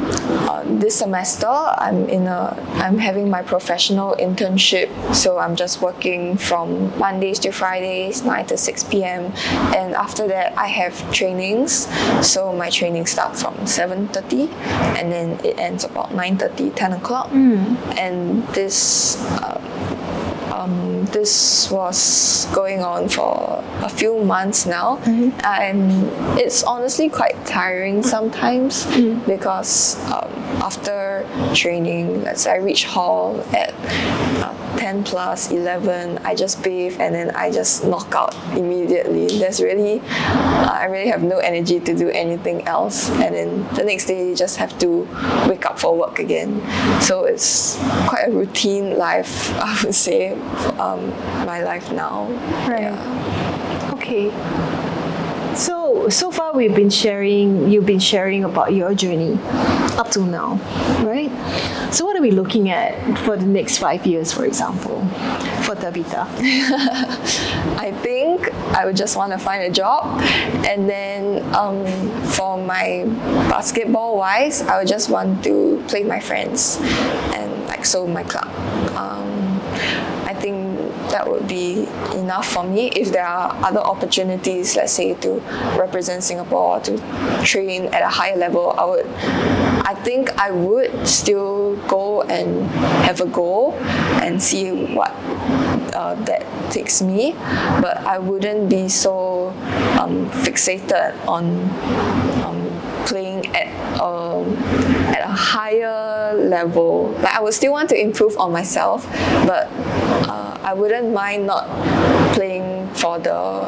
uh, 0.57 0.79
this 0.79 0.99
semester, 0.99 1.47
I'm 1.47 2.09
in 2.09 2.27
a 2.27 2.57
I'm 2.85 2.99
having 2.99 3.29
my 3.29 3.43
professional 3.43 4.17
internship. 4.19 4.89
So 5.15 5.39
I'm 5.39 5.55
just 5.57 5.83
working 5.83 6.37
from 6.37 6.97
Mondays 6.99 7.39
to 7.41 7.51
Fridays, 7.53 8.23
nine 8.25 8.47
to 8.47 8.57
six 8.57 8.83
p.m. 8.83 9.33
And 9.77 9.95
after 9.95 10.27
that, 10.29 10.57
I 10.57 10.69
have 10.69 10.95
trainings. 11.13 11.87
So 12.27 12.53
my 12.53 12.71
training 12.71 13.07
starts 13.07 13.43
from 13.43 13.67
seven 13.67 14.09
thirty, 14.09 14.49
and 14.99 15.13
then 15.13 15.39
it 15.45 15.59
ends 15.59 15.85
about 15.85 16.11
9:30, 16.11 16.75
10 16.75 16.93
o'clock. 16.95 17.31
And 17.33 18.47
this. 18.49 19.21
Uh, 19.43 19.61
um, 20.57 20.95
this 21.17 21.71
was 21.71 22.47
going 22.53 22.83
on 22.83 23.09
for 23.09 23.64
a 23.81 23.89
few 23.89 24.23
months 24.23 24.67
now, 24.67 24.99
and 25.45 25.81
it's 26.39 26.62
honestly 26.62 27.09
quite 27.09 27.37
tiring 27.47 28.03
sometimes 28.03 28.85
because 29.25 29.97
um, 30.12 30.31
after 30.61 31.27
training, 31.55 32.23
let's 32.23 32.43
say 32.43 32.53
I 32.53 32.57
reach 32.57 32.85
hall 32.85 33.41
at 33.57 33.73
uh, 34.45 34.53
10 34.77 35.05
plus 35.05 35.51
11, 35.51 36.19
I 36.19 36.35
just 36.35 36.62
bathe 36.62 37.01
and 37.01 37.14
then 37.14 37.31
I 37.31 37.51
just 37.51 37.85
knock 37.85 38.14
out 38.14 38.35
immediately. 38.57 39.27
There's 39.39 39.61
really, 39.61 40.01
uh, 40.01 40.79
I 40.81 40.85
really 40.87 41.09
have 41.09 41.23
no 41.23 41.39
energy 41.39 41.81
to 41.81 41.95
do 41.95 42.11
anything 42.11 42.67
else, 42.69 43.11
and 43.11 43.35
then 43.35 43.75
the 43.75 43.85
next 43.85 44.07
day 44.07 44.29
you 44.29 44.37
just 44.37 44.57
have 44.59 44.79
to 44.81 45.09
wake 45.49 45.67
up 45.67 45.79
for 45.79 45.97
work 45.97 46.19
again. 46.19 46.61
So 47.01 47.25
it's 47.25 47.77
quite 48.07 48.29
a 48.29 48.31
routine 48.31 48.99
life, 48.99 49.51
I 49.59 49.81
would 49.85 49.95
say, 49.95 50.33
um, 50.79 51.06
my 51.47 51.63
life 51.63 51.93
now. 51.93 52.27
Right. 52.69 52.83
Yeah. 52.83 53.93
Okay. 53.95 54.31
So 55.57 56.09
so 56.11 56.31
far 56.31 56.53
we've 56.53 56.75
been 56.75 56.91
sharing 56.91 57.71
you've 57.71 57.87
been 57.87 57.99
sharing 57.99 58.45
about 58.45 58.75
your 58.75 58.95
journey 58.95 59.39
up 59.97 60.11
till 60.11 60.27
now, 60.27 60.61
right? 61.03 61.33
So 61.93 62.05
what 62.05 62.15
are 62.17 62.21
we 62.21 62.31
looking 62.31 62.69
at 62.69 62.93
for 63.21 63.37
the 63.37 63.47
next 63.47 63.79
five 63.79 64.05
years, 64.07 64.33
for 64.33 64.45
example, 64.45 65.01
for 65.63 65.75
Tabitha? 65.75 66.27
I 67.81 67.91
think 68.03 68.53
I 68.77 68.85
would 68.85 68.97
just 68.97 69.17
want 69.17 69.33
to 69.33 69.39
find 69.39 69.63
a 69.63 69.71
job, 69.71 70.21
and 70.67 70.89
then 70.89 71.43
um, 71.55 71.87
for 72.37 72.59
my 72.59 73.05
basketball 73.49 74.19
wise, 74.19 74.61
I 74.63 74.79
would 74.79 74.89
just 74.89 75.09
want 75.09 75.43
to 75.45 75.83
play 75.89 76.01
with 76.01 76.09
my 76.09 76.21
friends 76.21 76.79
and 77.33 77.67
like 77.67 77.87
so 77.87 78.07
my 78.07 78.25
club. 78.25 78.49
Um, 78.97 79.26
that 81.17 81.27
would 81.27 81.49
be 81.49 81.89
enough 82.12 82.47
for 82.53 82.62
me. 82.62 82.89
If 82.93 83.11
there 83.11 83.25
are 83.25 83.49
other 83.64 83.81
opportunities, 83.81 84.77
let's 84.77 84.93
say 84.93 85.14
to 85.25 85.41
represent 85.81 86.23
Singapore, 86.23 86.77
or 86.77 86.81
to 86.81 86.93
train 87.43 87.87
at 87.97 88.03
a 88.03 88.09
higher 88.09 88.37
level, 88.37 88.75
I 88.77 88.85
would. 88.85 89.07
I 89.87 89.95
think 89.95 90.29
I 90.37 90.51
would 90.51 91.09
still 91.09 91.77
go 91.89 92.23
and 92.23 92.69
have 93.09 93.23
a 93.23 93.27
goal 93.27 93.73
and 94.21 94.43
see 94.43 94.93
what 94.95 95.12
uh, 95.97 96.14
that 96.29 96.45
takes 96.71 97.01
me, 97.01 97.33
but 97.81 97.97
I 98.05 98.19
wouldn't 98.19 98.69
be 98.69 98.91
so 98.91 99.49
um, 99.97 100.29
fixated 100.45 101.17
on 101.27 101.45
um, 102.45 102.61
playing 103.07 103.47
at 103.57 103.73
higher 105.37 106.34
level. 106.34 107.11
Like 107.22 107.34
I 107.34 107.41
would 107.41 107.55
still 107.55 107.72
want 107.72 107.89
to 107.91 108.01
improve 108.01 108.37
on 108.39 108.53
myself, 108.53 109.07
but 109.47 109.68
uh, 110.28 110.59
I 110.62 110.74
wouldn't 110.74 111.12
mind 111.12 111.47
not 111.47 111.68
playing 112.34 112.89
for 112.95 113.18
the. 113.18 113.66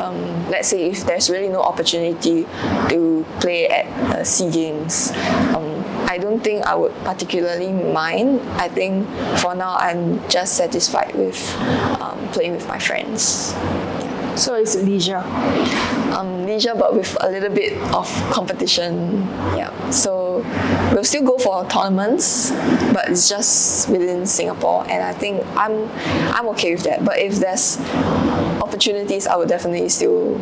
Um, 0.00 0.48
let's 0.50 0.68
say 0.68 0.90
if 0.90 1.04
there's 1.04 1.30
really 1.30 1.48
no 1.48 1.62
opportunity 1.62 2.46
to 2.88 3.26
play 3.40 3.66
at 3.68 3.86
uh, 4.12 4.22
Sea 4.24 4.50
Games, 4.50 5.10
um, 5.56 5.82
I 6.06 6.18
don't 6.18 6.40
think 6.40 6.64
I 6.64 6.74
would 6.74 6.94
particularly 7.04 7.72
mind. 7.72 8.40
I 8.60 8.68
think 8.68 9.08
for 9.38 9.54
now 9.54 9.76
I'm 9.76 10.26
just 10.28 10.56
satisfied 10.56 11.14
with 11.14 11.40
um, 12.00 12.28
playing 12.28 12.52
with 12.52 12.68
my 12.68 12.78
friends. 12.78 13.54
So 14.36 14.54
it's 14.54 14.76
leisure. 14.76 15.22
Um, 16.16 16.46
leisure, 16.46 16.74
but 16.74 16.94
with 16.94 17.16
a 17.20 17.28
little 17.30 17.50
bit 17.50 17.72
of 17.94 18.06
competition. 18.30 19.22
Yeah. 19.56 19.72
So 19.90 20.42
we'll 20.92 21.04
still 21.04 21.22
go 21.24 21.38
for 21.38 21.64
tournaments, 21.68 22.50
but 22.92 23.08
it's 23.08 23.28
just 23.28 23.88
within 23.88 24.26
Singapore, 24.26 24.84
and 24.88 25.02
I 25.02 25.12
think 25.12 25.44
I'm 25.56 25.88
I'm 26.34 26.48
okay 26.48 26.74
with 26.74 26.84
that. 26.84 27.04
But 27.04 27.18
if 27.18 27.36
there's 27.36 27.78
opportunities, 28.62 29.26
I 29.26 29.36
would 29.36 29.48
definitely 29.48 29.88
still 29.88 30.38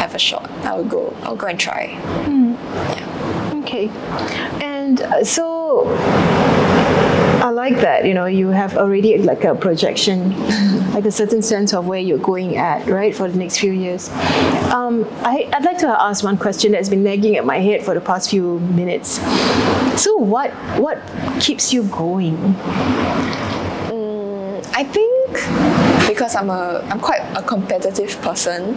have 0.00 0.14
a 0.14 0.18
shot. 0.18 0.50
I 0.64 0.76
would 0.76 0.88
go. 0.88 1.14
I'll 1.22 1.36
go 1.36 1.46
and 1.46 1.58
try. 1.58 1.92
Yeah. 2.26 3.52
Okay. 3.62 3.88
And 4.62 5.00
uh, 5.02 5.24
so 5.24 5.84
I 7.46 7.50
like 7.50 7.76
that. 7.76 8.04
You 8.04 8.12
know, 8.12 8.26
you 8.26 8.48
have 8.48 8.76
already 8.76 9.16
like 9.18 9.44
a 9.44 9.54
projection, 9.54 10.30
like 10.94 11.04
a 11.04 11.12
certain 11.12 11.42
sense 11.42 11.72
of 11.72 11.86
where 11.86 12.00
you're 12.00 12.18
going 12.18 12.56
at, 12.56 12.88
right, 12.88 13.14
for 13.14 13.30
the 13.30 13.38
next 13.38 13.58
few 13.58 13.70
years. 13.70 14.08
Um, 14.74 15.06
I, 15.20 15.48
I'd 15.52 15.64
like 15.64 15.78
to 15.78 16.02
ask 16.02 16.24
one 16.24 16.38
question 16.38 16.72
that's 16.72 16.88
been 16.88 17.04
nagging 17.04 17.36
at 17.36 17.46
my 17.46 17.58
head 17.60 17.84
for 17.84 17.94
the 17.94 18.00
past 18.00 18.30
few 18.30 18.58
minutes. 18.74 19.20
So, 20.02 20.16
what 20.16 20.50
what 20.80 20.98
keeps 21.38 21.72
you 21.72 21.84
going? 21.84 22.34
I 24.76 24.84
think 24.84 25.32
because 26.06 26.34
I'm 26.34 26.50
a 26.50 26.84
I'm 26.90 27.00
quite 27.00 27.22
a 27.34 27.42
competitive 27.42 28.20
person, 28.20 28.76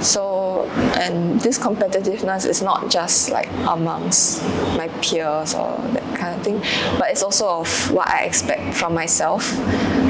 so 0.00 0.64
and 0.94 1.40
this 1.40 1.58
competitiveness 1.58 2.46
is 2.46 2.62
not 2.62 2.88
just 2.88 3.30
like 3.30 3.48
amongst 3.66 4.44
my 4.76 4.86
peers 5.02 5.54
or 5.54 5.76
kind 6.20 6.36
of 6.36 6.44
thing, 6.44 6.60
but 6.98 7.10
it's 7.10 7.22
also 7.22 7.60
of 7.60 7.90
what 7.90 8.08
I 8.08 8.24
expect 8.24 8.76
from 8.76 8.94
myself. 8.94 9.44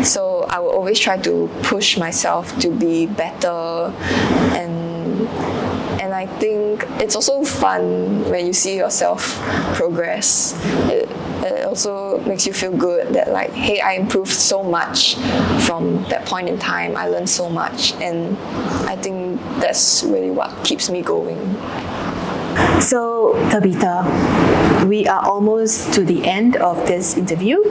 So 0.04 0.44
I 0.48 0.58
will 0.58 0.70
always 0.70 0.98
try 0.98 1.16
to 1.18 1.48
push 1.62 1.96
myself 1.96 2.58
to 2.60 2.70
be 2.70 3.06
better 3.06 3.94
and 4.58 4.80
and 6.00 6.14
I 6.14 6.26
think 6.38 6.84
it's 6.98 7.14
also 7.14 7.44
fun 7.44 8.28
when 8.30 8.46
you 8.46 8.52
see 8.52 8.76
yourself 8.76 9.38
progress. 9.74 10.58
It, 10.90 11.08
it 11.42 11.66
also 11.66 12.20
makes 12.20 12.46
you 12.46 12.52
feel 12.52 12.74
good 12.76 13.14
that 13.14 13.30
like, 13.32 13.52
hey, 13.52 13.80
I 13.80 13.92
improved 13.94 14.32
so 14.32 14.62
much 14.62 15.16
from 15.66 16.02
that 16.08 16.26
point 16.26 16.48
in 16.48 16.58
time. 16.58 16.96
I 16.96 17.06
learned 17.08 17.28
so 17.28 17.48
much, 17.48 17.92
and 17.94 18.36
I 18.88 18.96
think 18.96 19.40
that's 19.60 20.02
really 20.02 20.30
what 20.30 20.64
keeps 20.64 20.90
me 20.90 21.02
going. 21.02 21.38
So, 22.80 23.34
Tabitha, 23.50 24.84
we 24.88 25.06
are 25.06 25.24
almost 25.24 25.92
to 25.94 26.04
the 26.04 26.24
end 26.26 26.56
of 26.56 26.76
this 26.86 27.16
interview, 27.16 27.62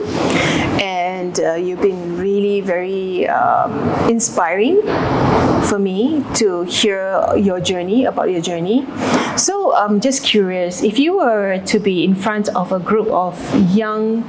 and 0.80 1.38
uh, 1.40 1.54
you've 1.54 1.82
been 1.82 2.16
really 2.16 2.60
very 2.60 3.28
um, 3.28 3.72
inspiring 4.08 4.80
for 5.68 5.78
me 5.78 6.24
to 6.36 6.62
hear 6.62 7.24
your 7.36 7.60
journey 7.60 8.04
about 8.04 8.30
your 8.30 8.40
journey. 8.40 8.86
So, 9.36 9.74
I'm 9.74 10.00
just 10.00 10.24
curious 10.24 10.82
if 10.82 10.98
you 10.98 11.16
were 11.16 11.58
to 11.66 11.78
be 11.78 12.04
in 12.04 12.14
front 12.14 12.48
of 12.50 12.72
a 12.72 12.78
group 12.78 13.08
of 13.08 13.36
young 13.74 14.22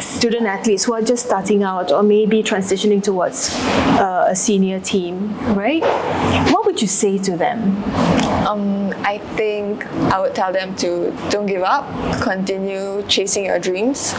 student 0.00 0.46
athletes 0.46 0.84
who 0.84 0.92
are 0.92 1.02
just 1.02 1.26
starting 1.26 1.62
out 1.62 1.90
or 1.92 2.02
maybe 2.02 2.42
transitioning 2.42 3.02
towards 3.02 3.54
uh, 3.98 4.26
a 4.28 4.36
senior 4.36 4.80
team, 4.80 5.34
right? 5.54 5.82
What 6.52 6.66
would 6.66 6.80
you 6.82 6.88
say 6.88 7.18
to 7.18 7.36
them? 7.36 7.82
Um, 8.46 8.92
I 9.04 9.18
think 9.36 9.86
I 10.12 10.20
would 10.20 10.34
tell 10.34 10.52
them 10.52 10.76
to 10.76 11.10
don't 11.30 11.46
give 11.46 11.62
up, 11.62 11.84
continue 12.22 13.02
chasing 13.08 13.46
your 13.46 13.58
dreams. 13.58 14.14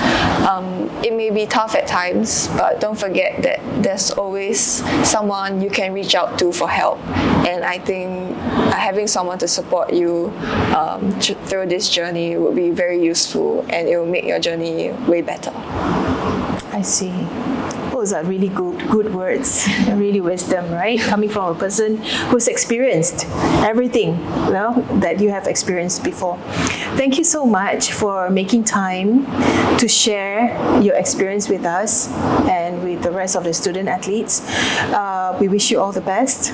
Um, 0.50 0.90
it 1.04 1.14
may 1.14 1.30
be 1.30 1.46
tough 1.46 1.76
at 1.76 1.88
times, 1.88 2.48
but 2.50 2.80
don't 2.80 2.98
forget 2.98 3.44
that 3.44 3.60
there's 3.84 4.12
always 4.12 4.60
someone 5.08 5.62
you 5.62 5.70
can 5.70 5.94
reach 5.94 6.16
out 6.16 6.40
to 6.40 6.52
for 6.52 6.68
help. 6.68 7.00
And 7.46 7.64
I 7.64 7.78
think 7.78 8.36
having 8.74 9.08
someone 9.08 9.38
to 9.40 9.48
support 9.48 9.94
you 9.94 10.34
um, 10.76 11.12
through 11.22 11.68
this 11.68 11.90
journey 11.90 12.38
would 12.38 12.56
be 12.56 12.72
very 12.72 13.04
useful 13.04 13.62
and 13.70 13.88
it 13.88 13.98
will 13.98 14.06
make 14.06 14.26
your 14.26 14.40
journey 14.40 14.92
way 15.08 15.22
better. 15.22 15.52
I 16.74 16.82
see. 16.82 17.12
Those 17.96 18.12
are 18.12 18.26
really 18.26 18.50
good, 18.50 18.90
good 18.90 19.16
words, 19.16 19.66
really 19.88 20.20
wisdom, 20.20 20.70
right? 20.70 21.00
Coming 21.00 21.30
from 21.30 21.56
a 21.56 21.58
person 21.58 21.96
who's 22.30 22.50
experienced 22.50 23.26
everything 23.64 24.20
you 24.20 24.52
know, 24.52 24.86
that 25.00 25.22
you 25.22 25.30
have 25.30 25.48
experienced 25.48 26.04
before. 26.04 26.38
Thank 27.00 27.18
you 27.18 27.24
so 27.24 27.46
much 27.46 27.94
for 27.94 28.30
making 28.30 28.66
time 28.66 29.26
to 29.78 29.88
share 29.88 30.52
your 30.82 30.96
experience 30.96 31.48
with 31.48 31.64
us 31.64 32.12
and 32.50 32.84
with 32.84 33.02
the 33.02 33.12
rest 33.12 33.38
of 33.38 33.46
the 33.46 33.54
student 33.54 33.88
athletes. 33.88 34.42
Uh, 34.92 35.38
we 35.40 35.48
wish 35.48 35.72
you 35.72 35.80
all 35.80 35.94
the 35.94 36.02
best. 36.02 36.52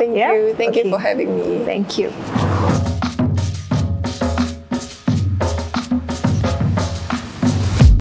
Thank 0.00 0.16
Yeah? 0.16 0.32
you. 0.32 0.54
Thank 0.54 0.70
Okay. 0.70 0.84
you 0.84 0.90
for 0.90 0.98
having 0.98 1.36
me. 1.36 1.64
Thank 1.66 1.98
you. 1.98 2.08